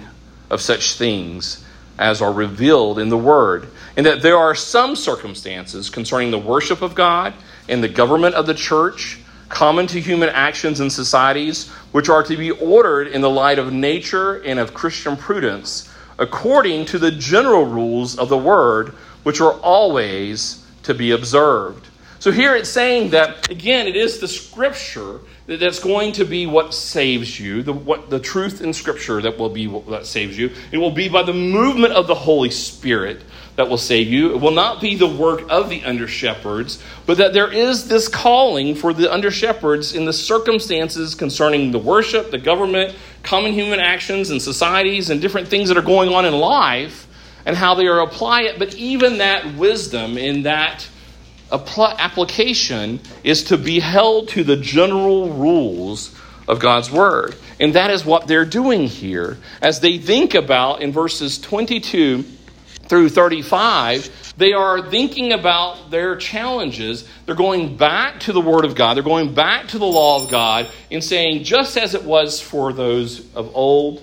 of 0.50 0.60
such 0.60 0.94
things 0.94 1.64
as 1.98 2.20
are 2.20 2.32
revealed 2.32 2.98
in 2.98 3.08
the 3.08 3.18
Word, 3.18 3.68
and 3.96 4.06
that 4.06 4.22
there 4.22 4.36
are 4.36 4.54
some 4.54 4.94
circumstances 4.96 5.88
concerning 5.90 6.30
the 6.30 6.38
worship 6.38 6.82
of 6.82 6.94
God 6.94 7.32
and 7.68 7.82
the 7.82 7.88
government 7.88 8.34
of 8.34 8.46
the 8.46 8.54
church, 8.54 9.18
common 9.48 9.86
to 9.86 10.00
human 10.00 10.28
actions 10.30 10.80
and 10.80 10.92
societies, 10.92 11.68
which 11.92 12.08
are 12.08 12.22
to 12.22 12.36
be 12.36 12.50
ordered 12.50 13.08
in 13.08 13.20
the 13.20 13.30
light 13.30 13.58
of 13.58 13.72
nature 13.72 14.42
and 14.42 14.58
of 14.58 14.74
Christian 14.74 15.16
prudence, 15.16 15.92
according 16.18 16.86
to 16.86 16.98
the 16.98 17.10
general 17.10 17.66
rules 17.66 18.18
of 18.18 18.28
the 18.28 18.38
word, 18.38 18.90
which 19.22 19.40
are 19.40 19.52
always 19.60 20.66
to 20.82 20.94
be 20.94 21.12
observed. 21.12 21.88
So 22.18 22.30
here 22.30 22.54
it's 22.54 22.70
saying 22.70 23.10
that, 23.10 23.50
again, 23.50 23.88
it 23.88 23.96
is 23.96 24.20
the 24.20 24.28
scripture 24.28 25.20
that's 25.46 25.80
going 25.80 26.12
to 26.12 26.24
be 26.24 26.46
what 26.46 26.72
saves 26.72 27.40
you, 27.40 27.64
the, 27.64 27.72
what, 27.72 28.10
the 28.10 28.20
truth 28.20 28.60
in 28.60 28.72
scripture 28.72 29.20
that 29.22 29.38
will 29.38 29.48
be 29.48 29.66
what 29.66 29.88
that 29.90 30.06
saves 30.06 30.38
you. 30.38 30.50
It 30.70 30.78
will 30.78 30.92
be 30.92 31.08
by 31.08 31.24
the 31.24 31.32
movement 31.32 31.94
of 31.94 32.06
the 32.06 32.14
Holy 32.14 32.50
Spirit 32.50 33.22
that 33.56 33.68
will 33.68 33.78
save 33.78 34.08
you. 34.08 34.32
It 34.34 34.40
will 34.40 34.52
not 34.52 34.80
be 34.80 34.94
the 34.94 35.06
work 35.06 35.42
of 35.50 35.68
the 35.68 35.84
under 35.84 36.08
shepherds, 36.08 36.82
but 37.04 37.18
that 37.18 37.32
there 37.32 37.52
is 37.52 37.88
this 37.88 38.08
calling 38.08 38.74
for 38.74 38.92
the 38.94 39.12
under 39.12 39.30
shepherds 39.30 39.94
in 39.94 40.04
the 40.04 40.12
circumstances 40.12 41.14
concerning 41.14 41.70
the 41.70 41.78
worship, 41.78 42.30
the 42.30 42.38
government, 42.38 42.94
common 43.22 43.52
human 43.52 43.78
actions, 43.78 44.30
and 44.30 44.40
societies, 44.40 45.10
and 45.10 45.20
different 45.20 45.48
things 45.48 45.68
that 45.68 45.76
are 45.76 45.82
going 45.82 46.08
on 46.14 46.24
in 46.24 46.32
life, 46.32 47.06
and 47.44 47.56
how 47.56 47.74
they 47.74 47.86
are 47.86 48.00
apply 48.00 48.42
it. 48.42 48.58
But 48.58 48.74
even 48.74 49.18
that 49.18 49.54
wisdom 49.56 50.16
in 50.16 50.44
that 50.44 50.88
application 51.50 53.00
is 53.22 53.44
to 53.44 53.58
be 53.58 53.80
held 53.80 54.28
to 54.28 54.44
the 54.44 54.56
general 54.56 55.30
rules 55.34 56.18
of 56.48 56.58
God's 56.58 56.90
word. 56.90 57.36
And 57.60 57.74
that 57.74 57.90
is 57.90 58.04
what 58.04 58.26
they're 58.26 58.46
doing 58.46 58.86
here 58.86 59.38
as 59.60 59.80
they 59.80 59.98
think 59.98 60.34
about 60.34 60.80
in 60.80 60.92
verses 60.92 61.38
22 61.38 62.24
through 62.84 63.08
35, 63.08 64.34
they 64.36 64.52
are 64.52 64.90
thinking 64.90 65.32
about 65.32 65.90
their 65.90 66.16
challenges. 66.16 67.08
They're 67.26 67.34
going 67.34 67.76
back 67.76 68.20
to 68.20 68.32
the 68.32 68.40
Word 68.40 68.64
of 68.64 68.74
God, 68.74 68.94
they're 68.94 69.02
going 69.02 69.34
back 69.34 69.68
to 69.68 69.78
the 69.78 69.86
law 69.86 70.22
of 70.22 70.30
God, 70.30 70.68
and 70.90 71.02
saying, 71.02 71.44
just 71.44 71.76
as 71.76 71.94
it 71.94 72.04
was 72.04 72.40
for 72.40 72.72
those 72.72 73.32
of 73.34 73.54
old, 73.54 74.02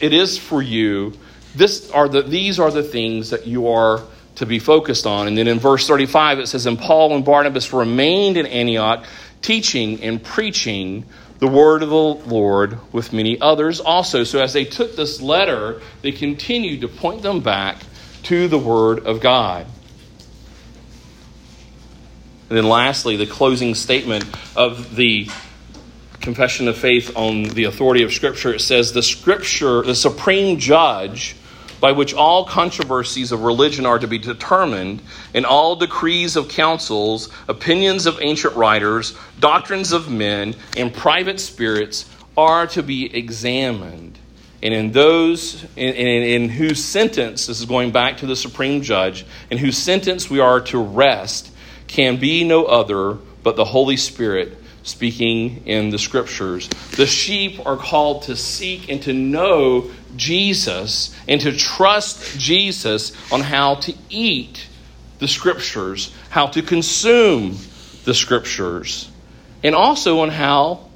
it 0.00 0.12
is 0.12 0.38
for 0.38 0.62
you. 0.62 1.14
This 1.54 1.90
are 1.90 2.08
the, 2.08 2.22
these 2.22 2.60
are 2.60 2.70
the 2.70 2.82
things 2.82 3.30
that 3.30 3.46
you 3.46 3.68
are 3.68 4.02
to 4.36 4.46
be 4.46 4.58
focused 4.58 5.06
on. 5.06 5.26
And 5.26 5.36
then 5.36 5.48
in 5.48 5.58
verse 5.58 5.86
35, 5.86 6.38
it 6.40 6.46
says, 6.46 6.66
And 6.66 6.78
Paul 6.78 7.14
and 7.14 7.24
Barnabas 7.24 7.72
remained 7.72 8.36
in 8.36 8.46
Antioch, 8.46 9.04
teaching 9.42 10.02
and 10.02 10.22
preaching 10.22 11.04
the 11.38 11.48
word 11.48 11.82
of 11.82 11.88
the 11.88 11.96
Lord 11.96 12.78
with 12.92 13.12
many 13.12 13.40
others 13.40 13.80
also. 13.80 14.24
So 14.24 14.40
as 14.40 14.52
they 14.52 14.64
took 14.64 14.96
this 14.96 15.20
letter, 15.20 15.80
they 16.02 16.12
continued 16.12 16.80
to 16.82 16.88
point 16.88 17.22
them 17.22 17.40
back 17.40 17.78
to 18.28 18.46
the 18.46 18.58
word 18.58 19.06
of 19.06 19.20
God. 19.20 19.66
And 22.50 22.58
then 22.58 22.68
lastly, 22.68 23.16
the 23.16 23.26
closing 23.26 23.74
statement 23.74 24.26
of 24.54 24.96
the 24.96 25.30
confession 26.20 26.68
of 26.68 26.76
faith 26.76 27.16
on 27.16 27.44
the 27.44 27.64
authority 27.64 28.02
of 28.02 28.12
Scripture. 28.12 28.52
It 28.52 28.60
says, 28.60 28.92
The 28.92 29.02
Scripture, 29.02 29.80
the 29.80 29.94
supreme 29.94 30.58
judge, 30.58 31.36
by 31.80 31.92
which 31.92 32.12
all 32.12 32.44
controversies 32.44 33.32
of 33.32 33.44
religion 33.44 33.86
are 33.86 33.98
to 33.98 34.06
be 34.06 34.18
determined, 34.18 35.00
and 35.32 35.46
all 35.46 35.76
decrees 35.76 36.36
of 36.36 36.50
councils, 36.50 37.30
opinions 37.48 38.04
of 38.04 38.18
ancient 38.20 38.54
writers, 38.56 39.16
doctrines 39.40 39.92
of 39.92 40.10
men, 40.10 40.54
and 40.76 40.92
private 40.92 41.40
spirits 41.40 42.04
are 42.36 42.66
to 42.66 42.82
be 42.82 43.16
examined. 43.16 44.07
And 44.62 44.74
in 44.74 44.92
those 44.92 45.62
in, 45.76 45.94
in, 45.94 46.42
in 46.42 46.48
whose 46.48 46.84
sentence, 46.84 47.46
this 47.46 47.60
is 47.60 47.66
going 47.66 47.92
back 47.92 48.18
to 48.18 48.26
the 48.26 48.36
supreme 48.36 48.82
judge, 48.82 49.24
in 49.50 49.58
whose 49.58 49.78
sentence 49.78 50.28
we 50.28 50.40
are 50.40 50.60
to 50.62 50.78
rest, 50.78 51.52
can 51.86 52.18
be 52.18 52.44
no 52.44 52.64
other 52.64 53.18
but 53.42 53.56
the 53.56 53.64
Holy 53.64 53.96
Spirit 53.96 54.58
speaking 54.82 55.66
in 55.66 55.90
the 55.90 55.98
scriptures. 55.98 56.68
The 56.96 57.06
sheep 57.06 57.64
are 57.66 57.76
called 57.76 58.22
to 58.24 58.36
seek 58.36 58.88
and 58.88 59.02
to 59.02 59.12
know 59.12 59.90
Jesus 60.16 61.14
and 61.28 61.40
to 61.42 61.52
trust 61.52 62.38
Jesus 62.38 63.12
on 63.30 63.42
how 63.42 63.76
to 63.76 63.94
eat 64.08 64.66
the 65.18 65.28
scriptures, 65.28 66.12
how 66.30 66.46
to 66.48 66.62
consume 66.62 67.56
the 68.04 68.14
scriptures, 68.14 69.10
and 69.62 69.74
also 69.74 70.20
on 70.20 70.30
how 70.30 70.88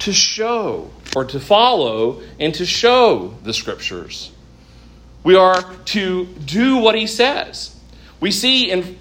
to 0.00 0.12
show 0.12 0.90
or 1.14 1.24
to 1.26 1.40
follow 1.40 2.22
and 2.38 2.54
to 2.54 2.66
show 2.66 3.34
the 3.42 3.52
scriptures. 3.52 4.32
We 5.24 5.36
are 5.36 5.62
to 5.86 6.26
do 6.26 6.78
what 6.78 6.94
he 6.94 7.06
says. 7.06 7.78
We 8.20 8.30
see 8.30 8.70
in 8.70 8.98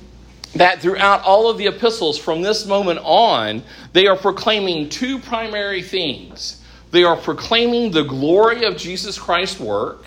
that 0.55 0.81
throughout 0.81 1.23
all 1.23 1.49
of 1.49 1.57
the 1.57 1.67
epistles 1.67 2.17
from 2.17 2.41
this 2.41 2.65
moment 2.65 2.99
on, 3.03 3.63
they 3.93 4.07
are 4.07 4.17
proclaiming 4.17 4.89
two 4.89 5.19
primary 5.19 5.81
things. 5.81 6.61
They 6.91 7.03
are 7.03 7.15
proclaiming 7.15 7.91
the 7.91 8.03
glory 8.03 8.65
of 8.65 8.75
Jesus 8.75 9.17
Christ's 9.17 9.59
work, 9.59 10.03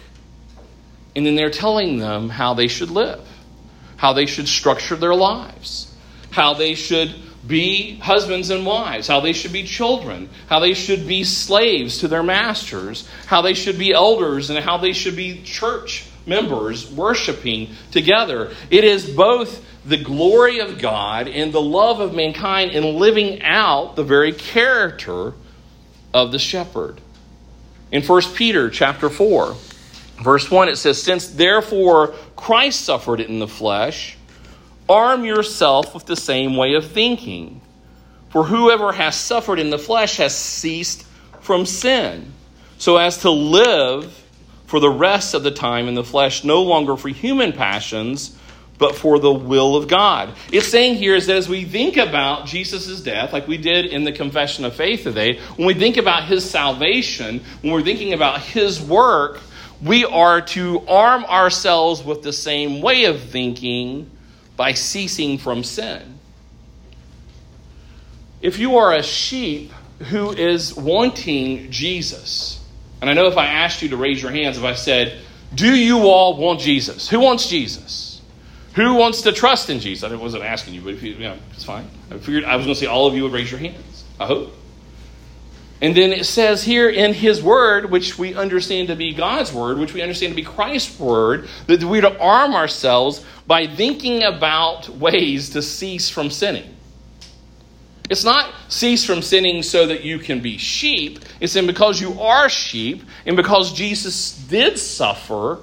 and 1.17 1.25
then 1.25 1.35
they're 1.35 1.51
telling 1.51 1.99
them 1.99 2.29
how 2.29 2.53
they 2.55 2.69
should 2.69 2.91
live, 2.91 3.27
how 3.97 4.13
they 4.13 4.27
should 4.27 4.47
structure 4.47 4.97
their 4.97 5.15
lives, 5.15 5.95
how 6.31 6.53
they 6.53 6.75
should 6.75 7.15
be 7.47 7.97
husbands 7.97 8.51
and 8.51 8.65
wives, 8.65 9.07
how 9.07 9.21
they 9.21 9.33
should 9.33 9.53
be 9.53 9.65
children, 9.65 10.31
how 10.47 10.61
they 10.61 10.75
should 10.75 11.07
be 11.07 11.25
slaves 11.25 11.99
to 11.99 12.09
their 12.09 12.23
masters, 12.23 13.09
how 13.27 13.43
they 13.43 13.55
should 13.55 13.79
be 13.79 13.93
elders, 13.93 14.51
and 14.51 14.59
how 14.59 14.79
they 14.79 14.93
should 14.93 15.17
be 15.17 15.43
church 15.43 16.07
members 16.27 16.91
worshiping 16.91 17.71
together. 17.91 18.53
It 18.71 18.85
is 18.85 19.09
both 19.09 19.65
the 19.85 20.03
glory 20.03 20.61
of 20.61 20.79
God 20.79 21.29
and 21.29 21.53
the 21.53 21.61
love 21.61 22.01
of 22.01 22.15
mankind 22.15 22.71
in 22.71 22.99
living 22.99 23.43
out 23.43 23.97
the 23.97 24.05
very 24.05 24.33
character 24.33 25.35
of 26.15 26.33
the 26.33 26.39
shepherd. 26.39 27.01
In 27.93 28.03
1 28.03 28.23
Peter 28.35 28.71
chapter 28.71 29.11
4, 29.11 29.55
verse 30.23 30.51
1, 30.51 30.69
it 30.69 30.77
says, 30.77 31.03
Since 31.03 31.29
therefore 31.29 32.15
Christ 32.37 32.81
suffered 32.81 33.21
in 33.21 33.39
the 33.39 33.49
flesh, 33.49 34.17
arm 34.89 35.25
yourself 35.25 35.95
with 35.95 36.07
the 36.07 36.17
same 36.17 36.57
way 36.57 36.75
of 36.75 36.91
thinking. 36.91 37.61
For 38.31 38.45
whoever 38.45 38.93
has 38.93 39.15
suffered 39.15 39.59
in 39.59 39.71
the 39.71 39.79
flesh 39.79 40.17
has 40.17 40.37
ceased 40.37 41.07
from 41.41 41.67
sin, 41.67 42.33
so 42.79 42.97
as 42.97 43.19
to 43.19 43.31
live 43.31 44.13
for 44.67 44.81
the 44.81 44.91
rest 44.91 45.35
of 45.35 45.43
the 45.43 45.51
time 45.51 45.89
in 45.89 45.95
the 45.95 46.03
flesh, 46.03 46.43
no 46.43 46.63
longer 46.63 46.97
for 46.97 47.09
human 47.09 47.53
passions 47.53 48.37
but 48.79 48.97
for 48.97 49.19
the 49.19 49.33
will 49.33 49.77
of 49.77 49.89
God. 49.89 50.35
It's 50.53 50.67
saying 50.67 50.97
here 50.97 51.15
is 51.15 51.27
that 51.27 51.37
as 51.37 51.49
we 51.49 51.65
think 51.65 51.97
about 51.97 52.47
Jesus' 52.47 53.01
death, 53.01 53.33
like 53.33 53.47
we 53.47 53.57
did 53.57 53.87
in 53.87 54.05
the 54.05 54.13
confession 54.13 54.65
of 54.65 54.75
faith 54.75 55.05
today, 55.05 55.39
when 55.57 55.67
we 55.67 55.75
think 55.75 55.97
about 55.97 56.25
his 56.25 56.49
salvation, 56.49 57.41
when 57.63 57.73
we're 57.73 57.83
thinking 57.83 58.13
about 58.13 58.41
his 58.41 58.83
work, 58.83 59.41
we 59.83 60.05
are 60.05 60.41
to 60.41 60.85
arm 60.89 61.25
ourselves 61.25 62.03
with 62.03 62.23
the 62.23 62.33
same 62.33 62.81
way 62.81 63.05
of 63.05 63.21
thinking 63.21 64.11
by 64.57 64.73
ceasing 64.73 65.39
from 65.39 65.65
sin. 65.65 66.19
If 68.41 68.59
you 68.59 68.77
are 68.77 68.95
a 68.95 69.03
sheep 69.03 69.73
who 70.11 70.33
is 70.33 70.75
wanting 70.75 71.71
Jesus, 71.71 72.63
and 73.01 73.09
I 73.09 73.15
know 73.15 73.27
if 73.27 73.37
I 73.37 73.47
asked 73.47 73.83
you 73.83 73.89
to 73.91 73.97
raise 73.97 74.23
your 74.23 74.31
hands, 74.33 74.59
if 74.59 74.65
I 74.65 74.75
said, 74.75 75.19
Do 75.55 75.75
you 75.75 76.09
all 76.09 76.37
want 76.37 76.61
Jesus? 76.61 77.09
Who 77.09 77.21
wants 77.21 77.49
Jesus? 77.49 78.21
Who 78.75 78.95
wants 78.95 79.23
to 79.23 79.33
trust 79.33 79.71
in 79.71 79.81
Jesus? 79.81 80.11
I 80.11 80.15
wasn't 80.17 80.45
asking 80.45 80.75
you, 80.75 80.83
but 80.83 80.95
if 80.95 81.03
you, 81.03 81.13
you 81.13 81.21
know, 81.21 81.39
it's 81.53 81.65
fine. 81.65 81.89
I 82.11 82.19
figured 82.19 82.45
I 82.45 82.57
was 82.57 82.67
going 82.67 82.75
to 82.75 82.81
say 82.81 82.87
all 82.87 83.07
of 83.07 83.15
you 83.15 83.23
would 83.23 83.33
raise 83.33 83.51
your 83.51 83.61
hands. 83.61 84.05
I 84.19 84.27
hope. 84.27 84.53
And 85.81 85.95
then 85.95 86.13
it 86.13 86.25
says 86.25 86.63
here 86.63 86.89
in 86.89 87.13
His 87.13 87.43
Word, 87.43 87.91
which 87.91 88.19
we 88.19 88.35
understand 88.35 88.89
to 88.89 88.97
be 88.97 89.13
God's 89.13 89.53
Word, 89.53 89.79
which 89.79 89.93
we 89.93 90.03
understand 90.03 90.33
to 90.33 90.37
be 90.37 90.45
Christ's 90.45 90.99
Word, 90.99 91.49
that 91.67 91.83
we're 91.83 92.01
to 92.01 92.19
arm 92.19 92.55
ourselves 92.55 93.25
by 93.47 93.67
thinking 93.67 94.23
about 94.23 94.89
ways 94.89 95.51
to 95.51 95.63
cease 95.63 96.09
from 96.09 96.31
sinning. 96.31 96.75
It's 98.11 98.25
not 98.25 98.53
cease 98.69 99.05
from 99.05 99.23
sinning 99.23 99.63
so 99.63 99.87
that 99.87 100.05
you 100.05 100.19
can 100.19 100.41
be 100.41 100.59
sheep. 100.59 101.21
It's 101.41 101.57
in 101.57 101.67
because 101.67 102.01
you 102.01 102.21
are 102.21 102.49
sheep 102.49 103.03
and 103.25 103.37
because 103.37 103.73
Jesus 103.73 104.37
did 104.37 104.79
suffer, 104.79 105.59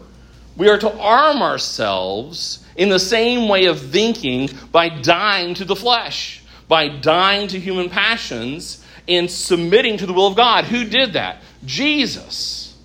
we 0.58 0.68
are 0.68 0.80
to 0.80 0.92
arm 1.00 1.42
ourselves 1.42 2.66
in 2.76 2.90
the 2.90 3.00
same 3.00 3.48
way 3.48 3.66
of 3.66 3.80
thinking 3.80 4.50
by 4.72 4.90
dying 4.90 5.54
to 5.56 5.66
the 5.66 5.76
flesh, 5.76 6.44
by 6.68 6.88
dying 6.88 7.48
to 7.50 7.60
human 7.60 7.90
passions 7.90 8.81
and 9.08 9.30
submitting 9.30 9.98
to 9.98 10.06
the 10.06 10.14
will 10.14 10.28
of 10.28 10.36
God. 10.36 10.66
Who 10.66 10.86
did 10.86 11.14
that? 11.14 11.42
Jesus. 11.66 12.78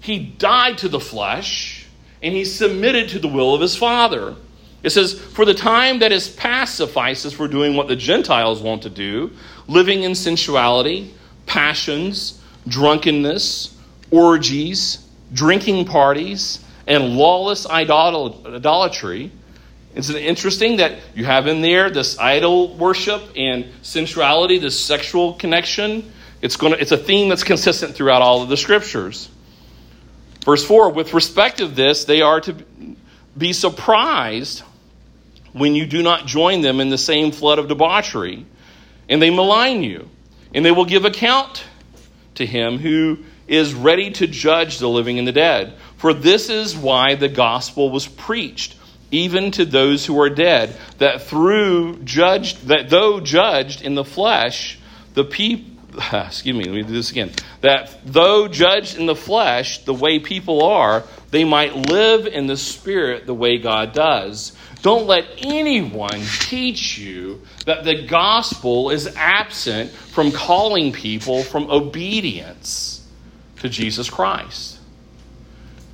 He 0.00 0.18
died 0.18 0.78
to 0.78 0.88
the 0.88 1.00
flesh 1.00 1.86
and 2.22 2.34
he 2.34 2.44
submitted 2.44 3.10
to 3.10 3.18
the 3.18 3.28
will 3.28 3.54
of 3.54 3.60
his 3.60 3.76
Father. 3.76 4.34
It 4.82 4.90
says, 4.90 5.18
For 5.18 5.44
the 5.44 5.54
time 5.54 6.00
that 6.00 6.12
is 6.12 6.28
past 6.28 6.76
suffices 6.76 7.32
for 7.32 7.48
doing 7.48 7.76
what 7.76 7.88
the 7.88 7.96
Gentiles 7.96 8.62
want 8.62 8.82
to 8.82 8.90
do, 8.90 9.32
living 9.66 10.02
in 10.02 10.14
sensuality, 10.14 11.12
passions, 11.46 12.40
drunkenness, 12.66 13.76
orgies, 14.10 15.06
drinking 15.32 15.84
parties 15.84 16.64
and 16.86 17.16
lawless 17.16 17.66
idolatry. 17.66 19.30
Isn't 19.98 20.14
it 20.14 20.22
interesting 20.26 20.76
that 20.76 21.00
you 21.16 21.24
have 21.24 21.48
in 21.48 21.60
there 21.60 21.90
this 21.90 22.20
idol 22.20 22.72
worship 22.76 23.20
and 23.34 23.66
sensuality, 23.82 24.58
this 24.58 24.78
sexual 24.78 25.34
connection? 25.34 26.12
It's, 26.40 26.54
going 26.54 26.72
to, 26.72 26.80
it's 26.80 26.92
a 26.92 26.96
theme 26.96 27.28
that's 27.28 27.42
consistent 27.42 27.96
throughout 27.96 28.22
all 28.22 28.40
of 28.40 28.48
the 28.48 28.56
scriptures. 28.56 29.28
Verse 30.44 30.64
4 30.64 30.90
With 30.90 31.14
respect 31.14 31.60
of 31.60 31.74
this, 31.74 32.04
they 32.04 32.22
are 32.22 32.40
to 32.42 32.54
be 33.36 33.52
surprised 33.52 34.62
when 35.52 35.74
you 35.74 35.84
do 35.84 36.00
not 36.00 36.26
join 36.26 36.60
them 36.60 36.78
in 36.78 36.90
the 36.90 36.98
same 36.98 37.32
flood 37.32 37.58
of 37.58 37.66
debauchery, 37.66 38.46
and 39.08 39.20
they 39.20 39.30
malign 39.30 39.82
you, 39.82 40.08
and 40.54 40.64
they 40.64 40.70
will 40.70 40.84
give 40.84 41.06
account 41.06 41.64
to 42.36 42.46
him 42.46 42.78
who 42.78 43.18
is 43.48 43.74
ready 43.74 44.12
to 44.12 44.28
judge 44.28 44.78
the 44.78 44.88
living 44.88 45.18
and 45.18 45.26
the 45.26 45.32
dead. 45.32 45.72
For 45.96 46.14
this 46.14 46.50
is 46.50 46.76
why 46.76 47.16
the 47.16 47.28
gospel 47.28 47.90
was 47.90 48.06
preached, 48.06 48.76
even 49.10 49.50
to 49.52 49.64
those 49.64 50.04
who 50.04 50.20
are 50.20 50.30
dead, 50.30 50.76
that 50.98 51.22
through 51.22 52.02
judged 52.02 52.68
that 52.68 52.90
though 52.90 53.20
judged 53.20 53.82
in 53.82 53.94
the 53.94 54.04
flesh, 54.04 54.78
the 55.14 55.24
people 55.24 55.78
excuse 56.12 56.54
me, 56.56 56.64
let 56.64 56.74
me 56.74 56.82
do 56.82 56.92
this 56.92 57.10
again. 57.10 57.30
That 57.60 57.98
though 58.04 58.48
judged 58.48 58.98
in 58.98 59.06
the 59.06 59.16
flesh 59.16 59.84
the 59.84 59.94
way 59.94 60.18
people 60.18 60.62
are, 60.64 61.04
they 61.30 61.44
might 61.44 61.74
live 61.74 62.26
in 62.26 62.46
the 62.46 62.56
spirit 62.56 63.26
the 63.26 63.34
way 63.34 63.58
God 63.58 63.92
does. 63.92 64.56
Don't 64.82 65.06
let 65.06 65.24
anyone 65.38 66.20
teach 66.40 66.98
you 66.98 67.42
that 67.66 67.84
the 67.84 68.06
gospel 68.06 68.90
is 68.90 69.12
absent 69.16 69.90
from 69.90 70.30
calling 70.30 70.92
people 70.92 71.42
from 71.42 71.68
obedience 71.68 73.06
to 73.60 73.68
Jesus 73.68 74.08
Christ. 74.08 74.78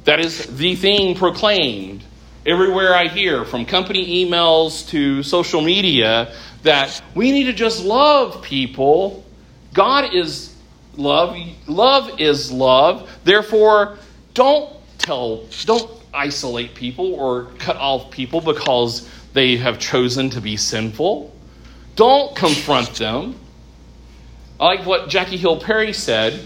That 0.05 0.21
is 0.21 0.59
the 0.59 0.75
thing 0.75 1.15
proclaimed 1.15 2.05
Everywhere 2.47 2.95
I 2.95 3.09
hear, 3.09 3.47
from 3.47 3.65
company 3.65 4.23
emails 4.23 4.87
to 4.91 5.23
social 5.23 5.63
media, 5.63 6.35
that 6.63 7.01
we 7.15 7.33
need 7.33 7.45
to 7.45 7.55
just 7.55 7.83
love 7.83 8.43
people. 8.43 9.25
God 9.73 10.15
is 10.15 10.55
love. 10.95 11.39
Love 11.67 12.21
is 12.21 12.53
love. 12.53 13.11
Therefore, 13.25 13.97
don't 14.35 14.71
tell, 14.99 15.47
don't 15.65 15.91
isolate 16.13 16.75
people 16.75 17.15
or 17.15 17.47
cut 17.59 17.77
off 17.77 18.11
people 18.11 18.43
because 18.43 19.09
they 19.33 19.57
have 19.57 19.79
chosen 19.79 20.29
to 20.29 20.43
be 20.43 20.59
sinful. 20.59 21.35
Don't 21.97 22.37
confront 22.37 22.95
them. 22.97 23.37
I 24.61 24.65
like 24.65 24.87
what 24.87 25.09
Jackie 25.09 25.39
Hill 25.39 25.61
Perry 25.61 25.95
said, 25.95 26.39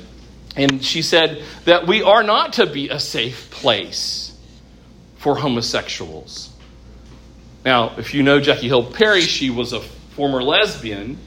and 0.54 0.84
she 0.84 1.02
said 1.02 1.42
that 1.64 1.88
we 1.88 2.02
are 2.02 2.22
not 2.22 2.52
to 2.54 2.66
be 2.66 2.88
a 2.88 3.00
safe 3.00 3.50
place 3.50 4.27
for 5.18 5.36
homosexuals. 5.36 6.50
Now, 7.64 7.96
if 7.98 8.14
you 8.14 8.22
know 8.22 8.40
Jackie 8.40 8.68
Hill 8.68 8.84
Perry, 8.84 9.20
she 9.22 9.50
was 9.50 9.72
a 9.72 9.80
former 9.80 10.42
lesbian, 10.42 11.18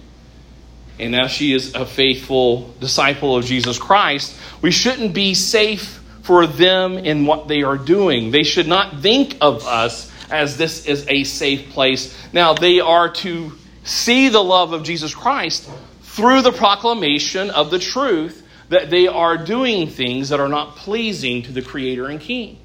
and 0.99 1.11
now 1.11 1.27
she 1.27 1.53
is 1.53 1.75
a 1.75 1.85
faithful 1.85 2.73
disciple 2.79 3.35
of 3.35 3.45
Jesus 3.45 3.77
Christ. 3.77 4.35
We 4.61 4.71
shouldn't 4.71 5.13
be 5.13 5.33
safe 5.33 6.01
for 6.23 6.47
them 6.47 6.97
in 6.97 7.25
what 7.25 7.47
they 7.47 7.63
are 7.63 7.77
doing. 7.77 8.31
They 8.31 8.43
should 8.43 8.67
not 8.67 9.01
think 9.01 9.37
of 9.41 9.65
us 9.65 10.11
as 10.29 10.57
this 10.57 10.85
is 10.85 11.05
a 11.09 11.23
safe 11.23 11.69
place. 11.71 12.15
Now, 12.31 12.53
they 12.53 12.79
are 12.79 13.09
to 13.09 13.51
see 13.83 14.29
the 14.29 14.43
love 14.43 14.73
of 14.73 14.83
Jesus 14.83 15.13
Christ 15.13 15.69
through 16.03 16.41
the 16.43 16.51
proclamation 16.51 17.49
of 17.49 17.71
the 17.71 17.79
truth 17.79 18.47
that 18.69 18.89
they 18.89 19.07
are 19.07 19.37
doing 19.37 19.87
things 19.87 20.29
that 20.29 20.39
are 20.39 20.47
not 20.47 20.77
pleasing 20.77 21.43
to 21.43 21.51
the 21.51 21.61
Creator 21.61 22.07
and 22.07 22.21
King. 22.21 22.60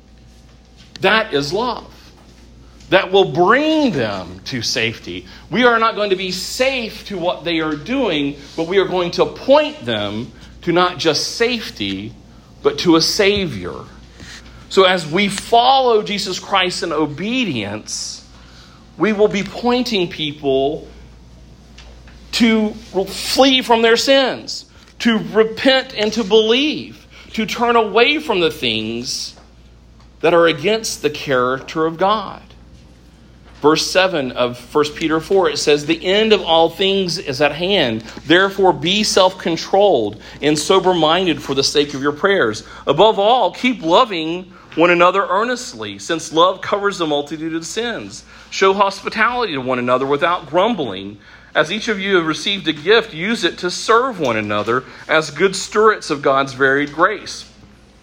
That 1.01 1.35
is 1.35 1.53
love. 1.53 1.93
That 2.91 3.11
will 3.11 3.33
bring 3.33 3.93
them 3.93 4.41
to 4.45 4.63
safety. 4.63 5.27
We 5.51 5.65
are 5.65 5.79
not 5.79 5.97
going 5.97 6.11
to 6.11 6.17
be 6.17 6.31
safe 6.31 7.07
to 7.07 7.19
what 7.19 7.45
they 7.45 7.59
are 7.61 7.75
doing, 7.75 8.37
but 8.57 8.69
we 8.69 8.79
are 8.79 8.87
going 8.87 9.11
to 9.13 9.27
point 9.27 9.85
them 9.85 10.31
to 10.63 10.73
not 10.73 10.99
just 10.99 11.37
safety, 11.37 12.15
but 12.63 12.79
to 12.81 12.97
a 12.97 13.01
Savior. 13.03 13.75
So 14.69 14.85
as 14.85 15.07
we 15.07 15.29
follow 15.29 16.03
Jesus 16.03 16.39
Christ 16.39 16.83
in 16.83 16.93
obedience, 16.93 18.29
we 18.99 19.13
will 19.13 19.29
be 19.29 19.43
pointing 19.43 20.09
people 20.09 20.89
to 22.33 22.71
flee 22.71 23.63
from 23.63 23.83
their 23.83 23.97
sins, 23.97 24.65
to 25.01 25.19
repent 25.33 25.95
and 25.95 26.13
to 26.13 26.25
believe, 26.25 27.07
to 27.33 27.47
turn 27.47 27.77
away 27.77 28.19
from 28.19 28.41
the 28.41 28.51
things 28.51 29.36
that 30.27 30.35
are 30.35 30.49
against 30.49 31.03
the 31.03 31.11
character 31.11 31.87
of 31.87 31.97
God. 31.97 32.43
Verse 33.63 33.89
7 33.89 34.33
of 34.33 34.59
1 34.75 34.85
Peter 34.97 35.21
4, 35.21 35.51
it 35.51 35.57
says, 35.57 35.87
The 35.87 36.05
end 36.05 36.33
of 36.33 36.43
all 36.43 36.69
things 36.69 37.17
is 37.17 37.41
at 37.41 37.53
hand. 37.53 38.01
Therefore, 38.27 38.73
be 38.73 39.05
self 39.05 39.39
controlled 39.39 40.21
and 40.43 40.59
sober 40.59 40.93
minded 40.93 41.41
for 41.41 41.55
the 41.55 41.63
sake 41.63 41.95
of 41.95 42.03
your 42.03 42.11
prayers. 42.11 42.67
Above 42.89 43.21
all, 43.21 43.53
keep 43.53 43.83
loving 43.83 44.53
one 44.75 44.91
another 44.91 45.25
earnestly, 45.25 45.97
since 46.01 46.33
love 46.33 46.61
covers 46.61 47.01
a 47.01 47.07
multitude 47.07 47.55
of 47.55 47.65
sins. 47.65 48.25
Show 48.51 48.75
hospitality 48.75 49.53
to 49.53 49.61
one 49.61 49.79
another 49.79 50.07
without 50.07 50.47
grumbling. 50.47 51.19
As 51.55 51.71
each 51.71 51.87
of 51.87 52.01
you 52.01 52.17
have 52.17 52.27
received 52.27 52.67
a 52.67 52.73
gift, 52.73 53.15
use 53.15 53.45
it 53.45 53.59
to 53.59 53.71
serve 53.71 54.19
one 54.19 54.37
another 54.37 54.83
as 55.07 55.31
good 55.31 55.55
stewards 55.55 56.11
of 56.11 56.21
God's 56.21 56.53
varied 56.53 56.93
grace. 56.93 57.49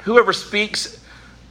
Whoever 0.06 0.32
speaks 0.32 1.03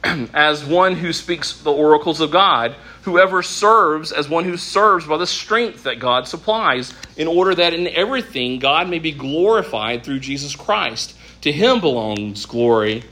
as 0.33 0.63
one 0.63 0.95
who 0.95 1.13
speaks 1.13 1.61
the 1.61 1.71
oracles 1.71 2.19
of 2.19 2.31
God, 2.31 2.75
whoever 3.03 3.41
serves 3.41 4.11
as 4.11 4.29
one 4.29 4.43
who 4.43 4.57
serves 4.57 5.05
by 5.05 5.17
the 5.17 5.27
strength 5.27 5.83
that 5.83 5.99
God 5.99 6.27
supplies, 6.27 6.93
in 7.15 7.27
order 7.27 7.55
that 7.55 7.73
in 7.73 7.87
everything 7.87 8.59
God 8.59 8.89
may 8.89 8.99
be 8.99 9.11
glorified 9.11 10.03
through 10.03 10.19
Jesus 10.19 10.55
Christ. 10.55 11.15
To 11.41 11.51
him 11.51 11.79
belongs 11.79 12.45
glory 12.45 13.03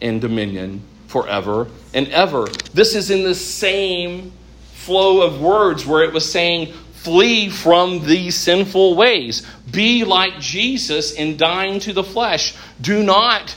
and 0.00 0.20
dominion 0.20 0.82
forever 1.06 1.68
and 1.92 2.08
ever. 2.08 2.46
This 2.72 2.94
is 2.94 3.10
in 3.10 3.24
the 3.24 3.34
same 3.34 4.32
flow 4.72 5.22
of 5.22 5.40
words 5.40 5.86
where 5.86 6.02
it 6.02 6.12
was 6.12 6.30
saying, 6.30 6.72
Flee 6.94 7.50
from 7.50 8.06
these 8.06 8.34
sinful 8.34 8.96
ways. 8.96 9.46
Be 9.70 10.04
like 10.04 10.40
Jesus 10.40 11.12
in 11.12 11.36
dying 11.36 11.78
to 11.80 11.92
the 11.92 12.02
flesh. 12.02 12.56
Do 12.80 13.02
not 13.02 13.54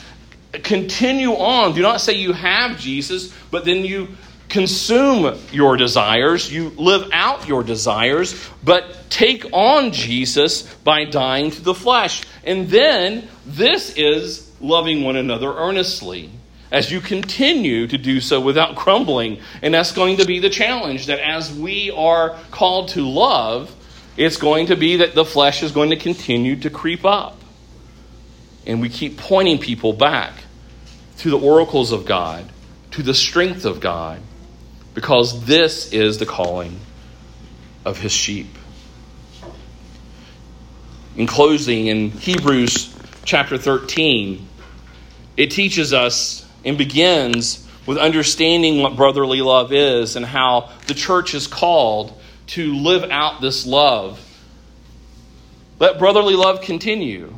continue 0.52 1.32
on. 1.34 1.74
Do 1.74 1.82
not 1.82 2.02
say 2.02 2.14
you 2.14 2.34
have 2.34 2.80
Jesus, 2.80 3.34
but 3.52 3.66
then 3.66 3.86
you 3.86 4.10
consume 4.50 5.38
your 5.52 5.78
desires, 5.78 6.52
you 6.52 6.70
live 6.78 7.10
out 7.12 7.48
your 7.48 7.64
desires, 7.64 8.50
but 8.64 9.10
take 9.10 9.46
on 9.52 9.92
Jesus 9.92 10.74
by 10.76 11.06
dying 11.06 11.52
to 11.52 11.62
the 11.62 11.74
flesh. 11.74 12.24
And 12.44 12.70
then 12.70 13.28
this 13.46 13.94
is 13.98 14.52
loving 14.62 15.04
one 15.04 15.18
another 15.18 15.54
earnestly 15.54 16.30
as 16.72 16.92
you 16.92 17.00
continue 17.00 17.88
to 17.88 17.98
do 17.98 18.20
so 18.20 18.40
without 18.40 18.76
grumbling. 18.76 19.40
And 19.62 19.74
that's 19.74 19.92
going 19.92 20.18
to 20.18 20.26
be 20.26 20.40
the 20.40 20.50
challenge 20.50 21.08
that 21.08 21.20
as 21.20 21.54
we 21.54 21.92
are 21.92 22.38
called 22.52 22.90
to 22.90 23.08
love, 23.08 23.74
it's 24.18 24.38
going 24.38 24.68
to 24.68 24.76
be 24.76 24.98
that 24.98 25.16
the 25.16 25.26
flesh 25.26 25.64
is 25.64 25.72
going 25.72 25.92
to 25.92 25.96
continue 25.96 26.56
to 26.58 26.70
creep 26.70 27.06
up. 27.06 27.40
And 28.68 28.82
we 28.82 28.90
keep 28.90 29.18
pointing 29.18 29.58
people 29.58 29.94
back 29.94 30.34
to 31.20 31.32
the 31.32 31.40
oracles 31.40 31.92
of 31.94 32.06
God, 32.06 32.46
to 32.92 33.02
the 33.02 33.14
strength 33.14 33.66
of 33.66 33.80
God, 33.80 34.22
because 34.94 35.46
this 35.46 35.94
is 35.94 36.18
the 36.18 36.26
calling 36.26 36.80
of 37.86 38.00
his 38.00 38.12
sheep. 38.12 38.48
In 41.16 41.26
closing, 41.26 41.88
in 41.88 42.12
Hebrews 42.12 42.94
chapter 43.24 43.58
13, 43.58 44.46
it 45.38 45.52
teaches 45.52 45.94
us 45.94 46.46
and 46.66 46.78
begins 46.78 47.66
with 47.86 47.98
understanding 47.98 48.82
what 48.82 48.98
brotherly 48.98 49.42
love 49.42 49.72
is 49.72 50.18
and 50.18 50.26
how 50.26 50.70
the 50.88 50.94
church 50.94 51.34
is 51.34 51.48
called 51.48 52.20
to 52.48 52.76
live 52.76 53.10
out 53.10 53.40
this 53.40 53.66
love. 53.66 54.22
Let 55.80 55.98
brotherly 56.00 56.36
love 56.36 56.62
continue. 56.62 57.37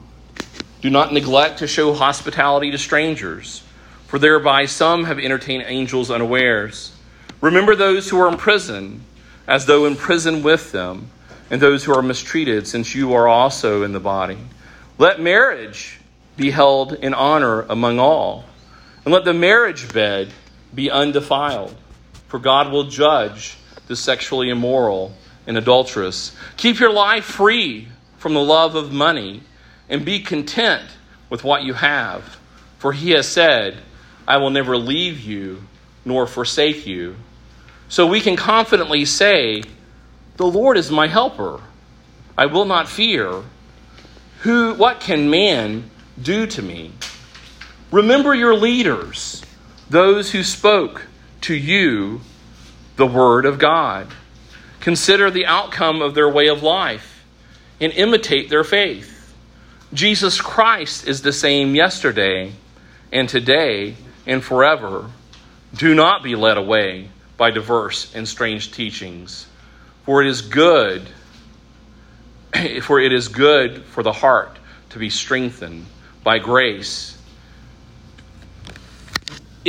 Do 0.81 0.89
not 0.89 1.13
neglect 1.13 1.59
to 1.59 1.67
show 1.67 1.93
hospitality 1.93 2.71
to 2.71 2.77
strangers, 2.77 3.63
for 4.07 4.19
thereby 4.19 4.65
some 4.65 5.03
have 5.05 5.19
entertained 5.19 5.63
angels 5.67 6.09
unawares. 6.09 6.95
Remember 7.41 7.75
those 7.75 8.09
who 8.09 8.19
are 8.19 8.29
in 8.29 8.37
prison, 8.37 9.03
as 9.47 9.65
though 9.65 9.85
in 9.85 9.95
prison 9.95 10.43
with 10.43 10.71
them, 10.71 11.09
and 11.51 11.61
those 11.61 11.83
who 11.83 11.93
are 11.93 12.01
mistreated, 12.01 12.67
since 12.67 12.95
you 12.95 13.13
are 13.13 13.27
also 13.27 13.83
in 13.83 13.91
the 13.91 13.99
body. 13.99 14.37
Let 14.97 15.19
marriage 15.19 15.99
be 16.37 16.51
held 16.51 16.93
in 16.93 17.13
honor 17.13 17.61
among 17.63 17.99
all 17.99 18.45
and 19.05 19.13
let 19.13 19.25
the 19.25 19.33
marriage 19.33 19.91
bed 19.91 20.31
be 20.73 20.91
undefiled, 20.91 21.75
for 22.27 22.39
God 22.39 22.71
will 22.71 22.83
judge 22.83 23.57
the 23.87 23.95
sexually 23.95 24.49
immoral 24.49 25.13
and 25.47 25.57
adulterous. 25.57 26.35
Keep 26.57 26.79
your 26.79 26.93
life 26.93 27.25
free 27.25 27.87
from 28.17 28.33
the 28.33 28.43
love 28.43 28.75
of 28.75 28.91
money 28.93 29.41
and 29.89 30.05
be 30.05 30.19
content 30.19 30.83
with 31.29 31.43
what 31.43 31.63
you 31.63 31.73
have. 31.73 32.37
For 32.77 32.93
he 32.93 33.11
has 33.11 33.27
said, 33.27 33.77
I 34.27 34.37
will 34.37 34.51
never 34.51 34.77
leave 34.77 35.19
you 35.19 35.63
nor 36.05 36.27
forsake 36.27 36.85
you. 36.87 37.15
So 37.89 38.05
we 38.07 38.21
can 38.21 38.35
confidently 38.35 39.05
say, 39.05 39.63
The 40.37 40.45
Lord 40.45 40.77
is 40.77 40.91
my 40.91 41.07
helper. 41.07 41.61
I 42.37 42.45
will 42.45 42.65
not 42.65 42.87
fear. 42.87 43.43
Who, 44.41 44.73
what 44.75 44.99
can 44.99 45.29
man 45.29 45.89
do 46.21 46.45
to 46.47 46.61
me? 46.61 46.91
Remember 47.91 48.33
your 48.33 48.55
leaders, 48.55 49.43
those 49.89 50.31
who 50.31 50.43
spoke 50.43 51.07
to 51.41 51.55
you 51.55 52.21
the 52.95 53.07
word 53.07 53.45
of 53.45 53.57
God. 53.59 54.07
Consider 54.79 55.31
the 55.31 55.45
outcome 55.45 56.01
of 56.01 56.13
their 56.13 56.29
way 56.29 56.47
of 56.47 56.61
life 56.61 57.25
and 57.81 57.91
imitate 57.93 58.49
their 58.49 58.63
faith. 58.63 59.18
Jesus 59.93 60.39
Christ 60.39 61.07
is 61.07 61.21
the 61.21 61.33
same 61.33 61.73
yesterday 61.73 62.51
and 63.11 63.27
today 63.27 63.95
and 64.27 64.43
forever. 64.43 65.09
Do 65.73 65.95
not 65.95 66.23
be 66.23 66.35
led 66.35 66.57
away 66.57 67.09
by 67.37 67.51
diverse 67.51 68.13
and 68.13 68.27
strange 68.27 68.71
teachings, 68.71 69.47
for 70.03 70.21
it 70.21 70.27
is 70.27 70.41
good 70.41 71.07
for 72.81 72.99
it 72.99 73.13
is 73.13 73.27
good 73.27 73.83
for 73.85 74.03
the 74.03 74.11
heart 74.11 74.57
to 74.89 74.99
be 74.99 75.09
strengthened 75.09 75.85
by 76.23 76.39
grace 76.39 77.17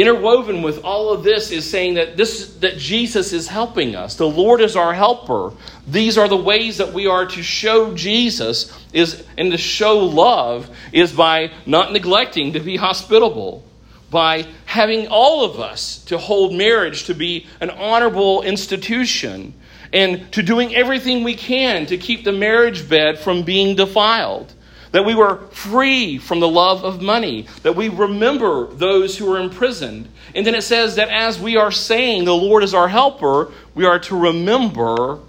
interwoven 0.00 0.62
with 0.62 0.84
all 0.84 1.12
of 1.12 1.22
this 1.22 1.50
is 1.50 1.68
saying 1.68 1.94
that 1.94 2.16
this 2.16 2.54
that 2.56 2.78
Jesus 2.78 3.32
is 3.32 3.48
helping 3.48 3.96
us. 3.96 4.14
The 4.14 4.28
Lord 4.28 4.60
is 4.60 4.76
our 4.76 4.94
helper. 4.94 5.52
These 5.86 6.16
are 6.16 6.28
the 6.28 6.36
ways 6.36 6.78
that 6.78 6.92
we 6.92 7.06
are 7.06 7.26
to 7.26 7.42
show 7.42 7.94
Jesus 7.94 8.72
is 8.92 9.24
and 9.36 9.50
to 9.52 9.58
show 9.58 9.98
love 9.98 10.70
is 10.92 11.12
by 11.12 11.52
not 11.66 11.92
neglecting 11.92 12.52
to 12.52 12.60
be 12.60 12.76
hospitable, 12.76 13.64
by 14.10 14.46
having 14.66 15.08
all 15.08 15.44
of 15.44 15.60
us 15.60 16.04
to 16.04 16.18
hold 16.18 16.54
marriage 16.54 17.04
to 17.04 17.14
be 17.14 17.46
an 17.60 17.70
honorable 17.70 18.42
institution 18.42 19.54
and 19.92 20.32
to 20.32 20.42
doing 20.42 20.74
everything 20.74 21.24
we 21.24 21.34
can 21.34 21.86
to 21.86 21.96
keep 21.96 22.24
the 22.24 22.32
marriage 22.32 22.88
bed 22.88 23.18
from 23.18 23.42
being 23.42 23.76
defiled. 23.76 24.54
That 24.92 25.04
we 25.04 25.14
were 25.14 25.36
free 25.52 26.18
from 26.18 26.40
the 26.40 26.48
love 26.48 26.84
of 26.84 27.00
money, 27.00 27.46
that 27.62 27.76
we 27.76 27.88
remember 27.88 28.66
those 28.66 29.16
who 29.16 29.32
are 29.32 29.38
imprisoned. 29.38 30.08
And 30.34 30.44
then 30.44 30.54
it 30.54 30.62
says 30.62 30.96
that 30.96 31.08
as 31.08 31.38
we 31.38 31.56
are 31.56 31.70
saying 31.70 32.24
the 32.24 32.34
Lord 32.34 32.64
is 32.64 32.74
our 32.74 32.88
helper, 32.88 33.52
we 33.74 33.84
are 33.84 34.00
to 34.00 34.16
remember 34.16 35.20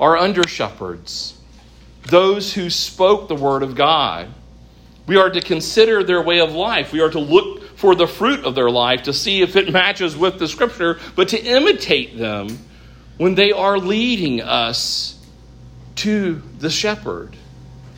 our 0.00 0.16
under 0.16 0.46
shepherds, 0.46 1.38
those 2.06 2.54
who 2.54 2.70
spoke 2.70 3.28
the 3.28 3.34
word 3.34 3.62
of 3.62 3.74
God. 3.74 4.28
We 5.06 5.16
are 5.16 5.30
to 5.30 5.40
consider 5.40 6.04
their 6.04 6.22
way 6.22 6.40
of 6.40 6.52
life. 6.52 6.92
We 6.92 7.00
are 7.00 7.10
to 7.10 7.18
look 7.18 7.76
for 7.78 7.94
the 7.94 8.06
fruit 8.06 8.44
of 8.44 8.54
their 8.54 8.70
life 8.70 9.04
to 9.04 9.12
see 9.12 9.40
if 9.40 9.56
it 9.56 9.72
matches 9.72 10.16
with 10.16 10.38
the 10.38 10.48
scripture, 10.48 11.00
but 11.16 11.28
to 11.28 11.42
imitate 11.42 12.18
them 12.18 12.58
when 13.16 13.34
they 13.34 13.52
are 13.52 13.78
leading 13.78 14.40
us 14.40 15.18
to 15.96 16.42
the 16.58 16.70
shepherd. 16.70 17.36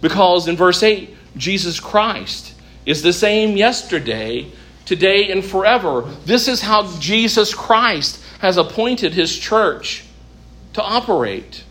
Because 0.01 0.49
in 0.49 0.57
verse 0.57 0.83
8, 0.83 1.15
Jesus 1.37 1.81
Christ 1.81 2.55
is 2.87 3.03
the 3.03 3.13
same 3.13 3.57
yesterday, 3.57 4.51
today, 4.85 5.31
and 5.31 5.45
forever. 5.45 6.03
This 6.25 6.49
is 6.49 6.61
how 6.61 6.99
Jesus 6.99 7.55
Christ 7.55 8.23
has 8.41 8.57
appointed 8.57 9.13
his 9.13 9.37
church 9.37 10.05
to 10.73 10.83
operate. 10.83 11.65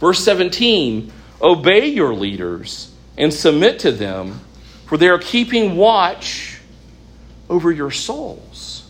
Verse 0.00 0.22
17 0.24 1.12
Obey 1.42 1.88
your 1.88 2.14
leaders 2.14 2.90
and 3.18 3.32
submit 3.32 3.80
to 3.80 3.92
them, 3.92 4.40
for 4.86 4.96
they 4.96 5.08
are 5.08 5.18
keeping 5.18 5.76
watch 5.76 6.58
over 7.50 7.70
your 7.70 7.90
souls 7.90 8.88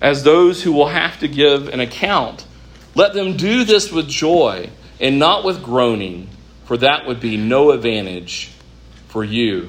as 0.00 0.24
those 0.24 0.62
who 0.62 0.72
will 0.72 0.88
have 0.88 1.18
to 1.20 1.28
give 1.28 1.68
an 1.68 1.80
account 1.80 2.46
let 2.94 3.14
them 3.14 3.36
do 3.36 3.64
this 3.64 3.90
with 3.90 4.08
joy 4.08 4.68
and 5.00 5.18
not 5.18 5.44
with 5.44 5.62
groaning, 5.62 6.28
for 6.64 6.76
that 6.78 7.06
would 7.06 7.20
be 7.20 7.36
no 7.36 7.70
advantage 7.70 8.50
for 9.08 9.24
you. 9.24 9.68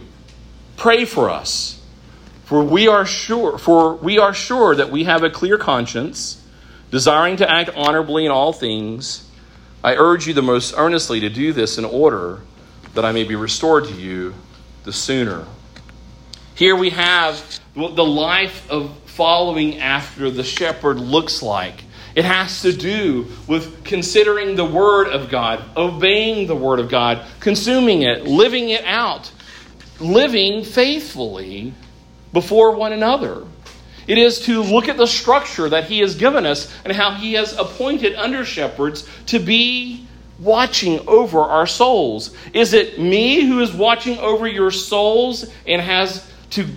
Pray 0.78 1.06
for 1.06 1.30
us, 1.30 1.82
for 2.46 2.64
we 2.64 2.88
are 2.88 3.06
sure, 3.06 3.58
for 3.58 3.96
we 3.96 4.18
are 4.18 4.34
sure 4.34 4.76
that 4.76 4.89
we 4.89 5.04
have 5.04 5.24
a 5.24 5.30
clear 5.30 5.58
conscience, 5.58 6.41
desiring 6.91 7.38
to 7.38 7.50
act 7.50 7.70
honorably 7.76 8.26
in 8.26 8.32
all 8.32 8.54
things. 8.54 9.30
I 9.84 9.96
urge 9.96 10.28
you 10.28 10.34
the 10.34 10.41
most 10.41 10.74
earnestly 10.78 11.20
to 11.22 11.30
do 11.30 11.54
this 11.54 11.78
in 11.78 11.86
order 11.86 12.41
that 12.94 13.04
I 13.04 13.12
may 13.12 13.24
be 13.24 13.36
restored 13.36 13.86
to 13.86 13.94
you 13.94 14.34
the 14.84 14.94
sooner. 14.94 15.46
Here 16.56 16.76
we 16.76 16.91
have 16.91 17.60
what 17.74 17.96
the 17.96 18.06
life 18.06 18.70
of 18.70 18.96
following 19.06 19.80
after 19.80 20.30
the 20.30 20.44
shepherd 20.44 21.00
looks 21.00 21.41
like. 21.41 21.84
It 22.16 22.26
has 22.26 22.61
to 22.61 22.72
do 22.72 23.28
with 23.47 23.84
considering 23.84 24.55
the 24.55 24.66
Word 24.66 25.07
of 25.07 25.30
God, 25.30 25.64
obeying 25.76 26.47
the 26.47 26.55
Word 26.55 26.80
of 26.80 26.89
God, 26.89 27.26
consuming 27.39 28.03
it, 28.03 28.26
living 28.26 28.70
it 28.70 28.86
out, 28.86 29.32
living 29.99 30.64
faithfully 30.64 31.74
before 32.32 32.76
one 32.76 32.93
another. 32.93 33.45
It 34.05 34.18
is 34.18 34.41
to 34.41 34.61
look 34.61 34.89
at 34.89 34.97
the 34.97 35.07
structure 35.07 35.70
that 35.70 35.86
He 35.86 35.99
has 35.99 36.16
given 36.16 36.45
us 36.45 36.72
and 36.84 36.93
how 36.93 37.11
He 37.11 37.34
has 37.34 37.57
appointed 37.57 38.16
under 38.16 38.45
shepherds 38.45 39.07
to 39.28 39.39
be 39.39 40.05
watching 40.39 41.07
over 41.07 41.39
our 41.39 41.66
souls. 41.66 42.36
Is 42.53 42.74
it 42.74 42.99
me 42.99 43.41
who 43.41 43.61
is 43.61 43.74
watching 43.74 44.20
over 44.20 44.47
your 44.47 44.72
souls 44.72 45.49
and 45.66 45.82
has 45.82 46.30
to 46.51 46.68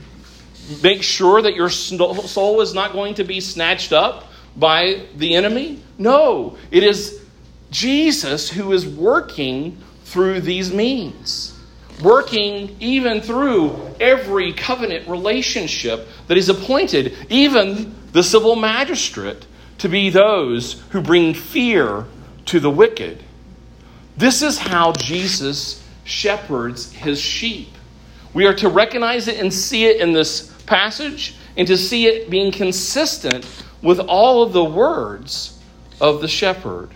make 0.82 1.02
sure 1.02 1.42
that 1.42 1.54
your 1.54 1.68
soul 1.68 2.60
is 2.60 2.74
not 2.74 2.92
going 2.92 3.14
to 3.14 3.24
be 3.24 3.40
snatched 3.40 3.92
up? 3.92 4.30
By 4.56 5.06
the 5.16 5.34
enemy? 5.34 5.82
No, 5.98 6.56
it 6.70 6.82
is 6.82 7.22
Jesus 7.70 8.50
who 8.50 8.72
is 8.72 8.86
working 8.86 9.78
through 10.04 10.40
these 10.40 10.72
means, 10.72 11.58
working 12.02 12.76
even 12.80 13.20
through 13.20 13.76
every 14.00 14.52
covenant 14.52 15.08
relationship 15.08 16.06
that 16.28 16.36
is 16.36 16.48
appointed, 16.48 17.14
even 17.28 17.94
the 18.12 18.22
civil 18.22 18.56
magistrate, 18.56 19.46
to 19.78 19.88
be 19.88 20.10
those 20.10 20.82
who 20.90 21.00
bring 21.02 21.34
fear 21.34 22.04
to 22.46 22.60
the 22.60 22.70
wicked. 22.70 23.22
This 24.16 24.42
is 24.42 24.58
how 24.58 24.92
Jesus 24.92 25.82
shepherds 26.04 26.92
his 26.92 27.20
sheep. 27.20 27.68
We 28.32 28.46
are 28.46 28.54
to 28.54 28.68
recognize 28.68 29.28
it 29.28 29.38
and 29.38 29.52
see 29.52 29.86
it 29.86 30.00
in 30.00 30.12
this 30.12 30.52
passage 30.64 31.34
and 31.56 31.66
to 31.66 31.76
see 31.76 32.06
it 32.06 32.30
being 32.30 32.52
consistent 32.52 33.44
with 33.86 34.00
all 34.00 34.42
of 34.42 34.52
the 34.52 34.64
words 34.64 35.56
of 36.00 36.20
the 36.20 36.26
shepherd. 36.26 36.90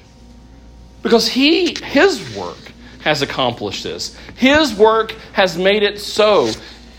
Because 1.05 1.29
he, 1.29 1.77
his 1.81 2.37
work 2.37 2.73
has 3.05 3.23
accomplished 3.23 3.85
this. 3.85 4.17
His 4.37 4.75
work 4.75 5.13
has 5.33 5.57
made 5.57 5.85
it 5.85 6.01
so. 6.01 6.51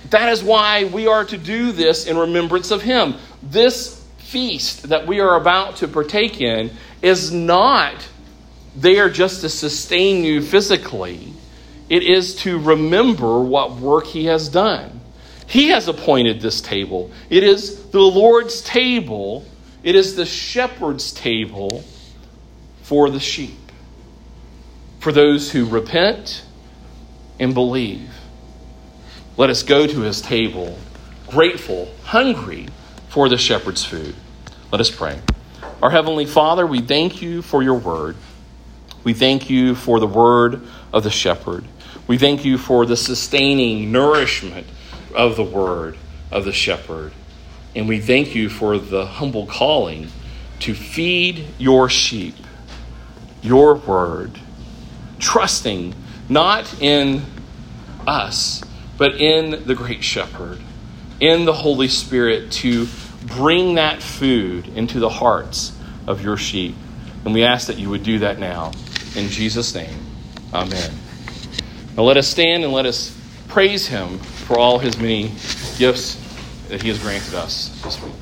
That 0.10 0.30
is 0.30 0.42
why 0.42 0.86
we 0.86 1.08
are 1.08 1.26
to 1.26 1.38
do 1.38 1.74
this 1.74 2.08
in 2.08 2.18
remembrance 2.18 2.72
of 2.72 2.82
him. 2.82 3.16
This 3.44 4.02
feast 4.20 4.84
that 4.84 5.06
we 5.06 5.20
are 5.20 5.36
about 5.36 5.76
to 5.78 5.90
partake 5.90 6.40
in 6.40 6.72
is 7.02 7.34
not 7.34 8.08
there 8.78 9.10
just 9.10 9.42
to 9.42 9.50
sustain 9.50 10.24
you 10.24 10.42
physically, 10.42 11.34
it 11.90 12.04
is 12.04 12.36
to 12.36 12.58
remember 12.58 13.42
what 13.42 13.74
work 13.74 14.06
he 14.06 14.28
has 14.28 14.48
done. 14.48 15.02
He 15.48 15.68
has 15.68 15.90
appointed 15.90 16.40
this 16.40 16.62
table. 16.62 17.12
It 17.30 17.44
is 17.44 17.88
the 17.88 18.00
Lord's 18.00 18.62
table 18.62 19.46
it 19.84 19.96
is 19.96 20.16
the 20.16 20.26
shepherd's 20.26 21.12
table 21.12 21.84
for 22.84 23.10
the 23.10 23.20
sheep, 23.20 23.72
for 25.00 25.12
those 25.12 25.52
who 25.52 25.66
repent 25.66 26.44
and 27.40 27.54
believe. 27.54 28.10
Let 29.38 29.50
us 29.50 29.64
go 29.64 29.88
to 29.88 30.02
his 30.02 30.22
table, 30.22 30.78
grateful, 31.28 31.92
hungry 32.04 32.68
for 33.10 33.28
the 33.30 33.38
shepherd's 33.38 33.84
food. 33.84 34.16
Let 34.72 34.82
us 34.82 34.92
pray. 34.92 35.20
Our 35.82 35.90
Heavenly 35.90 36.26
Father, 36.26 36.68
we 36.68 36.82
thank 36.82 37.22
you 37.22 37.42
for 37.42 37.64
your 37.64 37.80
word. 37.80 38.16
We 39.04 39.14
thank 39.14 39.50
you 39.50 39.74
for 39.74 40.00
the 40.00 40.08
word 40.08 40.62
of 40.94 41.04
the 41.04 41.10
shepherd. 41.10 41.66
We 42.08 42.18
thank 42.18 42.46
you 42.46 42.58
for 42.58 42.86
the 42.86 42.98
sustaining 42.98 43.92
nourishment 43.92 44.68
of 45.16 45.36
the 45.36 45.44
word 45.44 45.98
of 46.30 46.46
the 46.46 46.52
shepherd. 46.52 47.14
And 47.76 47.88
we 47.88 48.00
thank 48.00 48.36
you 48.36 48.50
for 48.50 48.78
the 48.78 49.06
humble 49.06 49.46
calling 49.46 50.10
to 50.60 50.74
feed 50.74 51.46
your 51.58 51.90
sheep, 51.90 52.36
your 53.42 53.76
word, 53.76 54.38
trusting 55.20 55.96
not 56.28 56.82
in 56.82 57.24
us, 58.06 58.64
but 58.98 59.16
in 59.16 59.66
the 59.66 59.76
great 59.76 60.04
shepherd, 60.04 60.60
in 61.20 61.46
the 61.46 61.54
Holy 61.54 61.88
Spirit 61.88 62.52
to 62.52 62.88
bring 63.26 63.76
that 63.76 64.02
food 64.02 64.68
into 64.70 65.00
the 65.00 65.10
hearts 65.10 65.76
of 66.08 66.24
your 66.24 66.38
sheep. 66.38 66.76
And 67.26 67.34
we 67.34 67.44
ask 67.44 67.68
that 67.68 67.78
you 67.78 67.90
would 67.90 68.04
do 68.04 68.20
that 68.20 68.40
now. 68.40 68.72
In 69.16 69.30
Jesus' 69.30 69.74
name, 69.76 69.98
amen. 70.54 70.92
Now 71.96 72.04
let 72.04 72.18
us 72.18 72.28
stand 72.28 72.64
and 72.64 72.72
let 72.74 72.86
us 72.86 73.18
praise 73.48 73.88
him 73.88 74.18
for 74.20 74.58
all 74.58 74.80
his 74.80 74.98
many 74.98 75.32
gifts 75.78 76.21
that 76.72 76.82
He 76.82 76.88
has 76.88 77.00
granted 77.00 77.36
us 77.36 77.68
this 77.84 78.02
week. 78.02 78.21